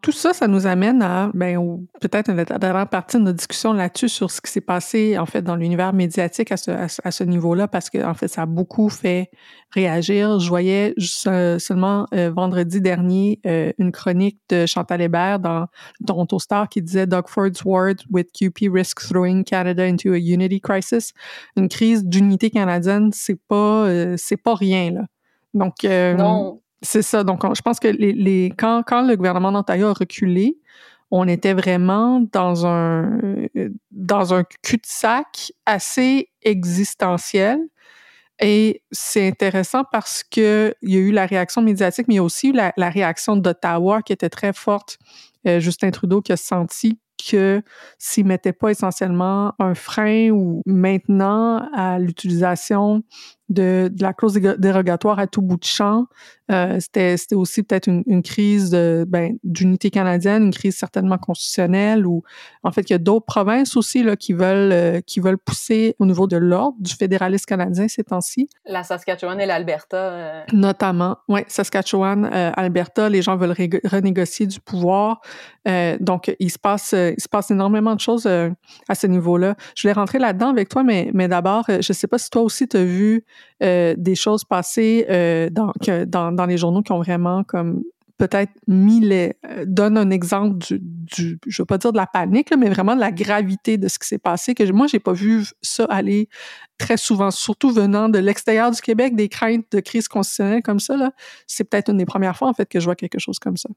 Tout 0.03 0.13
ça, 0.13 0.33
ça 0.33 0.49
nous 0.49 0.67
amène 0.67 1.03
à 1.03 1.31
ben, 1.35 1.87
peut-être 2.01 2.31
une 2.31 2.43
dernière 2.43 2.89
partie 2.89 3.19
de 3.19 3.23
notre 3.23 3.37
discussion 3.37 3.75
là-dessus 3.75 4.09
sur 4.09 4.31
ce 4.31 4.41
qui 4.41 4.51
s'est 4.51 4.63
passé 4.63 5.19
en 5.19 5.27
fait 5.27 5.43
dans 5.43 5.57
l'univers 5.57 5.93
médiatique 5.93 6.51
à 6.53 6.57
ce, 6.57 6.71
à 6.71 7.11
ce 7.11 7.23
niveau-là, 7.23 7.69
parce 7.69 7.91
que 7.91 8.03
en 8.03 8.15
fait, 8.15 8.29
ça 8.29 8.43
a 8.43 8.47
beaucoup 8.47 8.89
fait 8.89 9.31
réagir. 9.73 10.41
Je 10.41 10.49
voyais 10.49 10.95
seulement 10.97 12.07
euh, 12.15 12.31
vendredi 12.31 12.81
dernier 12.81 13.41
euh, 13.47 13.73
une 13.77 13.93
chronique 13.93 14.39
de 14.49 14.65
Chantal 14.65 15.03
Hébert 15.03 15.39
dans 15.39 15.67
Toronto 16.07 16.39
Star 16.39 16.71
qui 16.71 16.81
disait 16.81 17.07
Doug 17.07 17.29
Ford's 17.29 17.63
word 17.63 17.97
with 18.11 18.29
QP 18.33 18.73
risks 18.73 19.07
throwing 19.07 19.45
Canada 19.45 19.83
into 19.83 20.15
a 20.15 20.19
unity 20.19 20.63
crisis. 20.63 21.13
Une 21.57 21.69
crise 21.69 22.07
d'unité 22.07 22.49
canadienne, 22.49 23.11
c'est 23.13 23.39
pas 23.49 23.85
euh, 23.85 24.15
c'est 24.17 24.39
pas 24.39 24.55
rien 24.55 24.93
là. 24.93 25.03
Donc 25.53 25.85
non 25.85 26.63
c'est 26.83 27.03
ça. 27.03 27.25
Donc, 27.25 27.43
je 27.55 27.61
pense 27.63 27.79
que 27.79 27.89
les, 27.89 28.13
les, 28.13 28.53
quand, 28.57 28.83
quand 28.87 29.03
le 29.03 29.17
gouvernement 29.17 29.53
d'Ontario 29.53 29.89
a 29.89 29.93
reculé, 29.93 30.59
on 31.11 31.27
était 31.27 31.55
vraiment 31.55 32.21
dans 32.33 32.67
un, 32.67 33.19
dans 33.91 34.33
un 34.33 34.45
cul-de-sac 34.63 35.53
assez 35.67 36.31
existentiel. 36.43 37.59
Et 38.41 38.83
c'est 38.91 39.29
intéressant 39.29 39.85
parce 39.91 40.25
que 40.25 40.75
il 40.81 40.95
y 40.95 40.97
a 40.97 41.01
eu 41.01 41.13
la 41.13 41.27
réaction 41.27 41.61
médiatique, 41.61 42.09
mais 42.09 42.15
il 42.15 42.17
y 42.19 42.21
a 42.21 42.23
aussi 42.23 42.49
eu 42.49 42.53
la, 42.53 42.73
réaction 42.91 43.37
d'Ottawa 43.37 44.03
qui 44.03 44.13
était 44.13 44.31
très 44.31 44.53
forte. 44.53 44.99
Euh, 45.47 45.61
Justin 45.61 45.91
Trudeau 45.91 46.23
qui 46.23 46.33
a 46.33 46.37
senti 46.37 46.99
que 47.29 47.63
s'il 47.99 48.27
mettait 48.27 48.53
pas 48.53 48.71
essentiellement 48.71 49.53
un 49.59 49.75
frein 49.75 50.31
ou 50.31 50.63
maintenant 50.65 51.69
à 51.75 51.99
l'utilisation 51.99 53.03
de, 53.51 53.91
de, 53.93 54.03
la 54.03 54.15
clause 54.15 54.35
dérogatoire 54.35 55.19
à 55.19 55.27
tout 55.27 55.43
bout 55.43 55.59
de 55.59 55.65
champ. 55.65 56.07
Euh, 56.51 56.79
c'était, 56.81 57.17
c'était 57.17 57.37
aussi 57.37 57.63
peut-être 57.63 57.87
une, 57.87 58.03
une, 58.07 58.23
crise 58.23 58.71
de, 58.71 59.05
ben, 59.07 59.37
d'unité 59.45 59.91
canadienne, 59.91 60.45
une 60.45 60.53
crise 60.53 60.77
certainement 60.77 61.19
constitutionnelle, 61.19 62.07
ou 62.07 62.23
en 62.65 62.73
fait, 62.73 62.91
il 62.91 62.93
y 62.93 62.97
a 62.97 62.99
d'autres 62.99 63.27
provinces 63.27 63.77
aussi 63.77 64.03
là, 64.03 64.17
qui 64.17 64.33
veulent 64.33 64.73
euh, 64.73 65.01
qui 65.01 65.21
veulent 65.21 65.39
pousser 65.39 65.95
au 65.99 66.07
niveau 66.07 66.27
de 66.27 66.37
l'ordre 66.37 66.77
du 66.81 66.93
fédéralisme 66.93 67.45
canadien 67.45 67.87
ces 67.87 68.03
temps-ci. 68.03 68.49
La 68.67 68.83
Saskatchewan 68.83 69.41
et 69.41 69.47
l'Alberta. 69.47 69.97
Euh... 69.97 70.43
Notamment, 70.53 71.19
oui, 71.29 71.41
Saskatchewan, 71.47 72.25
euh, 72.33 72.51
Alberta, 72.57 73.09
les 73.09 73.23
gens 73.23 73.37
veulent 73.37 73.55
renégocier 73.85 74.47
du 74.47 74.61
pouvoir. 74.61 75.21
Euh, 75.69 75.97
donc, 76.01 76.35
il 76.41 76.51
se 76.51 76.59
passe 76.59 76.93
il 76.93 77.21
se 77.21 77.29
passe 77.29 77.51
énormément 77.51 77.95
de 77.95 78.01
choses 78.01 78.27
à 78.27 78.95
ce 78.95 79.07
niveau-là. 79.07 79.55
Je 79.77 79.83
voulais 79.83 79.93
rentrer 79.93 80.19
là-dedans 80.19 80.49
avec 80.49 80.69
toi, 80.69 80.83
mais, 80.83 81.11
mais 81.15 81.29
d'abord, 81.29 81.67
je 81.69 81.93
sais 81.93 82.07
pas 82.07 82.19
si 82.19 82.31
toi 82.31 82.43
aussi 82.43 82.67
tu 82.67 82.77
as 82.77 82.85
vu 82.85 83.25
euh, 83.63 83.95
des 83.97 84.15
choses 84.15 84.45
passées 84.45 85.07
euh, 85.11 85.51
dans, 85.51 86.47
les 86.47 86.59
journaux 86.59 86.83
qui 86.83 86.93
ont 86.93 87.01
vraiment 87.01 87.45
comme 87.45 87.83
peut-être 88.19 88.53
mis 88.67 89.01
les 89.01 89.35
euh, 89.47 89.65
donne 89.67 89.97
un 89.97 90.11
exemple 90.11 90.59
du, 90.59 90.79
du 90.79 91.39
je 91.47 91.63
veux 91.63 91.67
pas 91.67 91.79
dire 91.79 91.93
de 91.93 91.97
la 91.97 92.07
panique 92.07 92.55
mais 92.57 92.69
vraiment 92.69 92.95
de 92.95 93.01
la 93.01 93.13
gravité 93.13 93.79
de 93.79 93.89
ce 93.89 93.99
qui 93.99 94.07
s'est 94.07 94.19
passé 94.19 94.55
que 94.55 94.71
moi 94.73 94.87
j'ai 94.87 94.99
pas 94.99 95.13
vu 95.13 95.47
ça 95.63 95.85
aller 95.91 96.29
très 96.79 96.97
souvent 96.97 97.31
surtout 97.31 97.71
venant 97.71 98.09
de 98.09 98.19
l'extérieur 98.19 98.71
du 98.71 98.81
Québec 98.81 99.17
des 99.17 99.29
craintes 99.29 99.67
de 99.73 99.81
crise 99.81 100.09
constitutionnelle 100.09 100.63
comme 100.63 100.81
ça 100.81 101.13
c'est 101.47 101.65
peut-être 101.65 101.91
une 101.91 101.99
des 101.99 102.07
premières 102.07 102.37
fois 102.37 102.49
en 102.49 102.55
fait 102.55 102.69
que 102.69 102.79
je 102.79 102.85
vois 102.85 102.97
quelque 102.97 103.19
chose 103.19 103.39
comme 103.39 103.57
ça 103.57 103.71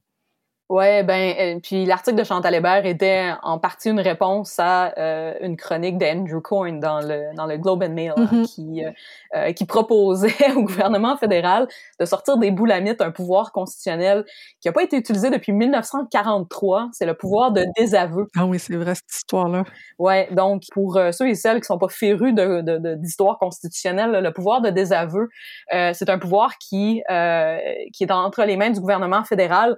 Ouais, 0.69 1.03
ben, 1.03 1.35
euh, 1.39 1.59
puis 1.61 1.85
l'article 1.85 2.17
de 2.17 2.23
Chantal 2.23 2.55
Hébert 2.55 2.85
était 2.85 3.31
en 3.43 3.59
partie 3.59 3.89
une 3.89 3.99
réponse 3.99 4.59
à 4.59 4.97
euh, 4.97 5.33
une 5.41 5.57
chronique 5.57 5.97
d'Andrew 5.97 6.41
Coyne 6.41 6.79
dans 6.79 7.01
le 7.01 7.35
dans 7.35 7.45
le 7.45 7.57
Globe 7.57 7.83
and 7.83 7.89
Mail 7.89 8.13
hein, 8.15 8.29
mm-hmm. 8.31 8.45
qui 8.45 8.83
euh, 9.35 9.51
qui 9.51 9.65
proposait 9.65 10.33
au 10.55 10.63
gouvernement 10.63 11.17
fédéral 11.17 11.67
de 11.99 12.05
sortir 12.05 12.37
des 12.37 12.49
boulamites 12.49 13.01
un 13.01 13.11
pouvoir 13.11 13.51
constitutionnel 13.51 14.23
qui 14.61 14.69
a 14.69 14.71
pas 14.71 14.83
été 14.83 14.95
utilisé 14.95 15.29
depuis 15.29 15.51
1943. 15.51 16.89
C'est 16.93 17.05
le 17.05 17.13
pouvoir 17.13 17.51
de 17.51 17.65
désaveu. 17.77 18.27
Ah 18.37 18.45
oui, 18.45 18.57
c'est 18.57 18.73
vrai 18.75 18.95
cette 18.95 19.11
histoire-là. 19.11 19.65
Ouais, 19.99 20.29
donc 20.31 20.63
pour 20.71 20.97
ceux 21.11 21.27
et 21.27 21.35
celles 21.35 21.59
qui 21.59 21.65
sont 21.65 21.77
pas 21.77 21.89
férus 21.89 22.33
de 22.33 22.95
d'histoire 22.95 23.33
de, 23.33 23.39
constitutionnelle, 23.39 24.11
le 24.11 24.31
pouvoir 24.31 24.61
de 24.61 24.69
désaveu, 24.69 25.27
c'est 25.69 26.09
un 26.09 26.19
pouvoir 26.19 26.57
qui 26.57 27.03
qui 27.91 28.03
est 28.03 28.11
entre 28.11 28.43
les 28.45 28.55
mains 28.55 28.69
du 28.69 28.79
gouvernement 28.79 29.25
fédéral 29.25 29.77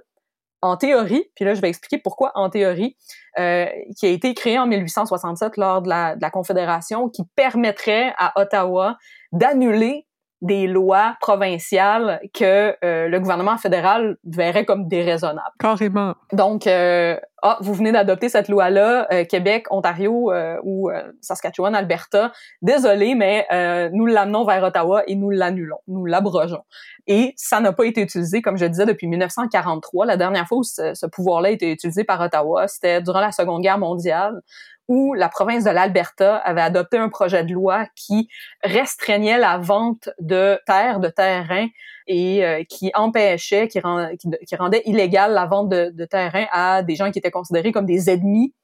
en 0.62 0.76
théorie, 0.76 1.24
puis 1.34 1.44
là 1.44 1.54
je 1.54 1.60
vais 1.60 1.68
expliquer 1.68 1.98
pourquoi 1.98 2.32
en 2.34 2.50
théorie, 2.50 2.96
euh, 3.38 3.66
qui 3.98 4.06
a 4.06 4.10
été 4.10 4.34
créé 4.34 4.58
en 4.58 4.66
1867 4.66 5.56
lors 5.56 5.82
de 5.82 5.88
la, 5.88 6.16
de 6.16 6.22
la 6.22 6.30
Confédération, 6.30 7.08
qui 7.08 7.22
permettrait 7.36 8.14
à 8.18 8.32
Ottawa 8.40 8.96
d'annuler 9.32 10.05
des 10.42 10.66
lois 10.66 11.16
provinciales 11.20 12.20
que 12.34 12.74
euh, 12.84 13.08
le 13.08 13.20
gouvernement 13.20 13.56
fédéral 13.56 14.16
verrait 14.24 14.64
comme 14.64 14.86
déraisonnables. 14.86 15.54
Carrément. 15.58 16.14
Donc, 16.32 16.66
euh, 16.66 17.16
ah, 17.42 17.58
vous 17.60 17.74
venez 17.74 17.92
d'adopter 17.92 18.28
cette 18.28 18.48
loi-là, 18.48 19.06
euh, 19.12 19.24
Québec, 19.24 19.66
Ontario 19.70 20.32
euh, 20.32 20.56
ou 20.64 20.90
euh, 20.90 21.12
Saskatchewan, 21.20 21.76
Alberta. 21.76 22.32
Désolé, 22.60 23.14
mais 23.14 23.46
nous 23.92 24.06
l'amenons 24.06 24.44
vers 24.44 24.64
Ottawa 24.64 25.04
et 25.06 25.14
nous 25.14 25.30
l'annulons, 25.30 25.78
nous 25.86 26.06
l'abrogeons. 26.06 26.62
Et 27.06 27.34
ça 27.36 27.60
n'a 27.60 27.72
pas 27.72 27.84
été 27.84 28.00
utilisé, 28.00 28.42
comme 28.42 28.56
je 28.56 28.66
disais, 28.66 28.86
depuis 28.86 29.06
1943. 29.06 30.06
La 30.06 30.16
dernière 30.16 30.48
fois 30.48 30.58
où 30.58 30.62
ce, 30.64 30.94
ce 30.94 31.06
pouvoir-là 31.06 31.48
a 31.48 31.52
été 31.52 31.70
utilisé 31.70 32.02
par 32.02 32.20
Ottawa, 32.20 32.66
c'était 32.66 33.00
durant 33.00 33.20
la 33.20 33.30
Seconde 33.30 33.62
Guerre 33.62 33.78
mondiale 33.78 34.40
où 34.88 35.14
la 35.14 35.28
province 35.28 35.64
de 35.64 35.70
l'Alberta 35.70 36.36
avait 36.36 36.60
adopté 36.60 36.98
un 36.98 37.08
projet 37.08 37.44
de 37.44 37.52
loi 37.52 37.86
qui 37.94 38.28
restreignait 38.62 39.38
la 39.38 39.58
vente 39.58 40.08
de 40.20 40.60
terres, 40.66 41.00
de 41.00 41.08
terrains 41.08 41.68
et 42.06 42.44
euh, 42.44 42.62
qui 42.68 42.92
empêchait, 42.94 43.68
qui, 43.68 43.80
rendait 43.80 44.82
illégal 44.84 45.32
la 45.32 45.46
vente 45.46 45.68
de, 45.68 45.90
de 45.90 46.04
terrains 46.04 46.46
à 46.52 46.82
des 46.82 46.94
gens 46.94 47.10
qui 47.10 47.18
étaient 47.18 47.30
considérés 47.30 47.72
comme 47.72 47.86
des 47.86 48.10
ennemis. 48.10 48.54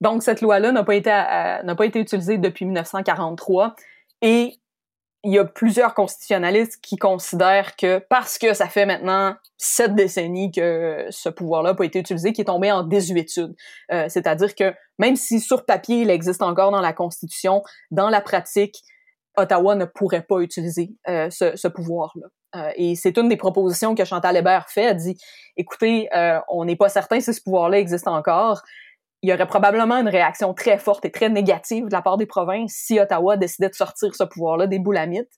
Donc 0.00 0.22
cette 0.22 0.40
loi-là 0.40 0.72
n'a 0.72 0.82
pas 0.82 0.96
été 0.96 1.12
euh, 1.12 1.62
n'a 1.62 1.74
pas 1.74 1.86
été 1.86 2.00
utilisée 2.00 2.36
depuis 2.36 2.64
1943 2.64 3.76
et 4.20 4.58
il 5.24 5.32
y 5.32 5.38
a 5.38 5.44
plusieurs 5.44 5.94
constitutionnalistes 5.94 6.80
qui 6.82 6.96
considèrent 6.96 7.76
que 7.76 7.98
parce 8.08 8.38
que 8.38 8.54
ça 8.54 8.68
fait 8.68 8.86
maintenant 8.86 9.36
sept 9.56 9.94
décennies 9.94 10.50
que 10.50 11.06
ce 11.10 11.28
pouvoir-là 11.28 11.70
n'a 11.70 11.74
pas 11.76 11.84
été 11.84 12.00
utilisé, 12.00 12.32
qui 12.32 12.40
est 12.40 12.46
tombé 12.46 12.72
en 12.72 12.82
désuétude. 12.82 13.54
Euh, 13.92 14.06
C'est-à-dire 14.08 14.54
que 14.54 14.74
même 14.98 15.16
si 15.16 15.40
sur 15.40 15.64
papier 15.64 16.02
il 16.02 16.10
existe 16.10 16.42
encore 16.42 16.72
dans 16.72 16.80
la 16.80 16.92
Constitution, 16.92 17.62
dans 17.90 18.10
la 18.10 18.20
pratique, 18.20 18.82
Ottawa 19.36 19.74
ne 19.76 19.84
pourrait 19.84 20.22
pas 20.22 20.40
utiliser 20.40 20.90
euh, 21.08 21.30
ce, 21.30 21.56
ce 21.56 21.68
pouvoir-là. 21.68 22.26
Euh, 22.54 22.70
et 22.76 22.94
c'est 22.96 23.16
une 23.16 23.28
des 23.28 23.36
propositions 23.36 23.94
que 23.94 24.04
Chantal 24.04 24.36
Hébert 24.36 24.68
fait. 24.68 24.82
Elle 24.82 24.96
dit, 24.96 25.16
écoutez, 25.56 26.08
euh, 26.14 26.38
on 26.48 26.64
n'est 26.64 26.76
pas 26.76 26.88
certain 26.88 27.20
si 27.20 27.32
ce 27.32 27.40
pouvoir-là 27.40 27.78
existe 27.78 28.08
encore 28.08 28.62
il 29.22 29.30
y 29.30 29.32
aurait 29.32 29.46
probablement 29.46 29.96
une 29.96 30.08
réaction 30.08 30.52
très 30.52 30.78
forte 30.78 31.04
et 31.04 31.12
très 31.12 31.28
négative 31.28 31.86
de 31.86 31.92
la 31.92 32.02
part 32.02 32.16
des 32.16 32.26
provinces 32.26 32.72
si 32.72 32.98
Ottawa 32.98 33.36
décidait 33.36 33.68
de 33.68 33.74
sortir 33.74 34.14
ce 34.14 34.24
pouvoir-là 34.24 34.66
des 34.66 34.80
boulamites. 34.80 35.30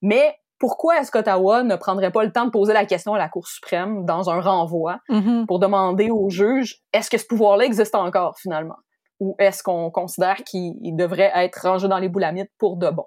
Mais 0.00 0.34
pourquoi 0.58 1.00
est-ce 1.00 1.10
qu'Ottawa 1.10 1.62
ne 1.62 1.76
prendrait 1.76 2.10
pas 2.10 2.24
le 2.24 2.32
temps 2.32 2.46
de 2.46 2.50
poser 2.50 2.72
la 2.72 2.86
question 2.86 3.12
à 3.12 3.18
la 3.18 3.28
Cour 3.28 3.46
suprême 3.46 4.06
dans 4.06 4.30
un 4.30 4.40
renvoi 4.40 5.00
mm-hmm. 5.10 5.44
pour 5.46 5.58
demander 5.58 6.10
aux 6.10 6.30
juges 6.30 6.78
est-ce 6.94 7.10
que 7.10 7.18
ce 7.18 7.26
pouvoir-là 7.26 7.66
existe 7.66 7.94
encore 7.94 8.38
finalement? 8.38 8.76
Ou 9.20 9.34
est-ce 9.38 9.62
qu'on 9.62 9.90
considère 9.90 10.36
qu'il 10.36 10.96
devrait 10.96 11.32
être 11.34 11.62
rangé 11.62 11.88
dans 11.88 11.98
les 11.98 12.08
boulamites 12.08 12.50
pour 12.58 12.76
de 12.76 12.88
bon? 12.88 13.04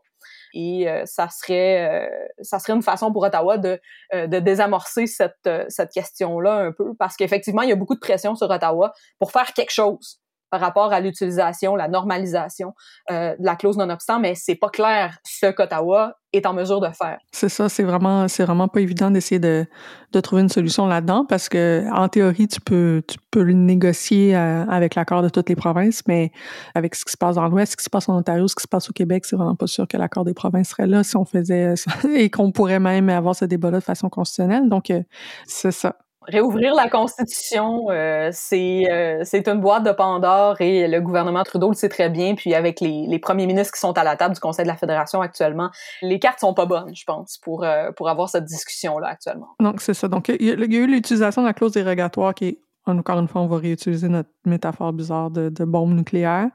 Et 0.54 0.90
euh, 0.90 1.04
ça 1.06 1.30
serait 1.30 1.88
euh, 1.88 2.28
ça 2.42 2.60
serait 2.60 2.74
une 2.74 2.82
façon 2.82 3.12
pour 3.14 3.24
Ottawa 3.24 3.58
de 3.58 3.80
euh, 4.14 4.28
de 4.28 4.40
désamorcer 4.40 5.06
cette 5.06 5.50
cette 5.68 5.92
question 5.92 6.40
là 6.40 6.56
un 6.56 6.72
peu 6.72 6.96
parce 6.98 7.16
qu'effectivement 7.16 7.62
il 7.62 7.70
y 7.70 7.72
a 7.72 7.76
beaucoup 7.76 7.94
de 7.94 8.00
pression 8.00 8.36
sur 8.36 8.50
Ottawa 8.50 8.92
pour 9.20 9.32
faire 9.32 9.54
quelque 9.54 9.72
chose 9.72 10.19
par 10.50 10.60
rapport 10.60 10.92
à 10.94 11.00
l'utilisation, 11.00 11.76
la 11.76 11.88
normalisation 11.88 12.74
euh, 13.12 13.36
de 13.38 13.46
la 13.46 13.56
clause 13.56 13.78
non-obstant, 13.78 14.20
mais 14.20 14.34
c'est 14.36 14.56
pas 14.56 14.70
clair 14.70 15.18
ce 15.26 15.48
qu'Ottawa 15.48 16.14
est 16.32 16.46
en 16.46 16.54
mesure 16.54 16.80
de 16.80 16.90
faire. 16.90 17.18
C'est 17.32 17.50
ça, 17.50 17.70
c'est 17.70 17.84
vraiment, 17.84 18.28
c'est 18.28 18.44
vraiment 18.44 18.68
pas 18.68 18.82
évident 18.82 19.10
d'essayer 19.10 19.40
de, 19.40 19.66
de 20.12 20.20
trouver 20.20 20.44
une 20.44 20.50
solution 20.50 20.86
là-dedans 20.86 21.26
parce 21.28 21.50
que 21.50 21.86
en 21.92 22.08
théorie, 22.08 22.48
tu 22.48 22.62
peux, 22.62 23.02
tu 23.08 23.18
peux 23.32 23.42
le 23.42 23.54
négocier 23.54 24.36
euh, 24.36 24.66
avec 24.68 24.96
l'accord 24.96 25.24
de 25.24 25.30
toutes 25.30 25.50
les 25.50 25.56
provinces, 25.56 26.04
mais 26.08 26.32
avec 26.76 26.94
ce 26.94 27.04
qui 27.04 27.12
se 27.12 27.18
passe 27.18 27.36
dans 27.36 27.48
l'Ouest, 27.48 27.72
ce 27.72 27.78
qui 27.78 27.84
se 27.84 27.90
passe 27.90 28.10
en 28.10 28.18
Ontario, 28.18 28.48
ce 28.48 28.56
qui 28.56 28.64
se 28.64 28.68
passe 28.68 28.90
au 28.90 28.94
Québec, 28.94 29.26
c'est 29.26 29.36
vraiment 29.36 29.56
pas 29.56 29.68
sûr 29.68 29.88
que 29.88 29.98
l'accord 29.98 30.24
des 30.24 30.36
provinces 30.36 30.70
serait 30.70 30.88
là 30.88 31.04
si 31.04 31.18
on 31.18 31.26
faisait 31.26 31.74
et 32.16 32.30
qu'on 32.30 32.52
pourrait 32.52 32.80
même 32.80 33.10
avoir 33.10 33.36
ce 33.36 33.46
débat-là 33.46 33.80
de 33.80 33.84
façon 33.84 34.10
constitutionnelle. 34.10 34.70
Donc, 34.70 34.92
euh, 34.92 35.02
c'est 35.48 35.72
ça 35.72 35.96
réouvrir 36.28 36.74
la 36.76 36.90
Constitution, 36.90 37.88
euh, 37.90 38.30
c'est 38.34 38.92
euh, 38.92 39.22
c'est 39.24 39.48
une 39.48 39.60
boîte 39.60 39.84
de 39.84 39.92
Pandore 39.92 40.60
et 40.62 40.88
le 40.88 41.02
gouvernement 41.02 41.44
Trudeau 41.44 41.70
le 41.70 41.76
sait 41.76 41.90
très 41.90 42.10
bien. 42.10 42.36
Puis 42.36 42.54
avec 42.54 42.82
les, 42.82 43.20
premiers 43.20 43.48
ministres 43.48 43.74
qui 43.74 43.80
sont 43.80 43.98
à 43.98 44.04
la 44.04 44.16
table 44.16 44.36
du 44.36 44.40
Conseil 44.40 44.64
de 44.64 44.70
la 44.70 44.76
Fédération 44.76 45.22
actuellement, 45.22 45.70
les 46.02 46.20
cartes 46.20 46.40
sont 46.40 46.54
pas 46.54 46.66
bonnes, 46.66 46.94
je 46.96 47.04
pense, 47.06 47.38
pour 47.38 47.64
euh, 47.64 47.92
avoir 48.06 48.30
cette 48.30 48.46
discussion 48.46 49.00
là 49.00 49.08
actuellement. 49.08 49.50
Donc 49.60 49.82
c'est 49.82 49.94
ça. 49.94 50.08
Donc 50.08 50.30
il 50.30 50.46
y, 50.46 50.52
a 50.52 50.54
eu 50.56 50.88
l'utilisation 50.88 51.42
de 51.42 51.48
la 51.48 51.54
clause 51.54 51.72
dérogatoire 51.72 52.34
qui 52.34 52.48
est 52.48 52.60
encore 52.86 53.20
une 53.20 53.28
fois, 53.28 53.42
on 53.42 53.48
va 53.48 53.58
réutiliser 53.58 54.10
notre 54.10 54.30
métaphore 54.46 54.94
bizarre 54.94 55.30
de, 55.30 55.50
de 55.50 55.64
bombe 55.64 55.94
nucléaire. 55.94 56.48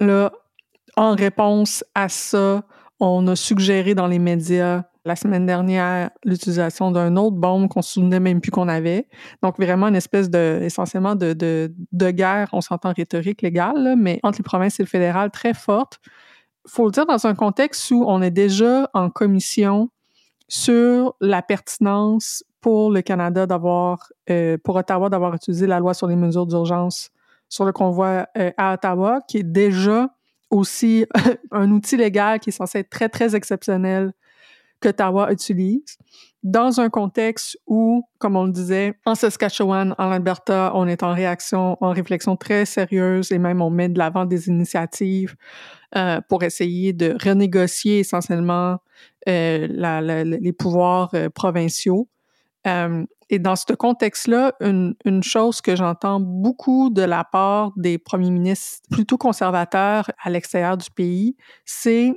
Là, 0.00 0.32
en 0.96 1.14
réponse 1.14 1.82
à 1.94 2.08
ça, 2.08 2.62
on 3.00 3.26
a 3.28 3.36
suggéré 3.36 3.94
dans 3.94 4.06
les 4.06 4.18
médias 4.18 4.82
la 5.08 5.16
semaine 5.16 5.46
dernière 5.46 6.10
l'utilisation 6.24 6.90
d'un 6.90 7.16
autre 7.16 7.36
bombe 7.36 7.68
qu'on 7.68 7.82
se 7.82 7.94
souvenait 7.94 8.20
même 8.20 8.40
plus 8.40 8.50
qu'on 8.50 8.68
avait. 8.68 9.08
Donc 9.42 9.56
vraiment 9.58 9.88
une 9.88 9.96
espèce 9.96 10.30
de 10.30 10.60
essentiellement 10.62 11.16
de, 11.16 11.32
de, 11.32 11.74
de 11.92 12.10
guerre, 12.10 12.48
on 12.52 12.60
s'entend 12.60 12.92
rhétorique 12.92 13.42
légale, 13.42 13.96
mais 13.98 14.20
entre 14.22 14.38
les 14.38 14.44
provinces 14.44 14.78
et 14.78 14.82
le 14.82 14.88
fédéral 14.88 15.30
très 15.30 15.54
forte. 15.54 15.98
Faut 16.66 16.84
le 16.84 16.92
dire 16.92 17.06
dans 17.06 17.26
un 17.26 17.34
contexte 17.34 17.90
où 17.90 18.04
on 18.06 18.20
est 18.20 18.30
déjà 18.30 18.90
en 18.92 19.08
commission 19.08 19.88
sur 20.46 21.14
la 21.20 21.40
pertinence 21.40 22.44
pour 22.60 22.90
le 22.90 23.00
Canada 23.00 23.46
d'avoir, 23.46 24.10
euh, 24.30 24.58
pour 24.62 24.76
Ottawa 24.76 25.08
d'avoir 25.08 25.34
utilisé 25.34 25.66
la 25.66 25.78
loi 25.78 25.94
sur 25.94 26.06
les 26.06 26.16
mesures 26.16 26.46
d'urgence 26.46 27.10
sur 27.48 27.64
le 27.64 27.72
convoi 27.72 28.26
euh, 28.36 28.50
à 28.58 28.74
Ottawa, 28.74 29.20
qui 29.26 29.38
est 29.38 29.42
déjà 29.42 30.10
aussi 30.50 31.06
un 31.50 31.70
outil 31.70 31.96
légal 31.96 32.40
qui 32.40 32.50
est 32.50 32.52
censé 32.52 32.80
être 32.80 32.90
très, 32.90 33.08
très 33.08 33.34
exceptionnel 33.34 34.12
qu'Ottawa 34.80 35.32
utilise 35.32 35.98
dans 36.42 36.80
un 36.80 36.88
contexte 36.88 37.58
où, 37.66 38.04
comme 38.18 38.36
on 38.36 38.44
le 38.44 38.52
disait, 38.52 38.94
en 39.04 39.14
Saskatchewan, 39.14 39.94
en 39.98 40.10
Alberta, 40.10 40.70
on 40.74 40.86
est 40.86 41.02
en 41.02 41.12
réaction, 41.12 41.76
en 41.80 41.90
réflexion 41.90 42.36
très 42.36 42.64
sérieuse 42.64 43.32
et 43.32 43.38
même 43.38 43.60
on 43.60 43.70
met 43.70 43.88
de 43.88 43.98
l'avant 43.98 44.24
des 44.24 44.48
initiatives 44.48 45.34
euh, 45.96 46.20
pour 46.28 46.44
essayer 46.44 46.92
de 46.92 47.16
renégocier 47.22 48.00
essentiellement 48.00 48.78
euh, 49.28 49.66
les 50.24 50.52
pouvoirs 50.52 51.10
euh, 51.14 51.28
provinciaux. 51.28 52.08
Et 53.30 53.38
dans 53.38 53.56
ce 53.56 53.72
contexte-là, 53.72 54.52
une, 54.60 54.94
une, 55.06 55.22
chose 55.22 55.62
que 55.62 55.74
j'entends 55.74 56.20
beaucoup 56.20 56.90
de 56.90 57.00
la 57.00 57.24
part 57.24 57.72
des 57.76 57.96
premiers 57.96 58.30
ministres 58.30 58.80
plutôt 58.90 59.16
conservateurs 59.16 60.10
à 60.22 60.28
l'extérieur 60.28 60.76
du 60.76 60.90
pays, 60.90 61.34
c'est, 61.64 62.12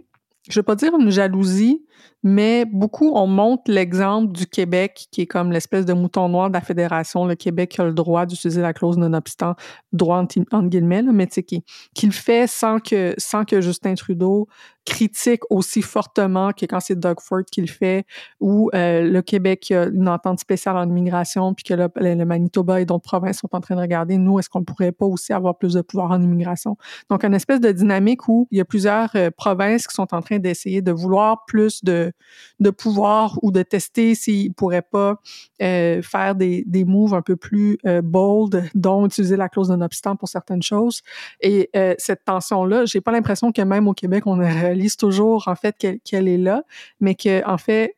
je 0.50 0.52
ne 0.52 0.56
veux 0.56 0.64
pas 0.64 0.76
dire 0.76 0.94
une 1.00 1.10
jalousie, 1.10 1.86
mais 2.24 2.66
beaucoup, 2.66 3.12
on 3.16 3.28
montre 3.28 3.64
l'exemple 3.68 4.32
du 4.32 4.46
Québec, 4.46 5.08
qui 5.12 5.22
est 5.22 5.26
comme 5.26 5.52
l'espèce 5.52 5.86
de 5.86 5.94
mouton 5.94 6.30
noir 6.30 6.50
de 6.50 6.54
la 6.54 6.62
fédération. 6.62 7.26
Le 7.26 7.36
Québec 7.36 7.80
a 7.80 7.86
le 7.86 7.94
droit 7.94 8.26
d'utiliser 8.26 8.62
la 8.62 8.74
clause 8.74 8.98
non-obstant, 8.98 9.56
droit 9.92 10.18
entre, 10.18 10.68
guillemets, 10.68 11.02
là, 11.02 11.12
mais 11.12 11.28
tu 11.28 11.42
qui, 11.44 11.64
qui 11.94 12.12
fait 12.12 12.48
sans 12.48 12.80
que, 12.80 13.16
sans 13.18 13.44
que 13.44 13.62
Justin 13.62 13.96
Trudeau 13.96 14.48
critique 14.86 15.42
aussi 15.50 15.82
fortement 15.82 16.52
que 16.54 16.66
quand 16.66 16.80
c'est 16.80 17.00
Doug 17.00 17.20
Ford 17.22 17.44
qui 17.52 17.62
le 17.62 17.68
fait, 17.68 18.06
ou 18.40 18.70
euh, 18.74 19.02
le 19.02 19.22
Québec 19.22 19.72
a 19.72 19.86
une 19.86 20.10
entente 20.10 20.40
spéciale 20.40 20.78
en 20.78 20.90
immigration, 20.90 21.54
puis 21.54 21.64
que 21.64 21.74
le, 21.74 21.88
le, 21.96 22.26
Manitoba 22.26 22.82
et 22.82 22.86
d'autres 22.86 23.04
provinces 23.04 23.40
sont 23.40 23.50
en 23.52 23.62
train 23.62 23.76
de 23.76 23.82
regarder, 23.82 24.18
nous, 24.18 24.40
est-ce 24.40 24.50
qu'on 24.50 24.64
pourrait 24.64 24.92
pas 24.92 25.06
aussi 25.06 25.34
avoir 25.34 25.58
plus 25.58 25.74
de 25.74 25.82
pouvoir 25.82 26.12
en 26.12 26.22
immigration? 26.22 26.78
Donc, 27.10 27.24
une 27.24 27.34
espèce 27.34 27.60
de 27.60 27.72
dynamique 27.72 28.28
où 28.28 28.48
il 28.52 28.58
y 28.58 28.62
a 28.62 28.66
plusieurs 28.66 29.10
euh, 29.16 29.30
provinces 29.30 29.88
qui 29.88 29.94
sont 29.94 30.14
en 30.14 30.22
train 30.22 30.40
d'essayer 30.40 30.82
de 30.82 30.92
vouloir 30.92 31.46
plus 31.46 31.84
de 31.84 32.11
de, 32.60 32.70
pouvoir 32.70 33.38
ou 33.42 33.52
de 33.52 33.64
tester 33.64 34.16
s'ils 34.16 34.54
pourraient 34.54 34.82
pas 34.82 35.20
euh, 35.62 36.02
faire 36.02 36.36
des, 36.36 36.64
des 36.66 36.86
moves 36.86 37.14
un 37.14 37.22
peu 37.22 37.36
plus 37.36 37.78
euh, 37.86 38.02
bold, 38.02 38.70
dont 38.76 39.06
utiliser 39.06 39.36
la 39.36 39.50
clause 39.50 39.70
non-obstant 39.70 40.16
pour 40.16 40.28
certaines 40.28 40.64
choses. 40.64 41.02
Et 41.42 41.70
euh, 41.76 41.96
cette 41.98 42.26
tension-là, 42.26 42.86
j'ai 42.86 43.02
pas 43.02 43.12
l'impression 43.12 43.52
que 43.52 43.62
même 43.62 43.88
au 43.88 43.94
Québec, 43.94 44.28
on 44.28 44.36
réalise 44.38 44.98
toujours 44.98 45.48
en 45.48 45.56
fait 45.56 45.76
qu'elle 46.04 46.28
est 46.28 46.38
là, 46.38 46.64
mais 47.00 47.16
que 47.16 47.46
en 47.48 47.58
fait, 47.58 47.96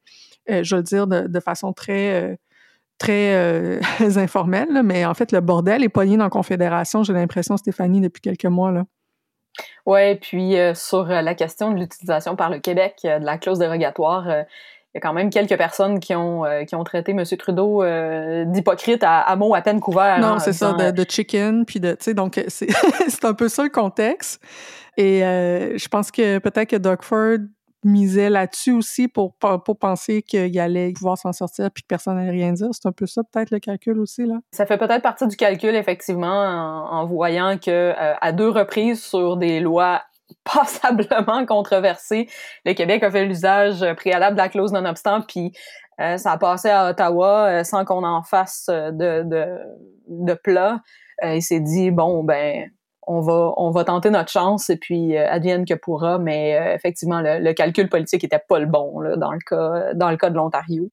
je 0.48 0.76
veux 0.76 0.82
le 0.82 0.84
dire 0.84 1.08
de, 1.08 1.40
façon 1.40 1.72
très 1.74 2.38
très 3.04 3.36
euh, 3.36 3.80
informelle, 4.16 4.82
mais 4.84 5.06
en 5.06 5.14
fait, 5.14 5.32
le 5.32 5.42
bordel 5.42 5.84
est 5.84 5.90
poigné 5.90 6.18
dans 6.18 6.24
la 6.24 6.30
Confédération, 6.30 7.04
j'ai 7.04 7.14
l'impression, 7.14 7.58
Stéphanie, 7.58 8.02
depuis 8.02 8.22
quelques 8.22 8.46
mois. 8.46 8.72
Là. 8.72 8.86
Oui, 9.86 10.16
puis 10.16 10.58
euh, 10.58 10.74
sur 10.74 11.10
euh, 11.10 11.22
la 11.22 11.36
question 11.36 11.72
de 11.72 11.80
l'utilisation 11.80 12.36
par 12.36 12.50
le 12.50 12.60
Québec 12.60 13.00
euh, 13.06 13.20
de 13.20 13.26
la 13.26 13.38
clause 13.38 13.60
dérogatoire, 13.60 14.28
il 14.28 14.96
y 14.96 14.98
a 14.98 15.02
quand 15.02 15.14
même 15.14 15.30
quelques 15.30 15.58
personnes 15.58 16.00
qui 16.00 16.16
ont 16.16 16.44
qui 16.68 16.76
ont 16.76 16.84
traité 16.84 17.14
M. 17.14 17.24
Trudeau 17.38 17.84
d'hypocrite 18.46 19.04
à, 19.04 19.22
à 19.22 19.36
mots 19.36 19.56
à 19.56 19.62
peine 19.62 19.80
couverts. 19.80 20.20
Non, 20.20 20.34
hein, 20.34 20.40
c'est 20.40 20.54
ça, 20.54 20.74
de, 20.74 20.92
de, 20.92 21.06
chicken, 21.10 21.66
puis 21.66 21.80
de, 21.80 21.94
tu 21.94 21.98
sais, 22.02 22.14
donc 22.14 22.40
c'est 22.48 22.68
un 23.24 23.34
peu 23.34 23.50
ça 23.50 23.64
le 23.64 23.70
contexte. 23.70 24.40
Et 24.98 25.22
je 25.22 25.88
pense 25.88 26.12
que 26.12 26.38
peut-être 26.38 26.70
que 26.70 26.76
Doug 26.76 27.02
Ford 27.02 27.40
misait 27.84 28.30
là-dessus 28.30 28.72
aussi 28.72 29.08
pour, 29.08 29.36
pour 29.36 29.78
penser 29.78 30.22
qu'il 30.22 30.60
allait 30.60 30.92
pouvoir 30.94 31.18
s'en 31.18 31.34
sortir 31.34 31.70
puis 31.72 31.84
que 31.84 31.88
personne 31.88 32.16
n'allait 32.16 32.32
rien 32.32 32.54
dire. 32.54 32.70
C'est 32.72 32.88
un 32.88 32.92
peu 32.92 33.06
ça, 33.06 33.22
peut-être, 33.24 33.52
le 33.52 33.60
calcul 33.60 34.00
aussi, 34.00 34.26
là. 34.26 34.36
Ça 34.52 34.66
fait 34.66 34.78
peut-être 34.78 35.02
partie 35.02 35.28
du 35.28 35.36
calcul, 35.36 35.76
effectivement, 35.76 36.28
en, 36.92 37.06
voyant 37.06 37.58
que 37.58 37.70
euh, 37.70 38.14
à 38.20 38.32
deux 38.32 38.50
reprises 38.50 39.04
sur 39.04 39.38
des 39.38 39.60
lois 39.60 40.02
passablement 40.44 41.46
controversées, 41.46 42.28
le 42.66 42.74
Québec 42.74 43.04
a 43.04 43.12
fait 43.12 43.26
l'usage 43.26 43.86
préalable 43.96 44.36
de 44.36 44.42
la 44.42 44.50
clause 44.50 44.72
non-obstant, 44.72 45.22
puis 45.22 45.52
euh, 46.00 46.18
ça 46.18 46.32
a 46.32 46.38
passé 46.38 46.70
à 46.70 46.90
Ottawa 46.90 47.48
euh, 47.48 47.64
sans 47.64 47.86
qu'on 47.86 48.04
en 48.04 48.24
fasse 48.24 48.66
de, 48.68 49.24
de, 49.24 49.46
de 50.08 50.34
plat. 50.34 50.82
il 51.24 51.42
s'est 51.42 51.60
dit, 51.60 51.92
bon, 51.92 52.24
ben 52.24 52.70
on 53.08 53.72
va, 53.72 53.84
tenter 53.84 54.10
notre 54.10 54.32
chance 54.32 54.70
et 54.70 54.78
puis 54.78 55.18
euh, 55.18 55.30
advienne 55.30 55.66
que 55.66 55.74
pourra, 55.74 56.20
mais 56.20 56.58
euh, 56.58 56.76
effectivement, 56.76 57.22
le, 57.22 57.54
calcul 57.54 57.90
politique 57.90 58.24
était 58.24 58.42
pas 58.48 58.60
le 58.60 58.66
bon 58.66 59.02
dans, 59.18 59.32
le 59.32 59.40
cas, 60.18 60.30
de 60.30 60.36
l'Ontario. 60.36 60.90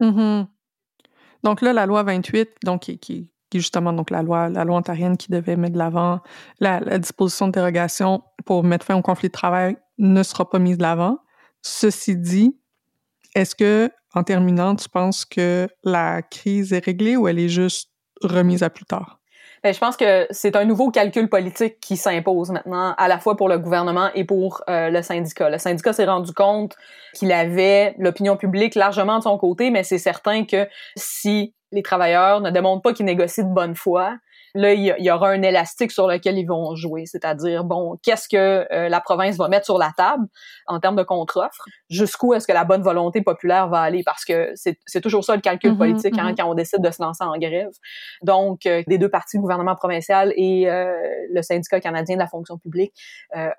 Mm-hmm. 0.00 0.46
Donc 1.44 1.60
là, 1.60 1.72
la 1.72 1.86
loi 1.86 2.02
28, 2.02 2.50
donc, 2.64 2.82
qui, 2.82 2.98
qui, 2.98 3.30
justement 3.54 3.92
donc 3.92 4.10
la 4.10 4.22
loi, 4.22 4.48
la 4.48 4.64
loi 4.64 4.76
ontarienne 4.76 5.16
qui 5.16 5.30
devait 5.30 5.56
mettre 5.56 5.74
de 5.74 5.78
l'avant 5.78 6.20
la, 6.60 6.80
disposition 6.98 7.48
de 7.48 7.52
dérogation 7.52 8.22
pour 8.44 8.64
mettre 8.64 8.86
fin 8.86 8.96
au 8.96 9.02
conflit 9.02 9.28
de 9.28 9.32
travail 9.32 9.76
ne 9.98 10.22
sera 10.22 10.48
pas 10.48 10.58
mise 10.58 10.78
de 10.78 10.82
l'avant. 10.82 11.18
Ceci 11.62 12.16
dit, 12.16 12.58
est-ce 13.34 13.54
que, 13.54 13.90
en 14.14 14.24
terminant, 14.24 14.74
tu 14.74 14.88
penses 14.88 15.24
que 15.24 15.68
la 15.84 16.22
crise 16.22 16.72
est 16.72 16.84
réglée 16.84 17.16
ou 17.16 17.28
elle 17.28 17.38
est 17.38 17.48
juste 17.48 17.90
remise 18.22 18.62
à 18.62 18.70
plus 18.70 18.84
tard? 18.84 19.21
Ben, 19.62 19.72
je 19.72 19.78
pense 19.78 19.96
que 19.96 20.26
c'est 20.30 20.56
un 20.56 20.64
nouveau 20.64 20.90
calcul 20.90 21.28
politique 21.28 21.78
qui 21.78 21.96
s'impose 21.96 22.50
maintenant, 22.50 22.94
à 22.98 23.06
la 23.06 23.20
fois 23.20 23.36
pour 23.36 23.48
le 23.48 23.58
gouvernement 23.58 24.10
et 24.12 24.24
pour 24.24 24.62
euh, 24.68 24.90
le 24.90 25.02
syndicat. 25.02 25.50
Le 25.50 25.58
syndicat 25.58 25.92
s'est 25.92 26.04
rendu 26.04 26.32
compte 26.32 26.76
qu'il 27.14 27.30
avait 27.30 27.94
l'opinion 27.98 28.36
publique 28.36 28.74
largement 28.74 29.18
de 29.18 29.22
son 29.22 29.38
côté, 29.38 29.70
mais 29.70 29.84
c'est 29.84 29.98
certain 29.98 30.44
que 30.44 30.66
si 30.96 31.54
les 31.70 31.82
travailleurs 31.82 32.40
ne 32.40 32.50
démontrent 32.50 32.82
pas 32.82 32.92
qu'ils 32.92 33.06
négocient 33.06 33.44
de 33.44 33.54
bonne 33.54 33.76
foi, 33.76 34.16
là, 34.54 34.72
il 34.74 34.94
y, 34.98 35.10
aura 35.10 35.30
un 35.30 35.42
élastique 35.42 35.92
sur 35.92 36.06
lequel 36.06 36.38
ils 36.38 36.46
vont 36.46 36.74
jouer. 36.74 37.06
C'est-à-dire, 37.06 37.64
bon, 37.64 37.96
qu'est-ce 38.02 38.28
que 38.28 38.66
euh, 38.72 38.88
la 38.88 39.00
province 39.00 39.36
va 39.36 39.48
mettre 39.48 39.64
sur 39.64 39.78
la 39.78 39.92
table 39.96 40.26
en 40.66 40.78
termes 40.78 40.96
de 40.96 41.02
contre-offre? 41.02 41.64
Jusqu'où 41.88 42.34
est-ce 42.34 42.46
que 42.46 42.52
la 42.52 42.64
bonne 42.64 42.82
volonté 42.82 43.22
populaire 43.22 43.68
va 43.68 43.80
aller? 43.80 44.02
Parce 44.04 44.24
que 44.24 44.52
c'est 44.54 45.00
toujours 45.00 45.24
ça 45.24 45.34
le 45.34 45.40
calcul 45.40 45.72
mm-hmm, 45.72 45.78
politique 45.78 46.18
hein, 46.18 46.32
mm-hmm. 46.32 46.36
quand 46.36 46.50
on 46.50 46.54
décide 46.54 46.82
de 46.82 46.90
se 46.90 47.02
lancer 47.02 47.24
en 47.24 47.36
grève. 47.38 47.70
Donc, 48.22 48.66
euh, 48.66 48.82
des 48.86 48.98
deux 48.98 49.08
parties, 49.08 49.38
le 49.38 49.42
gouvernement 49.42 49.74
provincial 49.74 50.32
et 50.36 50.68
euh, 50.68 50.92
le 51.32 51.42
syndicat 51.42 51.80
canadien 51.80 52.16
de 52.16 52.20
la 52.20 52.28
fonction 52.28 52.58
publique, 52.58 52.92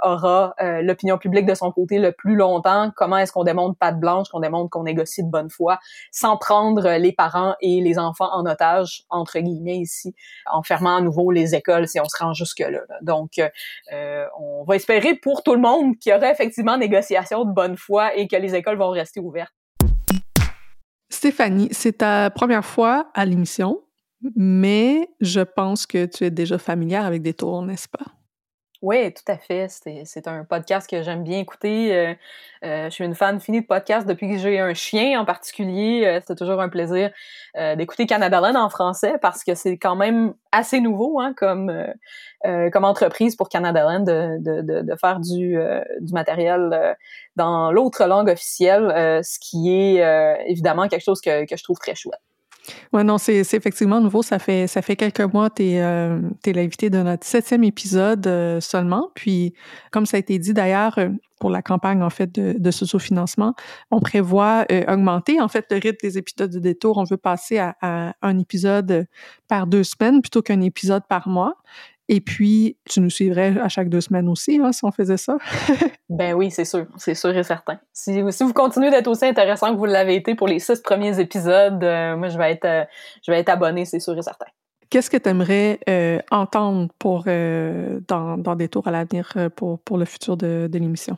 aura 0.04 0.54
l'opinion 0.82 1.18
publique 1.18 1.46
de 1.46 1.56
son 1.56 1.72
côté 1.72 1.98
le 1.98 2.12
plus 2.12 2.36
longtemps. 2.36 2.92
Comment 2.96 3.18
est-ce 3.18 3.32
qu'on 3.32 3.44
démontre 3.44 3.78
patte 3.78 4.00
blanche, 4.00 4.30
qu'on 4.30 4.40
démontre 4.40 4.70
qu'on 4.70 4.84
négocie 4.84 5.24
de 5.24 5.30
bonne 5.30 5.50
foi, 5.50 5.80
sans 6.12 6.38
prendre 6.38 6.98
les 6.98 7.12
parents 7.12 7.56
et 7.62 7.82
les 7.82 7.98
enfants 7.98 8.30
en 8.32 8.46
otage, 8.46 9.04
entre 9.10 9.40
guillemets 9.40 9.78
ici, 9.78 10.14
en 10.52 10.62
fermant 10.62 10.83
à 10.90 11.02
nouveau 11.02 11.32
les 11.32 11.56
écoles 11.56 11.88
si 11.88 12.00
on 12.00 12.06
se 12.06 12.18
rend 12.18 12.34
jusque-là. 12.34 12.82
Donc, 13.02 13.40
euh, 13.40 14.26
on 14.40 14.64
va 14.64 14.76
espérer 14.76 15.16
pour 15.16 15.44
tout 15.44 15.54
le 15.54 15.62
monde 15.62 15.98
qu'il 15.98 16.12
y 16.12 16.16
aura 16.16 16.32
effectivement 16.32 16.78
négociation 16.78 17.46
de 17.46 17.52
bonne 17.52 17.78
foi 17.78 18.16
et 18.16 18.28
que 18.28 18.36
les 18.36 18.56
écoles 18.56 18.78
vont 18.78 18.90
rester 18.90 19.20
ouvertes. 19.20 19.54
Stéphanie, 21.10 21.70
c'est 21.72 22.00
ta 22.00 22.30
première 22.32 22.66
fois 22.66 23.12
à 23.14 23.26
l'émission, 23.26 23.82
mais 24.36 25.10
je 25.22 25.42
pense 25.42 25.86
que 25.86 26.06
tu 26.06 26.26
es 26.26 26.32
déjà 26.32 26.58
familière 26.58 27.06
avec 27.06 27.22
des 27.22 27.34
tours, 27.34 27.62
n'est-ce 27.62 27.88
pas? 27.88 28.06
Oui, 28.84 29.14
tout 29.14 29.32
à 29.32 29.38
fait. 29.38 29.68
C'est 29.70 30.28
un 30.28 30.44
podcast 30.44 30.90
que 30.90 31.04
j'aime 31.04 31.24
bien 31.24 31.40
écouter. 31.40 31.96
Euh, 31.96 32.14
euh, 32.66 32.90
je 32.90 32.90
suis 32.90 33.06
une 33.06 33.16
fan 33.16 33.40
finie 33.40 33.62
de 33.62 33.66
podcast 33.66 34.06
depuis 34.06 34.30
que 34.30 34.38
j'ai 34.38 34.60
un 34.60 34.74
chien 34.74 35.22
en 35.22 35.24
particulier. 35.24 36.04
Euh, 36.06 36.20
c'est 36.28 36.36
toujours 36.36 36.60
un 36.60 36.68
plaisir 36.68 37.10
d'écouter 37.78 38.06
Canada 38.08 38.42
Land 38.42 38.56
en 38.60 38.70
français 38.70 39.14
parce 39.22 39.46
que 39.46 39.56
c'est 39.56 39.78
quand 39.78 39.96
même 39.96 40.34
assez 40.52 40.82
nouveau 40.82 41.22
hein, 41.22 41.34
comme, 41.38 41.72
comme 42.44 42.84
entreprise 42.84 43.38
pour 43.38 43.48
Canada 43.48 43.84
Land 43.84 44.02
de, 44.02 44.38
de, 44.62 44.82
de, 44.82 44.96
faire 44.98 45.22
du, 45.22 45.58
du 46.02 46.14
matériel 46.14 46.98
dans 47.38 47.72
l'autre 47.72 48.06
langue 48.06 48.30
officielle, 48.30 49.22
ce 49.24 49.40
qui 49.40 49.72
est 49.72 50.44
évidemment 50.48 50.90
quelque 50.90 51.04
chose 51.04 51.22
que, 51.22 51.46
que 51.46 51.56
je 51.56 51.64
trouve 51.64 51.78
très 51.78 51.96
chouette. 51.96 52.20
Oui, 52.94 53.04
non, 53.04 53.18
c'est 53.18 53.40
effectivement 53.40 54.00
nouveau. 54.00 54.24
Ça 54.24 54.40
fait, 54.40 54.68
ça 54.68 54.82
fait 54.82 54.96
quelques 54.96 55.34
mois, 55.34 55.50
tu 55.50 55.64
es, 55.64 55.82
euh, 55.82 56.20
l'invité 56.46 56.90
de 56.90 57.00
notre 57.00 57.26
septième 57.26 57.64
épisode 57.64 58.26
euh, 58.28 58.62
seulement. 58.62 59.10
Puis, 59.16 59.54
comme 59.92 60.06
ça 60.06 60.18
a 60.18 60.20
été 60.20 60.40
dit 60.40 60.54
d'ailleurs, 60.54 60.98
euh, 60.98 61.10
pour 61.40 61.50
la 61.50 61.62
campagne 61.62 62.02
en 62.02 62.10
fait 62.10 62.34
de, 62.34 62.56
de 62.58 62.72
socio-financement, 62.72 63.54
on 63.92 64.00
prévoit 64.00 64.66
augmenter 64.88 65.42
en 65.42 65.50
fait 65.50 65.66
le 65.72 65.76
rythme 65.76 65.98
des 66.02 66.18
épisodes 66.18 66.50
de 66.50 66.60
détour. 66.60 66.98
On 66.98 67.04
veut 67.04 67.18
passer 67.18 67.58
à 67.58 67.76
un 68.22 68.40
épisode 68.40 69.08
par 69.50 69.68
deux 69.68 69.84
semaines 69.84 70.22
plutôt 70.22 70.42
qu'un 70.42 70.62
épisode 70.62 71.04
par 71.10 71.28
mois. 71.28 71.56
Et 72.14 72.22
puis, 72.22 72.78
tu 72.88 73.02
nous 73.02 73.10
suivrais 73.10 73.58
à 73.60 73.70
chaque 73.70 73.90
deux 73.90 74.00
semaines 74.00 74.30
aussi, 74.30 74.60
hein, 74.64 74.72
si 74.72 74.86
on 74.86 74.92
faisait 74.92 75.18
ça. 75.18 75.36
ben 76.10 76.36
oui, 76.36 76.52
c'est 76.52 76.64
sûr, 76.64 76.86
c'est 76.96 77.16
sûr 77.16 77.36
et 77.36 77.42
certain. 77.42 77.80
Si, 77.92 78.22
si 78.30 78.44
vous 78.44 78.54
continuez 78.54 78.92
d'être 78.92 79.08
aussi 79.08 79.26
intéressant 79.26 79.74
que 79.74 79.80
vous 79.80 79.86
l'avez 79.86 80.14
été 80.14 80.36
pour 80.36 80.48
les 80.48 80.60
six 80.60 80.80
premiers 80.80 81.20
épisodes, 81.20 81.84
euh, 81.84 82.16
moi, 82.16 82.28
je 82.28 82.38
vais 82.38 82.52
être, 82.52 82.66
euh, 82.66 82.84
je 83.26 83.32
vais 83.32 83.40
être 83.40 83.50
abonné, 83.50 83.86
c'est 83.86 84.00
sûr 84.00 84.16
et 84.16 84.22
certain. 84.22 84.46
Qu'est-ce 84.92 85.10
que 85.10 85.18
tu 85.18 85.28
aimerais 85.28 85.80
euh, 85.90 86.20
entendre 86.30 86.90
pour, 87.00 87.24
dans, 87.24 88.38
dans 88.38 88.56
des 88.56 88.68
tours 88.68 88.88
à 88.88 88.92
l'avenir 88.92 89.34
pour, 89.56 89.80
pour 89.80 89.98
le 89.98 90.06
futur 90.06 90.38
de, 90.38 90.70
de 90.72 90.78
l'émission? 90.78 91.18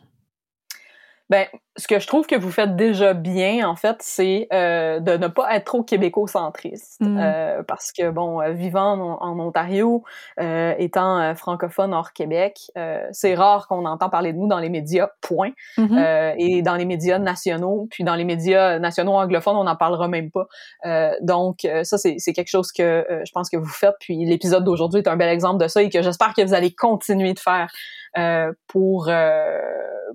Ben, 1.30 1.48
ce 1.76 1.88
que 1.88 2.00
je 2.00 2.06
trouve 2.06 2.28
que 2.28 2.36
vous 2.36 2.52
faites 2.52 2.76
déjà 2.76 3.14
bien, 3.14 3.68
en 3.68 3.76
fait, 3.76 3.98
c'est 4.00 4.48
euh, 4.54 5.00
de 5.00 5.18
ne 5.18 5.28
pas 5.28 5.56
être 5.56 5.66
trop 5.66 5.84
québéco-centriste. 5.84 7.02
Mm. 7.02 7.18
Euh, 7.20 7.64
parce 7.64 7.92
que, 7.92 8.12
bon, 8.12 8.42
euh, 8.42 8.52
vivant 8.52 8.94
en, 8.94 9.18
en 9.22 9.40
Ontario, 9.40 10.04
euh, 10.40 10.74
étant 10.78 11.20
euh, 11.20 11.34
francophone 11.34 11.94
hors 11.94 12.14
Québec, 12.14 12.60
euh, 12.78 13.06
c'est 13.12 13.34
rare 13.34 13.68
qu'on 13.68 13.86
entend 13.86 14.10
parler 14.10 14.34
de 14.34 14.38
nous 14.38 14.48
dans 14.48 14.60
les 14.60 14.70
médias, 14.70 15.10
point. 15.22 15.52
Euh, 15.80 16.34
et 16.38 16.62
dans 16.62 16.76
les 16.76 16.86
médias 16.86 17.18
nationaux, 17.18 17.88
puis 17.90 18.04
dans 18.04 18.16
les 18.16 18.24
médias 18.24 18.78
nationaux 18.78 19.14
anglophones, 19.14 19.58
on 19.58 19.64
n'en 19.64 19.76
parlera 19.76 20.08
même 20.08 20.30
pas. 20.30 20.46
Euh, 20.86 21.12
donc, 21.22 21.68
ça, 21.84 21.98
c'est 21.98 22.34
quelque 22.34 22.50
chose 22.50 22.72
que 22.72 23.06
je 23.10 23.32
pense 23.32 23.50
que 23.50 23.58
vous 23.58 23.66
faites. 23.66 23.96
Puis 24.00 24.26
l'épisode 24.26 24.64
d'aujourd'hui 24.64 25.02
est 25.02 25.08
un 25.08 25.18
bel 25.18 25.30
exemple 25.30 25.62
de 25.62 25.68
ça 25.68 25.82
et 25.82 25.90
que 25.90 26.02
j'espère 26.02 26.34
que 26.34 26.44
vous 26.44 26.54
allez 26.54 26.74
continuer 26.74 27.34
de 27.34 27.40
faire 27.40 27.72
euh, 28.18 28.54
pour, 28.68 29.10
euh, 29.10 29.60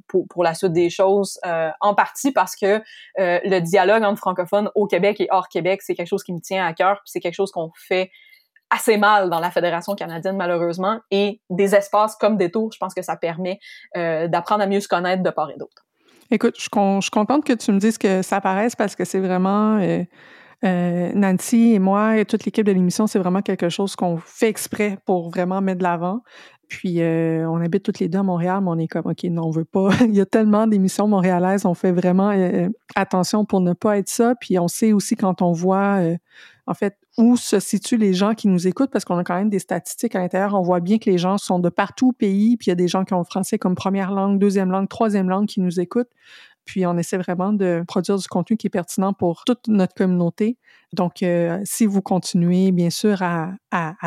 pour 0.08 0.26
pour 0.28 0.42
la 0.42 0.54
suite 0.54 0.72
des 0.72 0.88
choses. 0.88 0.99
Euh, 1.00 1.70
en 1.80 1.94
partie 1.94 2.32
parce 2.32 2.56
que 2.56 2.82
euh, 3.18 3.40
le 3.44 3.60
dialogue 3.60 4.02
entre 4.02 4.18
francophones 4.18 4.70
au 4.74 4.86
Québec 4.86 5.20
et 5.20 5.28
hors 5.30 5.48
Québec, 5.48 5.82
c'est 5.82 5.94
quelque 5.94 6.08
chose 6.08 6.22
qui 6.22 6.32
me 6.32 6.40
tient 6.40 6.66
à 6.66 6.72
cœur. 6.72 6.96
Puis 6.96 7.12
c'est 7.12 7.20
quelque 7.20 7.34
chose 7.34 7.50
qu'on 7.50 7.70
fait 7.74 8.10
assez 8.70 8.96
mal 8.96 9.30
dans 9.30 9.40
la 9.40 9.50
Fédération 9.50 9.94
canadienne, 9.94 10.36
malheureusement. 10.36 11.00
Et 11.10 11.40
des 11.50 11.74
espaces 11.74 12.16
comme 12.16 12.36
des 12.36 12.50
tours, 12.50 12.70
je 12.72 12.78
pense 12.78 12.94
que 12.94 13.02
ça 13.02 13.16
permet 13.16 13.58
euh, 13.96 14.28
d'apprendre 14.28 14.62
à 14.62 14.66
mieux 14.66 14.80
se 14.80 14.88
connaître 14.88 15.22
de 15.22 15.30
part 15.30 15.50
et 15.50 15.56
d'autre. 15.56 15.84
Écoute, 16.30 16.54
je, 16.56 16.68
suis 17.00 17.10
contente 17.10 17.44
que 17.44 17.52
tu 17.52 17.72
me 17.72 17.78
dises 17.78 17.98
que 17.98 18.22
ça 18.22 18.40
paraisse 18.40 18.76
parce 18.76 18.94
que 18.94 19.04
c'est 19.04 19.18
vraiment 19.18 19.80
Nancy 20.62 21.74
et 21.74 21.80
moi 21.80 22.18
et 22.18 22.24
toute 22.24 22.44
l'équipe 22.44 22.64
de 22.64 22.70
l'émission, 22.70 23.08
c'est 23.08 23.18
vraiment 23.18 23.42
quelque 23.42 23.68
chose 23.68 23.96
qu'on 23.96 24.18
fait 24.18 24.48
exprès 24.48 24.98
pour 25.06 25.30
vraiment 25.30 25.60
mettre 25.60 25.78
de 25.78 25.82
l'avant. 25.82 26.20
Puis 26.70 27.02
euh, 27.02 27.50
on 27.50 27.60
habite 27.60 27.82
toutes 27.82 27.98
les 27.98 28.08
deux 28.08 28.20
à 28.20 28.22
Montréal, 28.22 28.60
mais 28.62 28.70
on 28.70 28.78
est 28.78 28.86
comme 28.86 29.06
OK, 29.06 29.24
non, 29.24 29.46
on 29.46 29.50
veut 29.50 29.64
pas. 29.64 29.90
Il 30.06 30.14
y 30.14 30.20
a 30.20 30.24
tellement 30.24 30.68
d'émissions 30.68 31.08
montréalaises, 31.08 31.66
on 31.66 31.74
fait 31.74 31.90
vraiment 31.90 32.30
euh, 32.30 32.68
attention 32.94 33.44
pour 33.44 33.60
ne 33.60 33.72
pas 33.72 33.98
être 33.98 34.08
ça. 34.08 34.34
Puis 34.40 34.56
on 34.58 34.68
sait 34.68 34.92
aussi 34.92 35.16
quand 35.16 35.42
on 35.42 35.50
voit 35.50 35.98
euh, 36.00 36.16
en 36.68 36.74
fait 36.74 36.96
où 37.18 37.36
se 37.36 37.58
situent 37.58 37.96
les 37.96 38.14
gens 38.14 38.34
qui 38.34 38.46
nous 38.46 38.68
écoutent, 38.68 38.92
parce 38.92 39.04
qu'on 39.04 39.18
a 39.18 39.24
quand 39.24 39.34
même 39.34 39.50
des 39.50 39.58
statistiques 39.58 40.14
à 40.14 40.20
l'intérieur, 40.20 40.54
on 40.54 40.62
voit 40.62 40.78
bien 40.78 40.98
que 40.98 41.10
les 41.10 41.18
gens 41.18 41.38
sont 41.38 41.58
de 41.58 41.68
partout 41.68 42.10
au 42.10 42.12
pays, 42.12 42.56
puis 42.56 42.68
il 42.68 42.70
y 42.70 42.72
a 42.72 42.76
des 42.76 42.86
gens 42.86 43.04
qui 43.04 43.14
ont 43.14 43.18
le 43.18 43.24
français 43.24 43.58
comme 43.58 43.74
première 43.74 44.12
langue, 44.12 44.38
deuxième 44.38 44.70
langue, 44.70 44.88
troisième 44.88 45.28
langue 45.28 45.46
qui 45.46 45.60
nous 45.60 45.80
écoutent. 45.80 46.08
Puis 46.70 46.86
on 46.86 46.96
essaie 46.96 47.18
vraiment 47.18 47.52
de 47.52 47.82
produire 47.88 48.16
du 48.16 48.28
contenu 48.28 48.56
qui 48.56 48.68
est 48.68 48.70
pertinent 48.70 49.12
pour 49.12 49.42
toute 49.44 49.66
notre 49.66 49.92
communauté. 49.92 50.56
Donc, 50.92 51.20
euh, 51.24 51.58
si 51.64 51.84
vous 51.84 52.00
continuez, 52.00 52.70
bien 52.70 52.90
sûr, 52.90 53.22
à, 53.22 53.56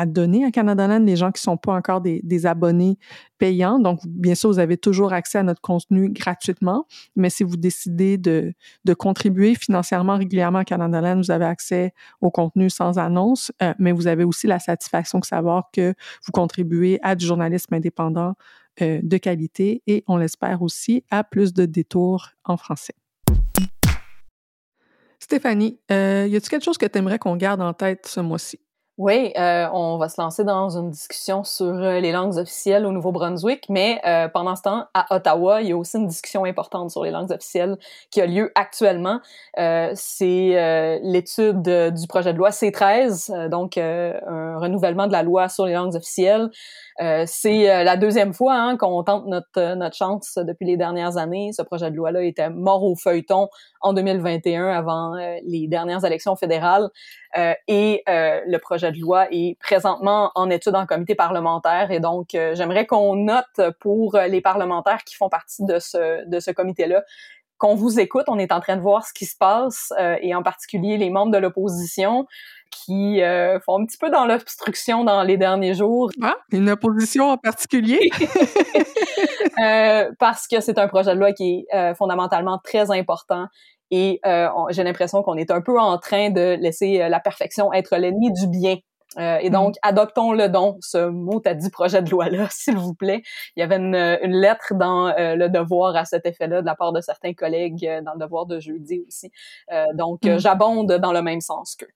donner 0.06 0.46
à 0.46 0.50
Canada 0.50 0.86
Land 0.86 1.04
les 1.04 1.16
gens 1.16 1.30
qui 1.30 1.42
sont 1.42 1.58
pas 1.58 1.74
encore 1.74 2.00
des, 2.00 2.46
abonnés 2.46 2.98
payants, 3.36 3.78
donc 3.78 4.00
bien 4.06 4.34
sûr, 4.34 4.48
vous 4.48 4.58
avez 4.58 4.78
toujours 4.78 5.12
accès 5.12 5.36
à 5.36 5.42
notre 5.42 5.60
contenu 5.60 6.08
gratuitement. 6.08 6.86
Mais 7.16 7.28
si 7.28 7.44
vous 7.44 7.58
décidez 7.58 8.16
de, 8.16 8.54
de 8.86 8.94
contribuer 8.94 9.54
financièrement 9.56 10.16
régulièrement 10.16 10.60
à 10.60 10.64
Canada 10.64 11.02
Land, 11.02 11.18
vous 11.18 11.30
avez 11.30 11.44
accès 11.44 11.92
au 12.22 12.30
contenu 12.30 12.70
sans 12.70 12.98
annonce, 12.98 13.52
euh, 13.62 13.74
mais 13.78 13.92
vous 13.92 14.06
avez 14.06 14.24
aussi 14.24 14.46
la 14.46 14.58
satisfaction 14.58 15.18
de 15.18 15.26
savoir 15.26 15.68
que 15.70 15.92
vous 16.24 16.32
contribuez 16.32 16.98
à 17.02 17.14
du 17.14 17.26
journalisme 17.26 17.74
indépendant 17.74 18.36
euh, 18.82 19.00
de 19.02 19.16
qualité 19.18 19.82
et 19.86 20.04
on 20.06 20.16
l'espère 20.16 20.62
aussi 20.62 21.04
à 21.10 21.24
plus 21.24 21.52
de 21.52 21.64
détours 21.64 22.30
en 22.44 22.56
français. 22.56 22.94
Stéphanie, 25.18 25.78
euh, 25.90 26.26
y 26.28 26.36
a-t-il 26.36 26.48
quelque 26.50 26.64
chose 26.64 26.78
que 26.78 26.86
tu 26.86 26.98
aimerais 26.98 27.18
qu'on 27.18 27.36
garde 27.36 27.62
en 27.62 27.72
tête 27.72 28.06
ce 28.06 28.20
mois-ci? 28.20 28.58
Oui, 28.96 29.32
euh, 29.36 29.66
on 29.72 29.98
va 29.98 30.08
se 30.08 30.20
lancer 30.20 30.44
dans 30.44 30.78
une 30.78 30.90
discussion 30.90 31.42
sur 31.42 31.66
euh, 31.66 31.98
les 31.98 32.12
langues 32.12 32.36
officielles 32.36 32.86
au 32.86 32.92
Nouveau-Brunswick, 32.92 33.68
mais 33.68 34.00
euh, 34.06 34.28
pendant 34.28 34.54
ce 34.54 34.62
temps, 34.62 34.86
à 34.94 35.12
Ottawa, 35.12 35.62
il 35.62 35.68
y 35.70 35.72
a 35.72 35.76
aussi 35.76 35.96
une 35.96 36.06
discussion 36.06 36.44
importante 36.44 36.92
sur 36.92 37.02
les 37.02 37.10
langues 37.10 37.32
officielles 37.32 37.76
qui 38.12 38.20
a 38.20 38.26
lieu 38.26 38.52
actuellement. 38.54 39.18
Euh, 39.58 39.90
c'est 39.96 41.00
l'étude 41.02 41.62
du 41.62 42.06
projet 42.06 42.32
de 42.32 42.38
loi 42.38 42.50
C13, 42.50 43.34
euh, 43.34 43.48
donc 43.48 43.78
un 43.78 44.58
renouvellement 44.58 45.08
de 45.08 45.12
la 45.12 45.24
loi 45.24 45.48
sur 45.48 45.66
les 45.66 45.74
langues 45.74 45.96
officielles. 45.96 46.48
C'est 47.26 47.82
la 47.82 47.96
deuxième 47.96 48.32
fois 48.32 48.54
hein, 48.54 48.76
qu'on 48.76 49.02
tente 49.02 49.26
notre, 49.26 49.74
notre 49.74 49.96
chance 49.96 50.38
depuis 50.40 50.66
les 50.66 50.76
dernières 50.76 51.16
années. 51.16 51.50
Ce 51.52 51.62
projet 51.62 51.90
de 51.90 51.96
loi-là 51.96 52.22
était 52.22 52.50
mort 52.50 52.84
au 52.84 52.94
feuilleton 52.94 53.48
en 53.84 53.92
2021 53.92 54.66
avant 54.66 55.14
euh, 55.14 55.36
les 55.44 55.68
dernières 55.68 56.04
élections 56.04 56.34
fédérales. 56.34 56.88
Euh, 57.36 57.52
et 57.68 58.02
euh, 58.08 58.40
le 58.46 58.58
projet 58.58 58.90
de 58.90 58.98
loi 58.98 59.28
est 59.30 59.58
présentement 59.60 60.32
en 60.34 60.50
étude 60.50 60.74
en 60.74 60.86
comité 60.86 61.14
parlementaire. 61.14 61.90
Et 61.90 62.00
donc, 62.00 62.28
j'aimerais 62.32 62.86
qu'on 62.86 63.14
note 63.14 63.60
pour 63.80 64.18
les 64.28 64.40
parlementaires 64.40 65.04
qui 65.04 65.14
font 65.14 65.28
partie 65.28 65.64
de 65.64 65.78
ce, 65.78 66.26
de 66.26 66.40
ce 66.40 66.50
comité-là 66.50 67.02
qu'on 67.64 67.76
vous 67.76 67.98
écoute. 67.98 68.24
On 68.28 68.38
est 68.38 68.52
en 68.52 68.60
train 68.60 68.76
de 68.76 68.82
voir 68.82 69.06
ce 69.06 69.14
qui 69.14 69.24
se 69.24 69.36
passe, 69.38 69.90
euh, 69.98 70.16
et 70.20 70.34
en 70.34 70.42
particulier 70.42 70.98
les 70.98 71.08
membres 71.08 71.32
de 71.32 71.38
l'opposition 71.38 72.26
qui 72.70 73.22
euh, 73.22 73.58
font 73.60 73.80
un 73.80 73.86
petit 73.86 73.96
peu 73.96 74.10
dans 74.10 74.26
l'obstruction 74.26 75.02
dans 75.02 75.22
les 75.22 75.38
derniers 75.38 75.72
jours 75.72 76.10
Ah, 76.20 76.36
une 76.52 76.68
opposition 76.68 77.30
en 77.30 77.38
particulier? 77.38 78.10
euh, 79.64 80.10
parce 80.18 80.46
que 80.46 80.60
c'est 80.60 80.78
un 80.78 80.88
projet 80.88 81.14
de 81.14 81.18
loi 81.18 81.32
qui 81.32 81.64
est 81.70 81.74
euh, 81.74 81.94
fondamentalement 81.94 82.58
très 82.62 82.90
important 82.90 83.46
et 83.90 84.20
euh, 84.26 84.48
j'ai 84.70 84.82
l'impression 84.82 85.22
qu'on 85.22 85.36
est 85.36 85.50
un 85.50 85.60
peu 85.60 85.78
en 85.78 85.98
train 85.98 86.30
de 86.30 86.56
laisser 86.60 87.00
euh, 87.00 87.08
la 87.08 87.20
perfection 87.20 87.72
être 87.72 87.96
l'ennemi 87.96 88.32
du 88.32 88.48
bien. 88.48 88.76
Euh, 89.18 89.38
et 89.40 89.50
donc, 89.50 89.76
adoptons 89.82 90.32
le 90.32 90.48
don, 90.48 90.76
ce 90.80 91.08
mot 91.08 91.40
à 91.44 91.54
dit 91.54 91.70
projet 91.70 92.02
de 92.02 92.10
loi-là, 92.10 92.48
s'il 92.50 92.76
vous 92.76 92.94
plaît. 92.94 93.22
Il 93.56 93.60
y 93.60 93.62
avait 93.62 93.76
une, 93.76 93.94
une 93.94 94.36
lettre 94.40 94.74
dans 94.74 95.08
euh, 95.08 95.36
le 95.36 95.48
devoir 95.48 95.96
à 95.96 96.04
cet 96.04 96.26
effet-là 96.26 96.60
de 96.62 96.66
la 96.66 96.74
part 96.74 96.92
de 96.92 97.00
certains 97.00 97.32
collègues 97.34 97.86
euh, 97.86 98.00
dans 98.02 98.14
le 98.14 98.18
devoir 98.18 98.46
de 98.46 98.58
jeudi 98.60 99.04
aussi. 99.06 99.30
Donc, 99.94 100.20
Mm. 100.24 100.38
j'abonde 100.38 100.92
dans 100.92 101.12
le 101.12 101.22
même 101.22 101.40
sens 101.40 101.76
qu'eux. 101.76 101.88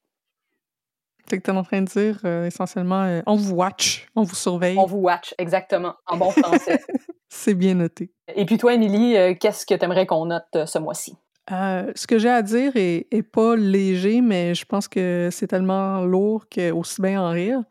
C'est 1.29 1.39
que 1.39 1.43
tu 1.43 1.51
es 1.51 1.55
en 1.57 1.63
train 1.63 1.83
de 1.83 1.87
dire 1.87 2.25
essentiellement, 2.47 3.21
on 3.27 3.37
vous 3.37 3.55
watch, 3.55 4.09
on 4.17 4.23
vous 4.23 4.35
surveille. 4.35 4.79
On 4.79 4.87
vous 4.87 4.99
watch, 4.99 5.35
exactement, 5.39 5.95
en 6.07 6.17
bon 6.17 6.31
français. 6.31 6.81
C'est 7.29 7.55
bien 7.55 7.75
noté. 7.75 8.11
et 8.35 8.47
puis 8.47 8.57
toi, 8.57 8.73
Émilie, 8.75 9.15
qu'est-ce 9.39 9.67
que 9.67 9.75
tu 9.75 9.85
aimerais 9.85 10.07
qu'on 10.07 10.27
note 10.27 10.65
ce 10.67 10.79
mois-ci? 10.79 11.17
Euh, 11.51 11.93
ce 11.95 12.07
que 12.07 12.19
j'ai 12.19 12.29
à 12.29 12.43
dire 12.43 12.73
est, 12.77 13.23
pas 13.23 13.57
léger, 13.57 14.21
mais 14.21 14.55
je 14.55 14.65
pense 14.65 14.87
que 14.89 15.29
c'est 15.33 15.47
tellement 15.47 16.05
lourd 16.05 16.49
que 16.49 16.71
aussi 16.71 17.01
bien 17.01 17.23
en 17.23 17.31
rire. 17.31 17.63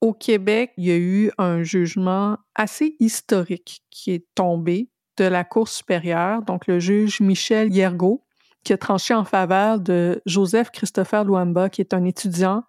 Au 0.00 0.12
Québec, 0.12 0.72
il 0.76 0.86
y 0.86 0.92
a 0.92 0.96
eu 0.96 1.32
un 1.38 1.64
jugement 1.64 2.38
assez 2.54 2.96
historique 3.00 3.82
qui 3.90 4.12
est 4.12 4.26
tombé 4.34 4.88
de 5.16 5.24
la 5.24 5.42
Cour 5.42 5.68
supérieure, 5.68 6.42
donc 6.42 6.68
le 6.68 6.78
juge 6.78 7.20
Michel 7.20 7.74
Yergo, 7.74 8.24
qui 8.62 8.72
a 8.72 8.78
tranché 8.78 9.14
en 9.14 9.24
faveur 9.24 9.80
de 9.80 10.22
Joseph 10.24 10.70
Christopher 10.70 11.24
Luamba, 11.24 11.68
qui 11.68 11.80
est 11.80 11.94
un 11.94 12.04
étudiant 12.04 12.62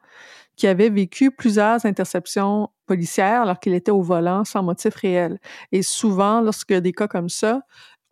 qui 0.60 0.68
avait 0.68 0.90
vécu 0.90 1.32
plusieurs 1.32 1.86
interceptions 1.86 2.70
policières 2.86 3.44
alors 3.44 3.62
qu'il 3.62 3.74
était 3.74 3.92
au 3.92 4.02
volant 4.02 4.44
sans 4.44 4.62
motif 4.62 4.94
réel. 4.96 5.40
Et 5.72 5.84
souvent, 5.84 6.46
a 6.46 6.82
des 6.82 6.92
cas 6.92 7.08
comme 7.08 7.30
ça, 7.30 7.62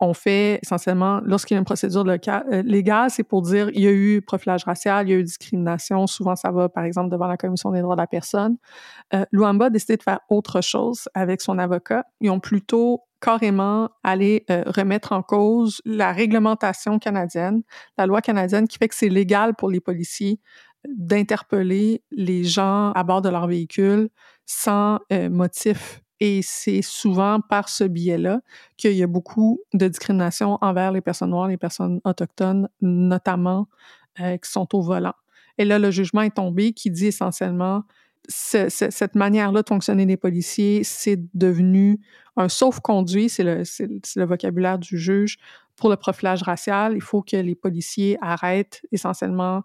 on 0.00 0.14
fait 0.14 0.60
essentiellement, 0.62 1.20
lorsqu'il 1.24 1.54
y 1.54 1.56
a 1.56 1.58
une 1.58 1.64
procédure 1.64 2.04
loca- 2.04 2.44
euh, 2.52 2.62
légale, 2.62 3.10
c'est 3.10 3.24
pour 3.24 3.42
dire 3.42 3.70
il 3.74 3.82
y 3.82 3.86
a 3.86 3.92
eu 3.92 4.22
profilage 4.22 4.64
racial, 4.64 5.08
il 5.08 5.10
y 5.10 5.14
a 5.14 5.18
eu 5.18 5.24
discrimination. 5.24 6.06
Souvent, 6.06 6.36
ça 6.36 6.50
va, 6.50 6.68
par 6.68 6.84
exemple, 6.84 7.10
devant 7.10 7.26
la 7.26 7.36
Commission 7.36 7.70
des 7.70 7.80
droits 7.80 7.96
de 7.96 8.00
la 8.00 8.06
personne. 8.06 8.56
Euh, 9.14 9.24
Luamba 9.32 9.66
a 9.66 9.70
décidé 9.70 9.96
de 9.96 10.02
faire 10.02 10.20
autre 10.28 10.60
chose 10.60 11.08
avec 11.14 11.40
son 11.40 11.58
avocat. 11.58 12.04
Ils 12.20 12.30
ont 12.30 12.40
plutôt 12.40 13.02
carrément 13.20 13.90
allé 14.04 14.44
euh, 14.50 14.62
remettre 14.66 15.12
en 15.12 15.22
cause 15.22 15.82
la 15.84 16.12
réglementation 16.12 16.98
canadienne, 16.98 17.62
la 17.96 18.06
loi 18.06 18.20
canadienne 18.20 18.68
qui 18.68 18.78
fait 18.78 18.88
que 18.88 18.94
c'est 18.94 19.08
légal 19.08 19.54
pour 19.56 19.70
les 19.70 19.80
policiers 19.80 20.40
d'interpeller 20.86 22.02
les 22.12 22.44
gens 22.44 22.92
à 22.92 23.02
bord 23.02 23.20
de 23.20 23.28
leur 23.28 23.48
véhicule 23.48 24.10
sans 24.46 25.00
euh, 25.12 25.28
motif. 25.28 26.00
Et 26.20 26.40
c'est 26.42 26.82
souvent 26.82 27.40
par 27.40 27.68
ce 27.68 27.84
biais-là 27.84 28.40
qu'il 28.76 28.92
y 28.92 29.02
a 29.02 29.06
beaucoup 29.06 29.60
de 29.74 29.86
discrimination 29.88 30.58
envers 30.60 30.90
les 30.92 31.00
personnes 31.00 31.30
noires, 31.30 31.48
les 31.48 31.56
personnes 31.56 32.00
autochtones, 32.04 32.68
notamment 32.80 33.68
euh, 34.20 34.36
qui 34.36 34.50
sont 34.50 34.74
au 34.74 34.80
volant. 34.82 35.14
Et 35.58 35.64
là, 35.64 35.78
le 35.78 35.90
jugement 35.90 36.22
est 36.22 36.34
tombé 36.36 36.72
qui 36.72 36.90
dit 36.90 37.06
essentiellement 37.06 37.84
ce- 38.28 38.68
ce- 38.68 38.90
cette 38.90 39.14
manière-là 39.14 39.62
de 39.62 39.68
fonctionner 39.68 40.06
des 40.06 40.16
policiers, 40.16 40.82
c'est 40.84 41.18
devenu 41.34 42.00
un 42.36 42.48
sauf-conduit, 42.48 43.28
c'est 43.28 43.42
le 43.44 44.24
vocabulaire 44.24 44.78
du 44.78 44.98
juge, 44.98 45.38
pour 45.76 45.88
le 45.90 45.96
profilage 45.96 46.42
racial. 46.42 46.94
Il 46.94 47.00
faut 47.00 47.22
que 47.22 47.36
les 47.36 47.54
policiers 47.54 48.18
arrêtent 48.20 48.82
essentiellement 48.92 49.62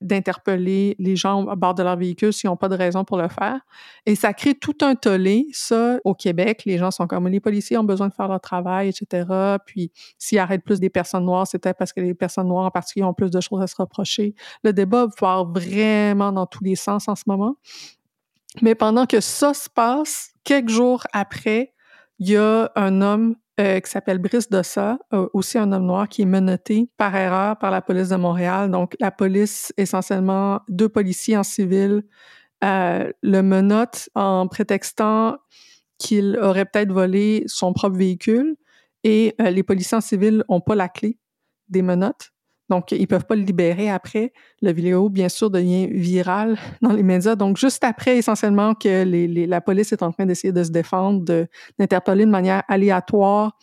d'interpeller 0.00 0.96
les 0.98 1.16
gens 1.16 1.46
à 1.46 1.56
bord 1.56 1.74
de 1.74 1.82
leur 1.82 1.96
véhicule 1.96 2.32
s'ils 2.32 2.50
n'ont 2.50 2.56
pas 2.56 2.68
de 2.68 2.76
raison 2.76 3.04
pour 3.04 3.16
le 3.16 3.28
faire. 3.28 3.60
Et 4.06 4.14
ça 4.14 4.32
crée 4.32 4.54
tout 4.54 4.76
un 4.82 4.94
tollé, 4.94 5.46
ça, 5.52 5.98
au 6.04 6.14
Québec. 6.14 6.62
Les 6.66 6.78
gens 6.78 6.90
sont 6.90 7.06
comme, 7.06 7.28
les 7.28 7.40
policiers 7.40 7.78
ont 7.78 7.84
besoin 7.84 8.08
de 8.08 8.14
faire 8.14 8.28
leur 8.28 8.40
travail, 8.40 8.88
etc. 8.88 9.56
Puis, 9.66 9.92
s'ils 10.18 10.38
arrêtent 10.38 10.64
plus 10.64 10.80
des 10.80 10.90
personnes 10.90 11.24
noires, 11.24 11.46
c'est 11.46 11.72
parce 11.74 11.92
que 11.92 12.00
les 12.00 12.14
personnes 12.14 12.48
noires 12.48 12.66
en 12.66 12.70
particulier 12.70 13.04
ont 13.04 13.14
plus 13.14 13.30
de 13.30 13.40
choses 13.40 13.62
à 13.62 13.66
se 13.66 13.76
reprocher. 13.76 14.34
Le 14.62 14.72
débat 14.72 15.06
va 15.20 15.44
vraiment 15.44 16.32
dans 16.32 16.46
tous 16.46 16.64
les 16.64 16.76
sens 16.76 17.08
en 17.08 17.14
ce 17.14 17.24
moment. 17.26 17.56
Mais 18.62 18.74
pendant 18.74 19.06
que 19.06 19.20
ça 19.20 19.54
se 19.54 19.68
passe, 19.68 20.32
quelques 20.44 20.68
jours 20.68 21.04
après, 21.12 21.72
il 22.18 22.30
y 22.30 22.36
a 22.36 22.70
un 22.76 23.00
homme 23.00 23.36
euh, 23.60 23.80
qui 23.80 23.90
s'appelle 23.90 24.18
Brice 24.18 24.50
Dossa, 24.50 24.98
aussi 25.32 25.58
un 25.58 25.70
homme 25.72 25.86
noir 25.86 26.08
qui 26.08 26.22
est 26.22 26.26
menotté 26.26 26.90
par 26.96 27.14
erreur 27.14 27.58
par 27.58 27.70
la 27.70 27.82
police 27.82 28.08
de 28.08 28.16
Montréal. 28.16 28.70
Donc, 28.70 28.96
la 29.00 29.10
police, 29.10 29.72
essentiellement 29.76 30.60
deux 30.68 30.88
policiers 30.88 31.36
en 31.36 31.44
civil, 31.44 32.02
euh, 32.64 33.12
le 33.22 33.42
menotte 33.42 34.08
en 34.14 34.48
prétextant 34.48 35.36
qu'il 35.98 36.38
aurait 36.40 36.64
peut-être 36.64 36.92
volé 36.92 37.44
son 37.46 37.72
propre 37.72 37.96
véhicule 37.96 38.56
et 39.02 39.34
euh, 39.40 39.50
les 39.50 39.62
policiers 39.62 39.98
en 39.98 40.00
civil 40.00 40.44
n'ont 40.48 40.60
pas 40.60 40.74
la 40.74 40.88
clé 40.88 41.18
des 41.68 41.82
menottes. 41.82 42.33
Donc, 42.70 42.92
ils 42.92 43.06
peuvent 43.06 43.26
pas 43.26 43.36
le 43.36 43.42
libérer 43.42 43.90
après. 43.90 44.32
La 44.62 44.72
vidéo, 44.72 45.08
bien 45.08 45.28
sûr, 45.28 45.50
devient 45.50 45.86
virale 45.88 46.56
dans 46.82 46.92
les 46.92 47.02
médias. 47.02 47.36
Donc, 47.36 47.56
juste 47.56 47.84
après, 47.84 48.16
essentiellement, 48.16 48.74
que 48.74 49.04
la 49.46 49.60
police 49.60 49.92
est 49.92 50.02
en 50.02 50.12
train 50.12 50.26
d'essayer 50.26 50.52
de 50.52 50.64
se 50.64 50.70
défendre, 50.70 51.46
d'interpeller 51.78 52.24
de, 52.24 52.30
manière 52.30 52.62
aléatoire, 52.68 53.56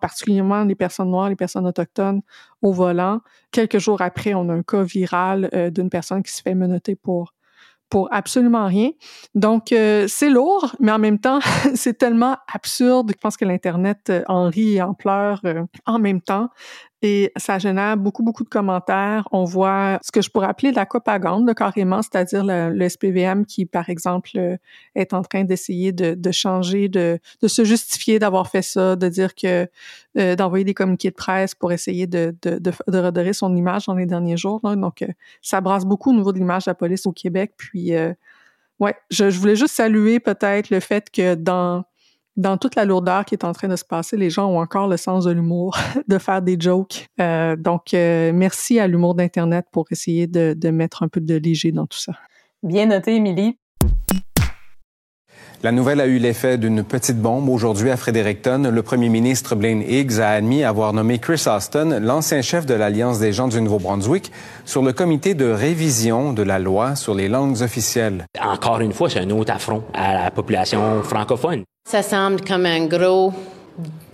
particulièrement 0.00 0.64
les 0.64 0.74
personnes 0.74 1.10
noires, 1.10 1.28
les 1.28 1.36
personnes 1.36 1.66
autochtones 1.66 2.22
au 2.62 2.72
volant. 2.72 3.20
Quelques 3.50 3.78
jours 3.78 4.00
après, 4.00 4.34
on 4.34 4.48
a 4.48 4.54
un 4.54 4.62
cas 4.62 4.82
viral 4.82 5.50
euh, 5.54 5.70
d'une 5.70 5.90
personne 5.90 6.22
qui 6.22 6.32
se 6.32 6.42
fait 6.42 6.54
menotter 6.54 6.96
pour 6.96 7.32
pour 7.88 8.12
absolument 8.12 8.66
rien. 8.66 8.90
Donc, 9.34 9.70
euh, 9.72 10.06
c'est 10.08 10.28
lourd, 10.28 10.74
mais 10.80 10.90
en 10.90 10.98
même 10.98 11.18
temps, 11.18 11.38
c'est 11.74 11.96
tellement 11.96 12.36
absurde. 12.52 13.12
Je 13.14 13.20
pense 13.20 13.36
que 13.36 13.44
l'Internet 13.44 14.10
euh, 14.10 14.22
en 14.26 14.48
rit 14.48 14.74
et 14.74 14.82
en 14.82 14.94
pleure 14.94 15.40
en 15.86 15.98
même 15.98 16.20
temps. 16.20 16.48
Et 17.08 17.30
ça 17.36 17.60
génère 17.60 17.96
beaucoup, 17.96 18.24
beaucoup 18.24 18.42
de 18.42 18.48
commentaires. 18.48 19.28
On 19.30 19.44
voit 19.44 20.00
ce 20.02 20.10
que 20.10 20.20
je 20.20 20.28
pourrais 20.28 20.48
appeler 20.48 20.72
la 20.72 20.86
propagande, 20.86 21.54
carrément, 21.54 22.02
c'est-à-dire 22.02 22.42
le, 22.44 22.88
SPVM 22.88 23.46
qui, 23.46 23.64
par 23.64 23.88
exemple, 23.90 24.58
est 24.96 25.12
en 25.12 25.22
train 25.22 25.44
d'essayer 25.44 25.92
de, 25.92 26.14
de, 26.14 26.32
changer, 26.32 26.88
de, 26.88 27.20
de 27.42 27.46
se 27.46 27.62
justifier 27.62 28.18
d'avoir 28.18 28.48
fait 28.48 28.62
ça, 28.62 28.96
de 28.96 29.08
dire 29.08 29.36
que 29.36 29.68
d'envoyer 30.34 30.64
des 30.64 30.74
communiqués 30.74 31.10
de 31.10 31.14
presse 31.14 31.54
pour 31.54 31.70
essayer 31.70 32.08
de, 32.08 32.34
de, 32.42 32.58
de, 32.58 32.98
redorer 32.98 33.34
son 33.34 33.54
image 33.54 33.86
dans 33.86 33.94
les 33.94 34.06
derniers 34.06 34.36
jours. 34.36 34.60
Donc, 34.60 35.04
ça 35.42 35.60
brasse 35.60 35.84
beaucoup 35.84 36.10
au 36.10 36.14
niveau 36.14 36.32
de 36.32 36.38
l'image 36.38 36.64
de 36.64 36.70
la 36.70 36.74
police 36.74 37.06
au 37.06 37.12
Québec. 37.12 37.52
Puis, 37.56 37.92
ouais, 38.80 38.96
je, 39.10 39.30
je 39.30 39.38
voulais 39.38 39.54
juste 39.54 39.76
saluer 39.76 40.18
peut-être 40.18 40.70
le 40.70 40.80
fait 40.80 41.08
que 41.08 41.36
dans 41.36 41.84
dans 42.36 42.58
toute 42.58 42.74
la 42.74 42.84
lourdeur 42.84 43.24
qui 43.24 43.34
est 43.34 43.44
en 43.44 43.52
train 43.52 43.68
de 43.68 43.76
se 43.76 43.84
passer, 43.84 44.16
les 44.16 44.30
gens 44.30 44.50
ont 44.50 44.60
encore 44.60 44.88
le 44.88 44.96
sens 44.96 45.24
de 45.24 45.30
l'humour, 45.30 45.76
de 46.08 46.18
faire 46.18 46.42
des 46.42 46.56
jokes. 46.58 47.08
Euh, 47.20 47.56
donc, 47.56 47.94
euh, 47.94 48.32
merci 48.34 48.78
à 48.78 48.86
l'humour 48.86 49.14
d'Internet 49.14 49.66
pour 49.72 49.86
essayer 49.90 50.26
de, 50.26 50.54
de, 50.56 50.70
mettre 50.70 51.02
un 51.02 51.08
peu 51.08 51.20
de 51.20 51.36
léger 51.36 51.72
dans 51.72 51.86
tout 51.86 51.98
ça. 51.98 52.12
Bien 52.62 52.86
noté, 52.86 53.16
Émilie. 53.16 53.58
La 55.62 55.72
nouvelle 55.72 56.02
a 56.02 56.06
eu 56.06 56.18
l'effet 56.18 56.58
d'une 56.58 56.84
petite 56.84 57.16
bombe 57.16 57.48
aujourd'hui 57.48 57.90
à 57.90 57.96
Fredericton. 57.96 58.70
Le 58.70 58.82
premier 58.82 59.08
ministre 59.08 59.54
Blaine 59.54 59.82
Higgs 59.82 60.20
a 60.20 60.28
admis 60.28 60.62
avoir 60.62 60.92
nommé 60.92 61.18
Chris 61.18 61.44
Austin, 61.46 61.98
l'ancien 61.98 62.42
chef 62.42 62.66
de 62.66 62.74
l'Alliance 62.74 63.18
des 63.18 63.32
gens 63.32 63.48
du 63.48 63.60
Nouveau-Brunswick, 63.62 64.30
sur 64.66 64.82
le 64.82 64.92
comité 64.92 65.32
de 65.34 65.46
révision 65.46 66.34
de 66.34 66.42
la 66.42 66.58
loi 66.58 66.94
sur 66.94 67.14
les 67.14 67.28
langues 67.28 67.62
officielles. 67.62 68.26
Encore 68.40 68.80
une 68.80 68.92
fois, 68.92 69.08
c'est 69.08 69.20
un 69.20 69.30
autre 69.30 69.52
affront 69.52 69.82
à 69.94 70.24
la 70.24 70.30
population 70.30 71.02
francophone. 71.02 71.64
Ça 71.88 72.02
semble 72.02 72.42
comme 72.42 72.66
un 72.66 72.84
gros, 72.84 73.32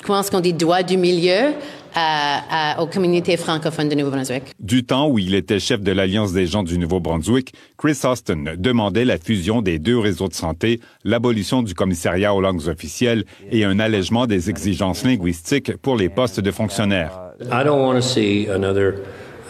comment 0.05 0.20
est-ce 0.20 0.30
qu'on 0.30 0.40
dit, 0.40 0.53
doigt 0.53 0.84
du 0.84 0.97
milieu 0.97 1.55
à, 1.95 2.80
aux 2.80 2.86
communautés 2.86 3.36
francophones 3.36 3.88
de 3.88 3.95
Nouveau-Brunswick. 3.95 4.45
Du 4.61 4.84
temps 4.84 5.09
où 5.09 5.18
il 5.18 5.34
était 5.34 5.59
chef 5.59 5.80
de 5.80 5.93
l'Alliance 5.93 6.32
des 6.32 6.47
gens 6.47 6.62
du 6.62 6.78
Nouveau-Brunswick, 6.78 7.53
Chris 7.76 7.99
Austin 8.05 8.45
demandait 8.57 9.05
la 9.05 9.18
fusion 9.18 9.62
des 9.62 9.78
deux 9.78 9.99
réseaux 9.99 10.28
de 10.28 10.34
santé, 10.34 10.80
l'abolition 11.05 11.62
du 11.62 11.74
commissariat 11.74 12.34
aux 12.34 12.40
langues 12.40 12.68
officielles 12.68 13.24
et 13.51 13.64
un 13.64 13.78
allègement 13.78 14.26
des 14.26 14.51
exigences 14.51 15.05
linguistiques 15.05 15.76
pour 15.76 15.97
les 15.97 16.09
postes 16.09 16.40
de 16.40 16.51
fonctionnaires. 16.51 17.18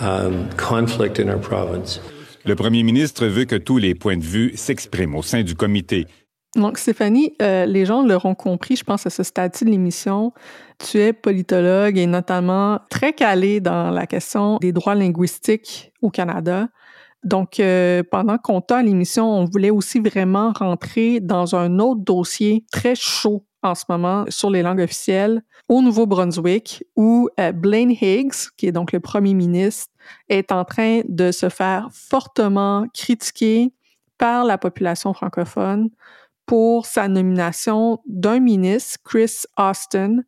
Um, 0.01 0.49
Le 2.45 2.55
premier 2.57 2.82
ministre 2.82 3.26
veut 3.26 3.45
que 3.45 3.55
tous 3.57 3.78
les 3.78 3.95
points 3.95 4.16
de 4.16 4.24
vue 4.24 4.53
s'expriment 4.57 5.14
au 5.14 5.22
sein 5.22 5.43
du 5.43 5.55
comité. 5.55 6.07
Donc, 6.55 6.77
Stéphanie, 6.77 7.35
euh, 7.41 7.65
les 7.65 7.87
gens 7.87 8.03
l'auront 8.03 8.35
compris, 8.35 8.77
je 8.77 8.85
pense, 8.85 9.07
à 9.07 9.11
ce 9.11 9.23
stade 9.23 9.53
de 9.59 9.67
l'émission. 9.67 10.33
Tu 10.79 10.99
es 10.99 11.15
politologue 11.15 11.97
et 11.97 12.07
notamment 12.07 12.79
très 12.91 13.15
calé 13.15 13.61
dans 13.61 13.91
la 13.91 14.07
question 14.07 14.59
des 14.61 14.73
droits 14.73 14.95
linguistiques 14.95 15.93
au 16.03 16.11
Canada. 16.11 16.69
Donc, 17.25 17.59
euh, 17.59 18.03
pendant 18.11 18.37
qu'on 18.37 18.61
t'a 18.61 18.83
l'émission, 18.83 19.31
on 19.31 19.47
voulait 19.47 19.71
aussi 19.71 20.01
vraiment 20.01 20.53
rentrer 20.53 21.21
dans 21.21 21.55
un 21.55 21.79
autre 21.79 22.01
dossier 22.03 22.65
très 22.71 22.97
chaud 22.97 23.47
en 23.63 23.75
ce 23.75 23.85
moment 23.89 24.25
sur 24.29 24.51
les 24.51 24.63
langues 24.63 24.81
officielles 24.81 25.43
au 25.69 25.81
Nouveau-Brunswick, 25.81 26.85
où 26.97 27.31
euh, 27.41 27.53
Blaine 27.53 27.93
Higgs, 27.93 28.51
qui 28.59 28.67
est 28.67 28.73
donc 28.73 28.93
le 28.93 29.01
premier 29.01 29.33
ministre, 29.35 29.91
est 30.29 30.53
en 30.53 30.65
train 30.65 31.01
de 31.09 31.31
se 31.31 31.49
faire 31.49 31.89
fortement 31.93 32.87
critiquer 32.93 33.73
par 34.19 34.45
la 34.45 34.59
population 34.59 35.15
francophone 35.15 35.89
pour 36.47 36.86
sa 36.86 37.09
nomination 37.09 38.01
d'un 38.07 38.40
ministre, 38.40 38.99
Chris 39.05 39.45
Austin, 39.57 40.22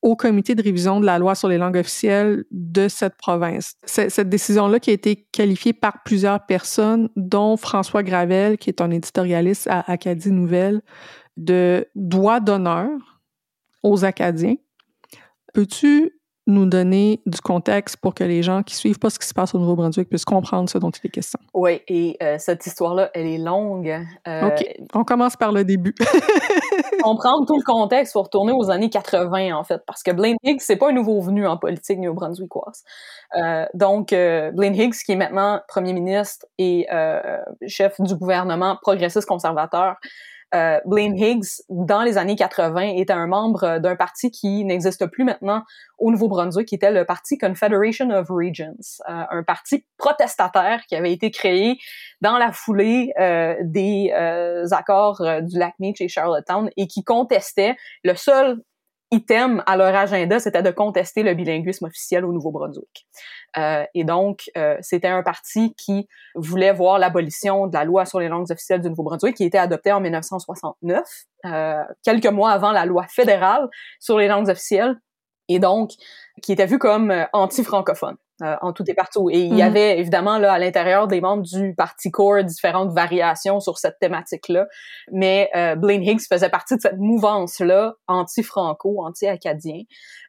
au 0.00 0.14
comité 0.14 0.54
de 0.54 0.62
révision 0.62 1.00
de 1.00 1.06
la 1.06 1.18
loi 1.18 1.34
sur 1.34 1.48
les 1.48 1.58
langues 1.58 1.76
officielles 1.76 2.44
de 2.50 2.88
cette 2.88 3.16
province. 3.16 3.74
Cette 3.84 4.28
décision-là 4.28 4.78
qui 4.78 4.90
a 4.90 4.92
été 4.92 5.26
qualifiée 5.32 5.72
par 5.72 6.02
plusieurs 6.04 6.46
personnes, 6.46 7.08
dont 7.16 7.56
François 7.56 8.02
Gravel, 8.02 8.58
qui 8.58 8.70
est 8.70 8.80
un 8.80 8.90
éditorialiste 8.90 9.66
à 9.68 9.90
Acadie 9.90 10.30
Nouvelle, 10.30 10.82
de 11.36 11.86
droit 11.94 12.40
d'honneur 12.40 12.90
aux 13.82 14.04
Acadiens. 14.04 14.56
Peux-tu 15.52 16.17
nous 16.48 16.64
donner 16.64 17.20
du 17.26 17.40
contexte 17.40 17.98
pour 17.98 18.14
que 18.14 18.24
les 18.24 18.42
gens 18.42 18.62
qui 18.62 18.74
suivent 18.74 18.98
pas 18.98 19.10
ce 19.10 19.18
qui 19.18 19.26
se 19.28 19.34
passe 19.34 19.54
au 19.54 19.58
Nouveau-Brunswick 19.58 20.08
puissent 20.08 20.24
comprendre 20.24 20.68
ce 20.68 20.78
dont 20.78 20.90
il 20.90 21.06
est 21.06 21.10
question. 21.10 21.38
Oui, 21.52 21.82
et 21.88 22.16
euh, 22.22 22.36
cette 22.38 22.66
histoire-là, 22.66 23.10
elle 23.12 23.26
est 23.26 23.38
longue. 23.38 23.94
Euh, 24.26 24.46
OK, 24.46 24.66
on 24.94 25.04
commence 25.04 25.36
par 25.36 25.52
le 25.52 25.64
début. 25.64 25.94
comprendre 27.02 27.46
tout 27.46 27.56
le 27.56 27.62
contexte 27.62 28.14
pour 28.14 28.24
retourner 28.24 28.52
aux 28.52 28.70
années 28.70 28.88
80, 28.88 29.54
en 29.54 29.62
fait, 29.62 29.82
parce 29.86 30.02
que 30.02 30.10
Blaine 30.10 30.36
Higgs, 30.42 30.60
c'est 30.60 30.76
pas 30.76 30.88
un 30.88 30.92
nouveau 30.92 31.20
venu 31.20 31.46
en 31.46 31.58
politique 31.58 31.98
néo-brunswickoise. 31.98 32.82
Euh, 33.36 33.66
donc, 33.74 34.14
euh, 34.14 34.50
Blaine 34.50 34.74
Higgs, 34.74 34.94
qui 35.04 35.12
est 35.12 35.16
maintenant 35.16 35.60
premier 35.68 35.92
ministre 35.92 36.46
et 36.56 36.86
chef 37.66 38.00
du 38.00 38.14
gouvernement 38.14 38.78
progressiste 38.80 39.28
conservateur, 39.28 39.96
euh, 40.54 40.80
Blaine 40.86 41.16
Higgs, 41.16 41.62
dans 41.68 42.02
les 42.02 42.16
années 42.16 42.36
80, 42.36 42.94
était 42.96 43.12
un 43.12 43.26
membre 43.26 43.78
d'un 43.78 43.96
parti 43.96 44.30
qui 44.30 44.64
n'existe 44.64 45.06
plus 45.06 45.24
maintenant 45.24 45.62
au 45.98 46.10
Nouveau-Brunswick, 46.10 46.68
qui 46.68 46.74
était 46.74 46.90
le 46.90 47.04
parti 47.04 47.36
Confederation 47.36 48.10
of 48.10 48.28
Regions, 48.30 49.02
euh, 49.08 49.24
un 49.30 49.42
parti 49.42 49.84
protestataire 49.98 50.84
qui 50.88 50.96
avait 50.96 51.12
été 51.12 51.30
créé 51.30 51.78
dans 52.20 52.38
la 52.38 52.52
foulée 52.52 53.12
euh, 53.18 53.56
des 53.62 54.12
accords 54.70 55.22
du 55.42 55.58
lac 55.58 55.74
Meech 55.78 56.00
et 56.00 56.08
Charlottetown 56.08 56.70
et 56.76 56.86
qui 56.86 57.04
contestait 57.04 57.76
le 58.04 58.14
seul 58.14 58.62
item 59.10 59.62
à 59.66 59.76
leur 59.76 59.94
agenda, 59.94 60.38
c'était 60.38 60.62
de 60.62 60.70
contester 60.70 61.22
le 61.22 61.34
bilinguisme 61.34 61.86
officiel 61.86 62.24
au 62.24 62.32
Nouveau-Brunswick. 62.32 63.06
Euh, 63.56 63.84
et 63.94 64.04
donc, 64.04 64.50
euh, 64.56 64.76
c'était 64.80 65.08
un 65.08 65.22
parti 65.22 65.74
qui 65.76 66.06
voulait 66.34 66.72
voir 66.72 66.98
l'abolition 66.98 67.66
de 67.66 67.74
la 67.74 67.84
loi 67.84 68.04
sur 68.04 68.20
les 68.20 68.28
langues 68.28 68.50
officielles 68.50 68.82
du 68.82 68.90
Nouveau-Brunswick, 68.90 69.36
qui 69.36 69.44
était 69.44 69.58
adoptée 69.58 69.92
en 69.92 70.00
1969, 70.00 71.06
euh, 71.46 71.82
quelques 72.04 72.26
mois 72.26 72.50
avant 72.50 72.72
la 72.72 72.84
loi 72.84 73.06
fédérale 73.08 73.68
sur 73.98 74.18
les 74.18 74.28
langues 74.28 74.50
officielles, 74.50 74.96
et 75.48 75.58
donc 75.58 75.92
qui 76.42 76.52
était 76.52 76.66
vue 76.66 76.78
comme 76.78 77.10
euh, 77.10 77.24
anti-francophone. 77.32 78.16
Euh, 78.40 78.54
en 78.62 78.72
tout 78.72 78.88
et 78.88 78.94
partout. 78.94 79.28
Et 79.30 79.40
il 79.40 79.52
y 79.52 79.58
mm-hmm. 79.58 79.66
avait 79.66 79.98
évidemment 79.98 80.38
là 80.38 80.52
à 80.52 80.60
l'intérieur 80.60 81.08
des 81.08 81.20
membres 81.20 81.42
du 81.42 81.74
Parti 81.74 82.12
Core 82.12 82.44
différentes 82.44 82.92
variations 82.92 83.58
sur 83.58 83.78
cette 83.78 83.98
thématique-là, 83.98 84.68
mais 85.10 85.50
euh, 85.56 85.74
Blaine 85.74 86.04
Higgs 86.04 86.20
faisait 86.20 86.48
partie 86.48 86.76
de 86.76 86.80
cette 86.80 86.98
mouvance-là 86.98 87.96
anti-franco, 88.06 89.02
anti-acadien, 89.04 89.82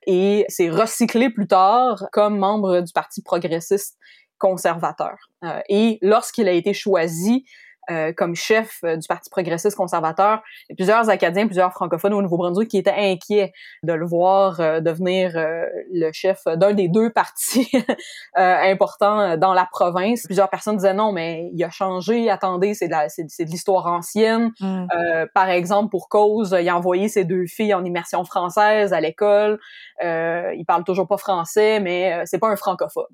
et 0.07 0.43
s'est 0.47 0.72
recyclé 0.72 1.30
plus 1.30 1.45
tard 1.45 2.07
comme 2.12 2.39
membre 2.39 2.82
du 2.82 2.91
Parti 2.93 3.22
progressiste 3.22 3.95
conservateur. 4.39 5.16
Euh, 5.43 5.60
et 5.70 5.99
lorsqu'il 6.01 6.47
a 6.47 6.53
été 6.53 6.74
choisi 6.74 7.45
euh, 7.89 8.13
comme 8.13 8.35
chef 8.35 8.79
euh, 8.83 8.97
du 8.97 9.07
Parti 9.07 9.31
progressiste 9.31 9.75
conservateur. 9.75 10.43
Il 10.67 10.71
y 10.71 10.73
a 10.73 10.75
plusieurs 10.75 11.09
Acadiens, 11.09 11.47
plusieurs 11.47 11.73
francophones 11.73 12.13
au 12.13 12.21
Nouveau-Brunswick 12.21 12.69
qui 12.69 12.77
étaient 12.77 12.93
inquiets 12.95 13.51
de 13.81 13.93
le 13.93 14.05
voir 14.05 14.59
euh, 14.59 14.79
devenir 14.79 15.31
le 15.35 16.11
chef 16.11 16.43
d'un 16.45 16.73
des 16.73 16.87
deux 16.87 17.09
partis 17.09 17.71
importants 18.35 19.37
dans 19.37 19.53
la 19.53 19.67
province. 19.71 20.23
Plusieurs 20.23 20.49
personnes 20.49 20.75
disaient 20.75 20.93
non, 20.93 21.11
mais 21.11 21.49
il 21.53 21.63
a 21.63 21.71
changé. 21.71 22.29
Attendez, 22.29 22.75
c'est 22.75 22.87
de, 22.87 22.93
c'est, 23.07 23.45
de 23.45 23.49
l'histoire 23.49 23.87
ancienne. 23.87 24.51
Mm. 24.59 24.87
par 25.33 25.49
exemple, 25.49 25.89
pour 25.89 26.09
cause, 26.09 26.55
il 26.59 26.69
a 26.69 26.77
envoyé 26.77 27.07
ses 27.09 27.23
deux 27.23 27.45
filles 27.47 27.73
en 27.73 27.83
immersion 27.83 28.23
française 28.23 28.93
à 28.93 29.01
l'école. 29.01 29.59
il 30.01 30.63
parle 30.67 30.83
toujours 30.83 31.07
pas 31.07 31.17
français, 31.17 31.79
mais 31.79 32.21
c'est 32.25 32.39
pas 32.39 32.49
un 32.49 32.55
francophobe. 32.55 33.07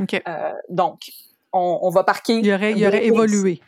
Okay. 0.00 0.22
donc, 0.68 1.10
on, 1.52 1.78
on, 1.82 1.90
va 1.90 2.04
parquer. 2.04 2.40
Il 2.40 2.52
aurait, 2.52 2.72
il 2.72 2.86
aurait 2.86 3.04
évolué 3.04 3.60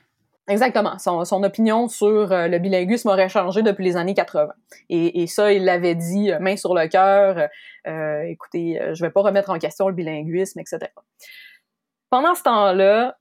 Exactement. 0.48 0.98
Son, 0.98 1.24
son 1.24 1.42
opinion 1.44 1.88
sur 1.88 2.32
euh, 2.32 2.48
le 2.48 2.58
bilinguisme 2.58 3.08
aurait 3.08 3.28
changé 3.28 3.62
depuis 3.62 3.84
les 3.84 3.96
années 3.96 4.14
80. 4.14 4.52
Et, 4.88 5.22
et 5.22 5.26
ça, 5.26 5.52
il 5.52 5.64
l'avait 5.64 5.94
dit 5.94 6.32
euh, 6.32 6.40
main 6.40 6.56
sur 6.56 6.74
le 6.74 6.88
cœur. 6.88 7.48
Euh, 7.86 8.22
écoutez, 8.22 8.80
je 8.92 9.04
vais 9.04 9.10
pas 9.10 9.22
remettre 9.22 9.50
en 9.50 9.58
question 9.58 9.88
le 9.88 9.94
bilinguisme, 9.94 10.58
etc. 10.58 10.90
Pendant 12.10 12.34
ce 12.34 12.42
temps-là, 12.42 13.16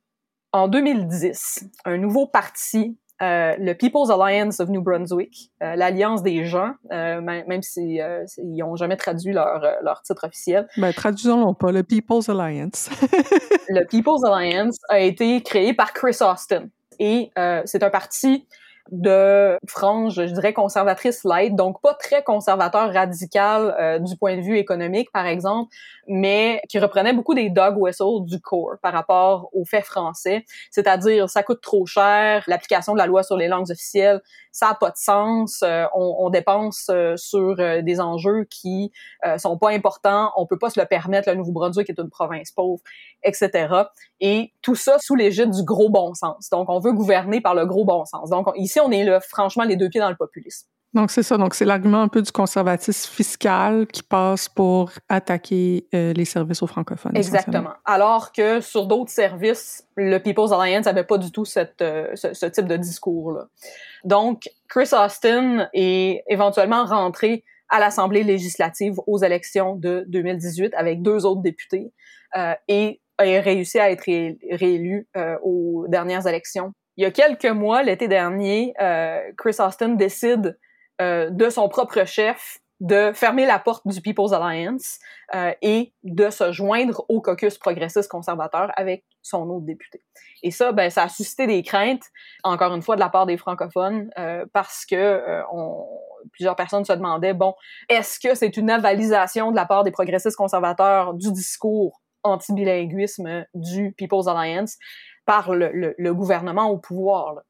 en 0.51 0.67
2010, 0.67 1.65
un 1.85 1.97
nouveau 1.97 2.27
parti, 2.27 2.97
le 3.21 3.73
People's 3.73 4.09
Alliance 4.09 4.59
of 4.59 4.69
New 4.69 4.81
Brunswick, 4.81 5.51
l'Alliance 5.61 6.23
des 6.23 6.43
gens, 6.45 6.73
même 6.89 7.61
s'ils 7.61 8.03
si, 8.25 8.41
ils 8.41 8.57
n'ont 8.57 8.75
jamais 8.75 8.97
traduit 8.97 9.31
leur, 9.31 9.61
leur 9.81 10.01
titre 10.01 10.27
officiel. 10.27 10.67
Ben, 10.77 10.91
traduisons-le 10.91 11.53
pas, 11.53 11.71
le 11.71 11.83
People's 11.83 12.27
Alliance. 12.29 12.89
le 13.69 13.85
People's 13.85 14.23
Alliance 14.25 14.77
a 14.89 14.99
été 14.99 15.41
créé 15.41 15.73
par 15.73 15.93
Chris 15.93 16.17
Austin 16.19 16.67
et 17.01 17.31
euh, 17.37 17.63
c'est 17.65 17.81
un 17.81 17.89
parti 17.89 18.45
de 18.89 19.57
frange, 19.67 20.15
je 20.15 20.33
dirais 20.33 20.53
conservatrice 20.53 21.23
light, 21.23 21.55
donc 21.55 21.81
pas 21.81 21.93
très 21.93 22.23
conservateur 22.23 22.93
radical 22.93 23.75
euh, 23.79 23.99
du 23.99 24.17
point 24.17 24.35
de 24.37 24.41
vue 24.41 24.57
économique, 24.57 25.11
par 25.11 25.25
exemple, 25.25 25.73
mais 26.07 26.61
qui 26.67 26.79
reprenait 26.79 27.13
beaucoup 27.13 27.33
des 27.33 27.49
dog 27.49 27.77
whistles 27.77 28.25
du 28.25 28.41
core 28.41 28.75
par 28.81 28.93
rapport 28.93 29.49
aux 29.53 29.65
faits 29.65 29.85
français, 29.85 30.45
c'est-à-dire 30.71 31.29
ça 31.29 31.43
coûte 31.43 31.61
trop 31.61 31.85
cher, 31.85 32.43
l'application 32.47 32.93
de 32.93 32.97
la 32.97 33.05
loi 33.05 33.23
sur 33.23 33.37
les 33.37 33.47
langues 33.47 33.69
officielles, 33.69 34.21
ça 34.51 34.69
a 34.69 34.75
pas 34.75 34.89
de 34.89 34.97
sens, 34.97 35.61
euh, 35.63 35.85
on, 35.93 36.15
on, 36.19 36.29
dépense 36.29 36.87
euh, 36.89 37.15
sur 37.15 37.55
des 37.55 38.01
enjeux 38.01 38.45
qui 38.49 38.91
sont 39.37 39.57
pas 39.57 39.69
importants, 39.69 40.31
on 40.35 40.45
peut 40.45 40.57
pas 40.57 40.69
se 40.69 40.79
le 40.79 40.85
permettre, 40.85 41.29
le 41.29 41.35
Nouveau-Brunswick 41.35 41.89
est 41.89 41.99
une 41.99 42.09
province 42.09 42.51
pauvre, 42.51 42.81
etc. 43.23 43.67
Et 44.19 44.53
tout 44.61 44.75
ça 44.75 44.97
sous 44.99 45.15
l'égide 45.15 45.51
du 45.51 45.63
gros 45.63 45.89
bon 45.89 46.13
sens. 46.13 46.49
Donc 46.49 46.69
on 46.69 46.79
veut 46.79 46.93
gouverner 46.93 47.41
par 47.41 47.55
le 47.55 47.65
gros 47.65 47.85
bon 47.85 48.05
sens. 48.05 48.29
Donc 48.29 48.47
ici 48.71 48.79
on 48.79 48.91
est 48.91 49.03
là, 49.03 49.19
franchement, 49.19 49.63
les 49.63 49.75
deux 49.75 49.89
pieds 49.89 50.01
dans 50.01 50.09
le 50.09 50.15
populisme. 50.15 50.67
Donc, 50.93 51.09
c'est 51.09 51.23
ça. 51.23 51.37
Donc, 51.37 51.55
c'est 51.55 51.63
l'argument 51.63 52.01
un 52.01 52.09
peu 52.09 52.21
du 52.21 52.31
conservatisme 52.31 53.09
fiscal 53.09 53.87
qui 53.87 54.03
passe 54.03 54.49
pour 54.49 54.91
attaquer 55.07 55.87
euh, 55.95 56.11
les 56.11 56.25
services 56.25 56.61
aux 56.61 56.67
francophones. 56.67 57.15
Exactement. 57.15 57.71
Alors 57.85 58.33
que 58.33 58.59
sur 58.59 58.87
d'autres 58.87 59.11
services, 59.11 59.87
le 59.95 60.17
People's 60.17 60.51
Alliance 60.51 60.85
n'avait 60.85 61.05
pas 61.05 61.17
du 61.17 61.31
tout 61.31 61.45
cette, 61.45 61.81
euh, 61.81 62.13
ce, 62.15 62.45
type 62.45 62.67
de 62.67 62.75
discours-là. 62.75 63.47
Donc, 64.03 64.49
Chris 64.67 64.89
Austin 64.91 65.69
est 65.73 66.23
éventuellement 66.27 66.83
rentré 66.83 67.45
à 67.69 67.79
l'Assemblée 67.79 68.25
législative 68.25 68.95
aux 69.07 69.19
élections 69.19 69.77
de 69.77 70.03
2018 70.09 70.73
avec 70.73 71.01
deux 71.01 71.25
autres 71.25 71.41
députés 71.41 71.93
euh, 72.35 72.53
et 72.67 72.99
a 73.17 73.23
réussi 73.23 73.79
à 73.79 73.91
être 73.91 74.03
réélu 74.03 75.07
aux 75.43 75.85
dernières 75.87 76.25
élections 76.25 76.73
il 77.01 77.05
y 77.05 77.07
a 77.07 77.11
quelques 77.11 77.47
mois, 77.47 77.81
l'été 77.81 78.07
dernier, 78.07 78.75
euh, 78.79 79.19
Chris 79.35 79.55
Austin 79.57 79.89
décide 79.89 80.59
euh, 81.01 81.31
de 81.31 81.49
son 81.49 81.67
propre 81.67 82.05
chef 82.05 82.59
de 82.79 83.11
fermer 83.11 83.47
la 83.47 83.57
porte 83.57 83.87
du 83.87 84.01
People's 84.01 84.33
Alliance 84.33 84.99
euh, 85.33 85.51
et 85.63 85.93
de 86.03 86.29
se 86.29 86.51
joindre 86.51 87.03
au 87.09 87.19
caucus 87.19 87.57
progressiste 87.57 88.07
conservateur 88.07 88.69
avec 88.75 89.03
son 89.23 89.49
autre 89.49 89.65
député. 89.65 90.03
Et 90.43 90.51
ça, 90.51 90.73
ben, 90.73 90.91
ça 90.91 91.05
a 91.05 91.09
suscité 91.09 91.47
des 91.47 91.63
craintes, 91.63 92.03
encore 92.43 92.71
une 92.75 92.83
fois, 92.83 92.93
de 92.93 92.99
la 92.99 93.09
part 93.09 93.25
des 93.25 93.37
francophones, 93.37 94.11
parce 94.53 94.85
que 94.85 95.41
plusieurs 96.33 96.55
personnes 96.55 96.85
se 96.85 96.93
demandaient, 96.93 97.33
bon, 97.33 97.55
est-ce 97.89 98.19
que 98.19 98.35
c'est 98.35 98.57
une 98.57 98.69
avalisation 98.69 99.49
de 99.49 99.55
la 99.55 99.65
part 99.65 99.83
des 99.83 99.91
progressistes 99.91 100.37
conservateurs 100.37 101.15
du 101.15 101.31
discours 101.31 101.99
anti-bilinguisme 102.23 103.45
du 103.55 103.93
People's 103.97 104.27
Alliance? 104.27 104.77
Par 105.25 105.53
le, 105.53 106.13
gouvernement 106.13 106.69
au 106.69 106.77
pouvoir. 106.77 107.41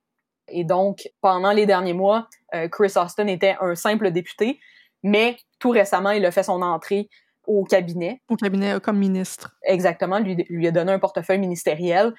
Et 0.48 0.64
donc, 0.64 1.10
pendant 1.22 1.52
les 1.52 1.66
derniers 1.66 1.94
mois, 1.94 2.28
euh, 2.54 2.68
Chris 2.68 2.94
Austin 2.96 3.28
était 3.28 3.56
un 3.62 3.76
simple 3.76 4.12
député, 4.12 4.60
mais 5.04 5.38
tout 5.60 5.70
récemment, 5.70 6.12
il 6.12 6.26
a 6.26 6.32
fait 6.32 6.44
son 6.44 6.62
entrée 6.62 7.10
au 7.48 7.64
cabinet. 7.64 8.22
Au 8.30 8.36
cabinet 8.36 8.80
comme 8.82 8.98
ministre. 8.98 9.56
Exactement, 9.64 10.20
lui, 10.20 10.46
lui 10.50 10.68
a 10.68 10.72
donné 10.72 10.92
un 10.92 11.00
portefeuille 11.00 11.40
ministériel. 11.40 12.14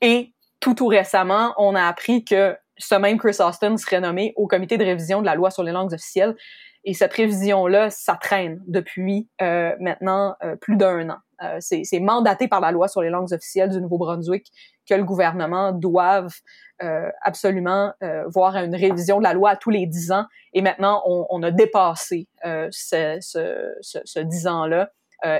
Et 0.00 0.32
tout 0.60 0.74
tout 0.74 0.86
récemment, 0.86 1.54
on 1.56 1.74
a 1.74 1.84
appris 1.84 2.24
que 2.24 2.56
ce 2.76 2.94
même 2.94 3.18
Chris 3.18 3.36
Austin 3.40 3.76
serait 3.76 4.00
nommé 4.00 4.32
au 4.36 4.46
comité 4.46 4.78
de 4.78 4.84
révision 4.84 5.20
de 5.20 5.26
la 5.26 5.34
loi 5.34 5.50
sur 5.50 5.62
les 5.62 5.72
langues 5.72 5.92
officielles. 5.92 6.36
Et 6.84 6.94
cette 6.94 7.12
révision-là, 7.12 7.90
ça 7.90 8.16
traîne 8.16 8.62
depuis 8.66 9.28
euh, 9.42 9.74
maintenant 9.80 10.34
euh, 10.42 10.56
plus 10.56 10.76
d'un 10.76 11.10
an. 11.10 11.18
Euh, 11.42 11.56
c'est 11.60 12.00
mandaté 12.00 12.48
par 12.48 12.60
la 12.60 12.70
loi 12.70 12.88
sur 12.88 13.02
les 13.02 13.10
langues 13.10 13.32
officielles 13.32 13.70
du 13.70 13.80
Nouveau-Brunswick 13.80 14.50
que 14.90 14.94
le 14.94 15.04
gouvernement 15.04 15.72
doive 15.72 16.34
euh, 16.82 17.08
absolument 17.22 17.92
euh, 18.02 18.24
voir 18.26 18.56
une 18.56 18.74
révision 18.74 19.18
de 19.18 19.22
la 19.22 19.32
loi 19.32 19.54
tous 19.54 19.70
les 19.70 19.86
dix 19.86 20.10
ans. 20.10 20.24
Et 20.52 20.62
maintenant, 20.62 21.02
on, 21.06 21.42
a 21.42 21.50
dépassé 21.52 22.26
euh, 22.44 22.68
ce, 22.72 23.18
ce, 23.20 24.48
ans-là. 24.48 24.90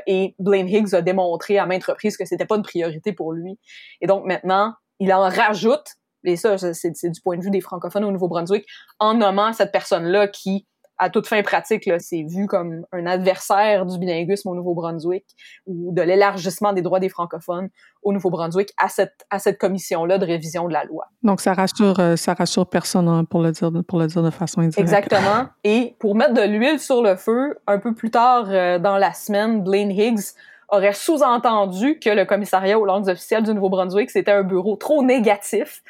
et 0.06 0.34
Blaine 0.38 0.68
Higgs 0.68 0.94
a 0.94 1.02
démontré 1.02 1.58
à 1.58 1.66
maintes 1.66 1.84
reprises 1.84 2.16
que 2.16 2.24
c'était 2.24 2.44
pas 2.44 2.56
une 2.56 2.62
priorité 2.62 3.12
pour 3.12 3.32
lui. 3.32 3.58
Et 4.00 4.06
donc 4.06 4.24
maintenant, 4.24 4.74
il 5.00 5.12
en 5.12 5.28
rajoute, 5.28 5.96
et 6.24 6.36
ça, 6.36 6.56
c'est 6.58 7.10
du 7.10 7.20
point 7.20 7.36
de 7.36 7.42
vue 7.42 7.50
des 7.50 7.62
francophones 7.62 8.04
au 8.04 8.12
Nouveau-Brunswick, 8.12 8.66
en 8.98 9.14
nommant 9.14 9.52
cette 9.52 9.72
personne-là 9.72 10.28
qui 10.28 10.66
à 11.00 11.08
toute 11.08 11.26
fin 11.26 11.42
pratique, 11.42 11.90
c'est 11.98 12.22
vu 12.22 12.46
comme 12.46 12.84
un 12.92 13.06
adversaire 13.06 13.86
du 13.86 13.98
bilinguisme 13.98 14.50
au 14.50 14.54
Nouveau-Brunswick 14.54 15.24
ou 15.66 15.94
de 15.94 16.02
l'élargissement 16.02 16.74
des 16.74 16.82
droits 16.82 17.00
des 17.00 17.08
francophones 17.08 17.70
au 18.02 18.12
Nouveau-Brunswick 18.12 18.74
à 18.76 18.90
cette, 18.90 19.24
à 19.30 19.38
cette 19.38 19.58
commission-là 19.58 20.18
de 20.18 20.26
révision 20.26 20.68
de 20.68 20.74
la 20.74 20.84
loi. 20.84 21.06
Donc, 21.22 21.40
ça 21.40 21.54
rassure, 21.54 21.98
euh, 22.00 22.16
ça 22.16 22.34
rassure 22.34 22.66
personne 22.66 23.08
hein, 23.08 23.24
pour 23.24 23.40
le 23.40 23.50
dire, 23.50 23.70
pour 23.88 23.98
le 23.98 24.08
dire 24.08 24.22
de 24.22 24.28
façon 24.28 24.60
indirecte. 24.60 24.78
Exactement. 24.78 25.46
Et 25.64 25.96
pour 25.98 26.14
mettre 26.14 26.34
de 26.34 26.42
l'huile 26.42 26.78
sur 26.78 27.02
le 27.02 27.16
feu, 27.16 27.58
un 27.66 27.78
peu 27.78 27.94
plus 27.94 28.10
tard 28.10 28.44
euh, 28.48 28.78
dans 28.78 28.98
la 28.98 29.14
semaine, 29.14 29.64
Blaine 29.64 29.90
Higgs 29.90 30.34
aurait 30.68 30.92
sous-entendu 30.92 31.98
que 31.98 32.10
le 32.10 32.26
commissariat 32.26 32.78
aux 32.78 32.84
langues 32.84 33.08
officielles 33.08 33.42
du 33.42 33.54
Nouveau-Brunswick, 33.54 34.10
c'était 34.10 34.32
un 34.32 34.42
bureau 34.42 34.76
trop 34.76 35.02
négatif 35.02 35.82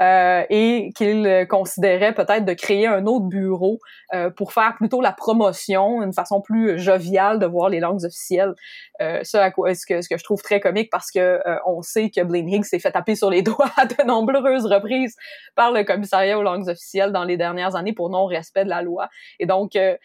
euh, 0.00 0.42
et 0.50 0.92
qu'il 0.94 1.46
considérait 1.48 2.12
peut-être 2.12 2.44
de 2.44 2.52
créer 2.52 2.86
un 2.86 3.06
autre 3.06 3.26
bureau 3.26 3.78
euh, 4.14 4.30
pour 4.30 4.52
faire 4.52 4.74
plutôt 4.76 5.00
la 5.00 5.12
promotion, 5.12 6.02
une 6.02 6.12
façon 6.12 6.40
plus 6.40 6.78
joviale 6.78 7.38
de 7.38 7.46
voir 7.46 7.70
les 7.70 7.80
langues 7.80 8.04
officielles. 8.04 8.54
Euh, 9.00 9.20
ça, 9.22 9.44
à 9.44 9.50
quoi, 9.50 9.74
ce 9.74 9.86
que, 9.86 10.02
ce 10.02 10.08
que 10.08 10.18
je 10.18 10.24
trouve 10.24 10.42
très 10.42 10.60
comique 10.60 10.90
parce 10.90 11.10
que 11.10 11.18
euh, 11.18 11.56
on 11.66 11.82
sait 11.82 12.10
que 12.10 12.22
Blaine 12.22 12.48
Higgs 12.48 12.64
s'est 12.64 12.78
fait 12.78 12.92
taper 12.92 13.14
sur 13.14 13.30
les 13.30 13.42
doigts 13.42 13.70
à 13.76 13.86
de 13.86 14.04
nombreuses 14.06 14.66
reprises 14.66 15.16
par 15.54 15.72
le 15.72 15.82
commissariat 15.84 16.38
aux 16.38 16.42
langues 16.42 16.68
officielles 16.68 17.12
dans 17.12 17.24
les 17.24 17.36
dernières 17.36 17.74
années 17.74 17.92
pour 17.92 18.10
non-respect 18.10 18.64
de 18.64 18.70
la 18.70 18.82
loi. 18.82 19.08
Et 19.40 19.46
donc, 19.46 19.76
euh, 19.76 19.96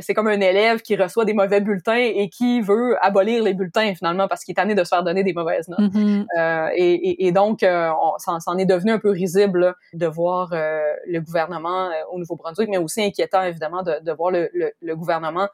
c'est 0.00 0.14
comme 0.14 0.28
un 0.28 0.40
élève 0.40 0.80
qui 0.80 0.94
reçoit 0.94 1.24
des 1.24 1.34
mauvais 1.34 1.60
bulletins 1.60 1.94
et 1.96 2.28
qui 2.28 2.60
veut 2.60 2.96
abolir 3.02 3.42
les 3.42 3.54
bulletins 3.54 3.94
finalement 3.94 4.28
parce 4.28 4.44
qu'il 4.44 4.52
est 4.52 4.56
tanné 4.56 4.74
de 4.74 4.84
se 4.84 4.88
faire 4.88 5.02
donner 5.02 5.24
des 5.24 5.32
mauvaises 5.32 5.68
notes. 5.68 5.80
Mm-hmm. 5.80 6.72
et, 6.76 6.92
et, 6.92 7.26
et, 7.26 7.32
donc, 7.32 7.60
ça, 7.60 8.38
en 8.46 8.58
est 8.58 8.66
devenu 8.66 8.92
un 8.92 8.98
peu 8.98 9.10
risible 9.10 9.39
de 9.46 10.06
voir 10.06 10.52
euh, 10.52 10.80
le 11.06 11.20
gouvernement 11.20 11.86
euh, 11.86 11.94
au 12.12 12.18
Nouveau-Brunswick, 12.18 12.68
mais 12.68 12.78
aussi 12.78 13.02
inquiétant 13.02 13.42
évidemment 13.42 13.82
de, 13.82 14.12
voir 14.12 14.30
le, 14.32 14.94
gouvernement 14.94 15.48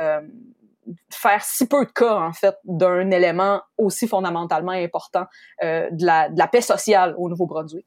euh, 0.00 0.20
faire 1.10 1.42
si 1.44 1.66
peu 1.66 1.84
de 1.84 1.90
cas 1.90 2.16
en 2.16 2.32
fait 2.32 2.56
d'un 2.64 3.10
élément 3.10 3.60
aussi 3.78 4.08
fondamentalement 4.08 4.72
important 4.72 5.26
de, 5.62 6.04
la, 6.04 6.28
de 6.28 6.38
la 6.38 6.46
paix 6.48 6.60
sociale 6.60 7.14
au 7.16 7.28
Nouveau-Brunswick. 7.28 7.86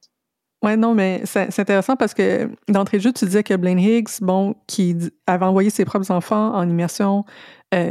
Oui, 0.63 0.77
non, 0.77 0.95
mais 0.95 1.21
c'est 1.25 1.59
intéressant 1.59 1.95
parce 1.95 2.13
que 2.13 2.49
d'entrée 2.67 2.97
de 2.97 3.03
jeu, 3.03 3.13
tu 3.13 3.25
disais 3.25 3.43
que 3.43 3.53
Blaine 3.53 3.77
Higgs, 3.77 4.09
bon, 4.21 4.55
qui 4.65 4.97
avait 5.27 5.45
envoyé 5.45 5.69
ses 5.69 5.85
propres 5.85 6.09
enfants 6.09 6.55
en 6.55 6.67
immersion 6.67 7.25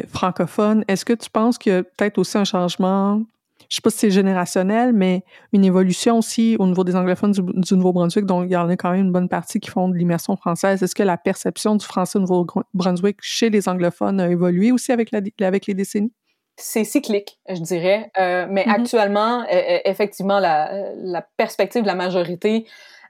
francophone, 0.08 0.82
est-ce 0.88 1.04
que 1.04 1.12
tu 1.12 1.28
penses 1.28 1.58
qu'il 1.58 1.72
y 1.72 1.76
a 1.76 1.82
peut-être 1.82 2.16
aussi 2.18 2.38
un 2.38 2.44
changement 2.44 3.22
je 3.68 3.76
sais 3.76 3.82
pas 3.82 3.90
si 3.90 3.98
c'est 3.98 4.10
générationnel, 4.10 4.92
mais 4.92 5.22
une 5.52 5.64
évolution 5.64 6.18
aussi 6.18 6.56
au 6.58 6.66
niveau 6.66 6.84
des 6.84 6.96
anglophones 6.96 7.32
du, 7.32 7.74
Nouveau-Brunswick. 7.74 8.26
Donc, 8.26 8.46
il 8.46 8.52
y 8.52 8.56
en 8.56 8.68
a 8.68 8.76
quand 8.76 8.90
même 8.90 9.06
une 9.06 9.12
bonne 9.12 9.28
partie 9.28 9.60
qui 9.60 9.70
font 9.70 9.88
de 9.88 9.96
l'immersion 9.96 10.36
française. 10.36 10.82
Est-ce 10.82 10.94
que 10.94 11.02
la 11.02 11.16
perception 11.16 11.76
du 11.76 11.84
français 11.84 12.18
au 12.18 12.20
Nouveau-Brunswick 12.20 13.18
chez 13.20 13.50
les 13.50 13.68
anglophones 13.68 14.20
a 14.20 14.28
évolué 14.28 14.72
aussi 14.72 14.92
avec, 14.92 15.10
la, 15.10 15.20
avec 15.46 15.66
les 15.66 15.74
décennies? 15.74 16.12
C'est 16.56 16.84
cyclique, 16.84 17.38
je 17.48 17.60
dirais. 17.60 18.10
Euh, 18.18 18.46
mais 18.48 18.62
mm-hmm. 18.62 18.80
actuellement, 18.80 19.42
e, 19.42 19.54
e, 19.54 19.80
effectivement, 19.84 20.38
la, 20.38 20.92
la, 20.96 21.26
perspective 21.36 21.82
de 21.82 21.86
la 21.88 21.96
majorité, 21.96 22.66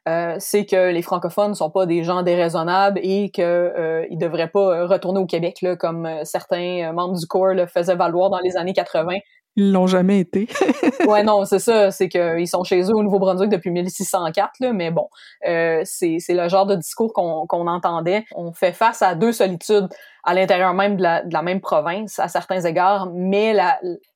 euh, 0.09 0.37
c'est 0.39 0.65
que 0.65 0.91
les 0.91 1.03
francophones 1.03 1.51
ne 1.51 1.55
sont 1.55 1.71
pas 1.71 1.85
des 1.85 2.05
gens 2.05 2.23
déraisonnables 2.23 3.01
et 3.03 3.31
qu'ils 3.31 3.45
euh, 3.45 4.07
ne 4.11 4.17
devraient 4.17 4.49
pas 4.49 4.87
retourner 4.87 5.21
au 5.21 5.27
Québec, 5.27 5.61
là, 5.61 5.77
comme 5.77 6.09
certains 6.25 6.91
membres 6.93 7.19
du 7.19 7.27
corps 7.27 7.55
le 7.55 7.67
faisaient 7.67 7.97
valoir 7.97 8.31
dans 8.31 8.41
les 8.41 8.57
années 8.57 8.73
80. 8.73 9.19
Ils 9.57 9.73
l'ont 9.73 9.87
jamais 9.87 10.19
été. 10.19 10.49
ouais, 11.07 11.23
non, 11.23 11.45
c'est 11.45 11.61
ça. 11.61 11.91
C'est 11.91 12.09
qu'ils 12.09 12.49
sont 12.49 12.65
chez 12.65 12.83
eux 12.83 12.95
au 12.95 13.03
Nouveau-Brunswick 13.03 13.51
depuis 13.51 13.71
1604, 13.71 14.53
là, 14.61 14.73
mais 14.73 14.91
bon, 14.91 15.09
euh, 15.47 15.83
c'est 15.85 16.19
le 16.29 16.49
genre 16.49 16.67
de 16.67 16.75
discours 16.75 17.13
qu'on 17.13 17.67
entendait. 17.69 18.25
On 18.35 18.53
fait 18.53 18.73
face 18.73 19.03
à 19.03 19.15
deux 19.15 19.33
solitudes 19.33 19.89
à 20.25 20.35
l'intérieur 20.35 20.75
même 20.75 20.97
de 20.97 21.03
la, 21.03 21.23
de 21.23 21.33
la, 21.33 21.43
même 21.43 21.61
province, 21.61 22.19
à 22.19 22.29
certains 22.29 22.63
égards, 22.63 23.11
mais 23.13 23.55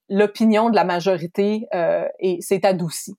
l'opinion 0.09 0.70
de 0.70 0.74
la 0.74 0.84
majorité 0.84 1.66
euh, 1.74 2.05
s'est 2.41 2.66
adoucie. 2.66 3.14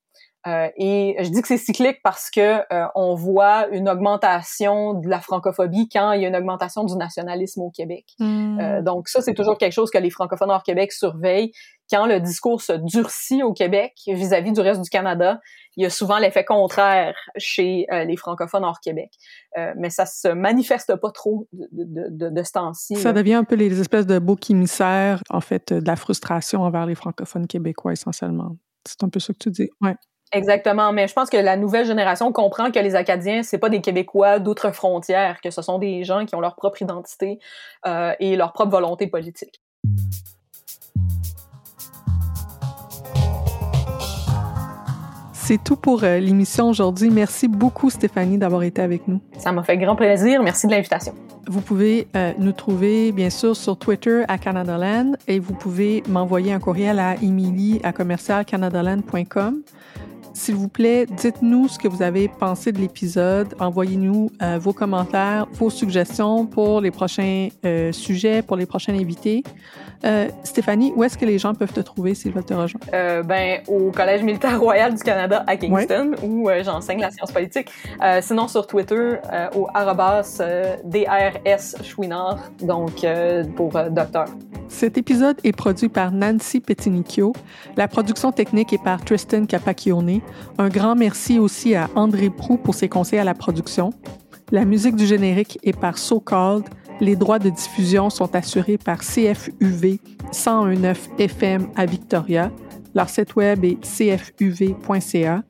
Euh, 0.48 0.70
et 0.78 1.18
je 1.20 1.30
dis 1.30 1.42
que 1.42 1.50
c'est 1.50 1.58
cyclique 1.58 1.98
parce 2.02 2.30
que 2.30 2.62
euh, 2.74 2.88
on 2.96 3.14
voit 3.14 3.68
une 3.72 3.90
augmentation 3.90 4.94
de 4.94 5.10
la 5.10 5.20
francophobie 5.20 5.90
quand 5.90 6.14
il 6.14 6.22
y 6.22 6.26
a 6.26 6.30
une 6.30 6.36
augmentation 6.36 6.86
du 6.86 6.96
nationalisme 6.96 7.62
au 7.62 7.72
Québec. 7.72 8.06
Hmm. 8.20 8.58
Euh, 8.60 8.82
donc 8.82 9.10
ça, 9.10 9.22
c'est 9.22 9.34
toujours 9.34 9.58
quelque 9.58 9.74
chose 9.74 9.92
que 9.92 9.98
les 9.98 10.10
francophones 10.10 10.50
hors 10.50 10.64
Québec 10.64 10.94
surveillent. 10.94 11.52
Quand 11.92 12.06
le 12.06 12.22
discours 12.22 12.62
se 12.62 12.74
durcit 12.74 13.44
au 13.44 13.52
Québec 13.52 13.94
vis-à-vis 14.08 14.54
du 14.54 14.62
reste 14.62 14.82
du 14.82 14.90
Canada, 14.90 15.42
il 15.76 15.84
y 15.84 15.86
a 15.86 15.90
souvent 15.90 16.20
l'effet 16.20 16.46
contraire 16.46 17.16
chez 17.36 17.88
les 17.90 18.16
francophones 18.16 18.64
hors 18.64 18.80
Québec. 18.80 19.10
mais 19.76 19.90
ça 19.90 20.06
se 20.06 20.28
manifeste 20.28 20.96
pas 20.98 21.10
trop 21.10 21.48
de, 21.52 21.68
de, 21.72 22.08
de, 22.12 22.30
de 22.30 22.44
ce 22.44 22.52
temps-ci. 22.52 22.96
Ça 22.96 23.12
devient 23.12 23.34
un 23.34 23.44
peu 23.44 23.56
les 23.56 23.82
espèces 23.82 24.06
de 24.06 24.20
boucs 24.20 24.52
émissaires, 24.52 25.24
en 25.32 25.42
fait, 25.42 25.74
de 25.74 25.88
la 25.88 25.96
frustration 25.96 26.62
envers 26.62 26.86
les 26.86 26.94
francophones 26.94 27.48
québécois 27.48 27.94
essentiellement. 27.94 28.56
C'est 28.88 29.04
un 29.04 29.10
peu 29.10 29.20
ça 29.20 29.34
que 29.34 29.40
tu 29.40 29.50
dis. 29.50 29.70
Ouais. 29.82 29.96
Exactement, 30.32 30.92
mais 30.94 31.08
je 31.08 31.14
pense 31.14 31.30
que 31.30 31.38
la 31.38 31.58
nouvelle 31.58 31.86
génération 31.86 32.32
comprend 32.32 32.70
que 32.70 32.80
les 32.80 32.96
Acadiens, 32.96 33.42
c'est 33.42 33.58
pas 33.58 33.70
des 33.70 33.82
Québécois 33.82 34.38
d'autres 34.38 34.72
frontières, 34.72 35.42
que 35.42 35.50
ce 35.50 35.64
sont 35.64 35.80
des 35.80 36.04
gens 36.04 36.26
qui 36.26 36.36
ont 36.36 36.40
leur 36.40 36.56
propre 36.56 36.82
identité 36.82 37.40
euh, 37.88 38.14
et 38.20 38.36
leur 38.36 38.54
propre 38.54 38.72
volonté 38.72 39.08
politique. 39.08 39.60
C'est 45.50 45.64
tout 45.64 45.78
pour 45.78 46.04
euh, 46.04 46.20
l'émission 46.20 46.70
aujourd'hui. 46.70 47.10
Merci 47.10 47.48
beaucoup 47.48 47.90
Stéphanie 47.90 48.38
d'avoir 48.38 48.62
été 48.62 48.84
avec 48.84 49.08
nous. 49.08 49.20
Ça 49.40 49.52
m'a 49.52 49.64
fait 49.64 49.78
grand 49.78 49.96
plaisir. 49.96 50.44
Merci 50.44 50.68
de 50.68 50.74
l'invitation. 50.74 51.16
Vous 51.48 51.62
pouvez 51.62 52.08
euh, 52.16 52.34
nous 52.38 52.52
trouver 52.52 53.12
bien 53.12 53.32
sûr 53.32 53.56
sur 53.56 53.76
Twitter 53.76 54.26
à 54.28 54.38
Canadaland 54.38 55.14
et 55.28 55.40
vous 55.40 55.56
pouvez 55.56 56.04
m'envoyer 56.08 56.54
un 56.54 56.60
courriel 56.60 57.00
à 57.00 57.16
emily 57.16 57.80
à 57.82 57.94
commercialcanadaland.com. 57.94 59.64
S'il 60.40 60.56
vous 60.56 60.70
plaît, 60.70 61.06
dites-nous 61.06 61.68
ce 61.68 61.78
que 61.78 61.90
vous 61.90 62.02
avez 62.02 62.30
pensé 62.30 62.72
de 62.72 62.80
l'épisode. 62.80 63.54
Envoyez-nous 63.60 64.32
euh, 64.42 64.58
vos 64.58 64.72
commentaires, 64.72 65.48
vos 65.52 65.70
suggestions 65.70 66.46
pour 66.46 66.80
les 66.80 66.92
prochains 66.92 67.50
euh, 67.66 67.92
sujets, 67.92 68.42
pour 68.42 68.56
les 68.56 68.66
prochains 68.66 68.94
invités. 68.94 69.44
Euh, 70.06 70.30
Stéphanie, 70.46 70.94
où 70.96 71.04
est-ce 71.04 71.18
que 71.18 71.26
les 71.26 71.40
gens 71.40 71.54
peuvent 71.54 71.74
te 71.74 71.82
trouver 71.82 72.16
s'ils 72.16 72.32
veulent 72.32 72.46
te 72.46 72.54
rejoindre? 72.54 72.88
Ben, 73.26 73.60
au 73.68 73.92
Collège 73.92 74.24
militaire 74.24 74.58
royal 74.58 74.96
du 74.96 75.04
Canada 75.04 75.44
à 75.46 75.58
Kingston, 75.58 76.16
où 76.24 76.50
j'enseigne 76.64 77.02
la 77.02 77.12
science 77.12 77.34
politique. 77.34 77.70
Sinon, 78.22 78.48
sur 78.48 78.66
Twitter, 78.66 79.16
au 79.58 79.68
arrobas 79.74 80.40
DRS 80.86 81.84
Chouinard, 81.84 82.50
donc 82.62 83.06
pour 83.58 83.74
docteur. 83.92 84.28
Cet 84.70 85.00
épisode 85.00 85.38
est 85.44 85.52
produit 85.52 85.90
par 85.90 86.12
Nancy 86.12 86.60
Petinicchio. 86.60 87.34
La 87.76 87.88
production 87.88 88.32
technique 88.32 88.72
est 88.72 88.82
par 88.82 89.04
Tristan 89.04 89.46
Capacchione. 89.46 90.22
Un 90.58 90.70
grand 90.70 90.96
merci 90.96 91.40
aussi 91.40 91.76
à 91.76 91.90
André 91.96 92.30
Prou 92.30 92.58
pour 92.58 92.76
ses 92.76 92.90
conseils 92.90 93.20
à 93.20 93.24
la 93.24 93.34
production. 93.34 93.92
La 94.52 94.66
musique 94.66 94.96
du 94.96 95.06
générique 95.06 95.60
est 95.64 95.78
par 95.78 95.98
So 95.98 96.20
Called. 96.20 96.66
Les 97.00 97.16
droits 97.16 97.40
de 97.40 97.50
diffusion 97.50 98.10
sont 98.10 98.36
assurés 98.36 98.78
par 98.78 99.00
CFUV 99.00 100.00
1019 100.34 101.10
FM 101.18 101.68
à 101.76 101.86
Victoria. 101.86 102.52
Leur 102.96 103.10
site 103.10 103.36
web 103.36 103.64
est 103.64 103.78
cfuv.ca. 103.84 105.44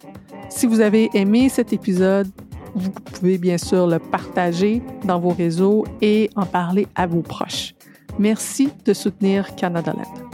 Si 0.50 0.68
vous 0.68 0.82
avez 0.82 1.10
aimé 1.14 1.50
cet 1.50 1.74
épisode, 1.74 2.28
vous 2.76 2.92
pouvez 2.92 3.38
bien 3.38 3.58
sûr 3.58 3.88
le 3.88 4.00
partager 4.00 4.82
dans 5.06 5.20
vos 5.20 5.30
réseaux 5.30 5.86
et 6.02 6.30
en 6.36 6.46
parler 6.46 6.88
à 6.96 7.08
vos 7.08 7.22
proches. 7.22 7.74
Merci 8.18 8.70
de 8.86 8.94
soutenir 8.94 9.56
Canada 9.56 9.94
Land. 9.94 10.29